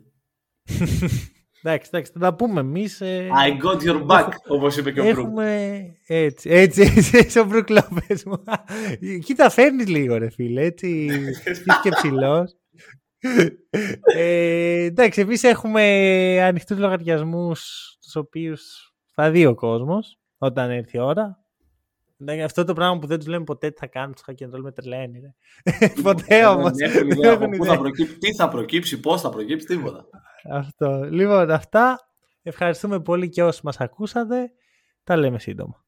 [1.62, 3.00] Εντάξει, εντάξει, θα τα πούμε εμείς.
[3.00, 3.28] Ε...
[3.46, 5.18] I got your back, όπως είπε και ο Μπρουκ.
[5.18, 5.96] Έχουμε...
[6.06, 7.68] Έτσι, έτσι, έτσι, έτσι ο Μπρουκ
[8.26, 8.42] μου.
[9.24, 10.62] Κοίτα, φέρνεις λίγο, ρε φίλε.
[10.62, 10.88] Έτσι,
[11.50, 12.59] είσαι και ψηλός.
[14.16, 15.82] Ε, εντάξει, εμείς έχουμε
[16.42, 17.60] ανοιχτούς λογαριασμούς,
[18.02, 21.38] τους οποίους θα δει ο κόσμος όταν έρθει η ώρα.
[22.44, 24.62] Αυτό το πράγμα που δεν τους λέμε ποτέ τι θα κάνουν τους hack and roll
[24.62, 25.20] με τρελαίνει.
[26.02, 26.70] ποτέ όμω.
[28.18, 30.06] Τι θα προκύψει, πώ θα προκύψει, τίποτα.
[30.50, 31.02] Αυτό.
[31.10, 31.98] Λοιπόν, αυτά.
[32.42, 34.52] Ευχαριστούμε πολύ και όσοι μας ακούσατε.
[35.04, 35.84] Τα λέμε σύντομα.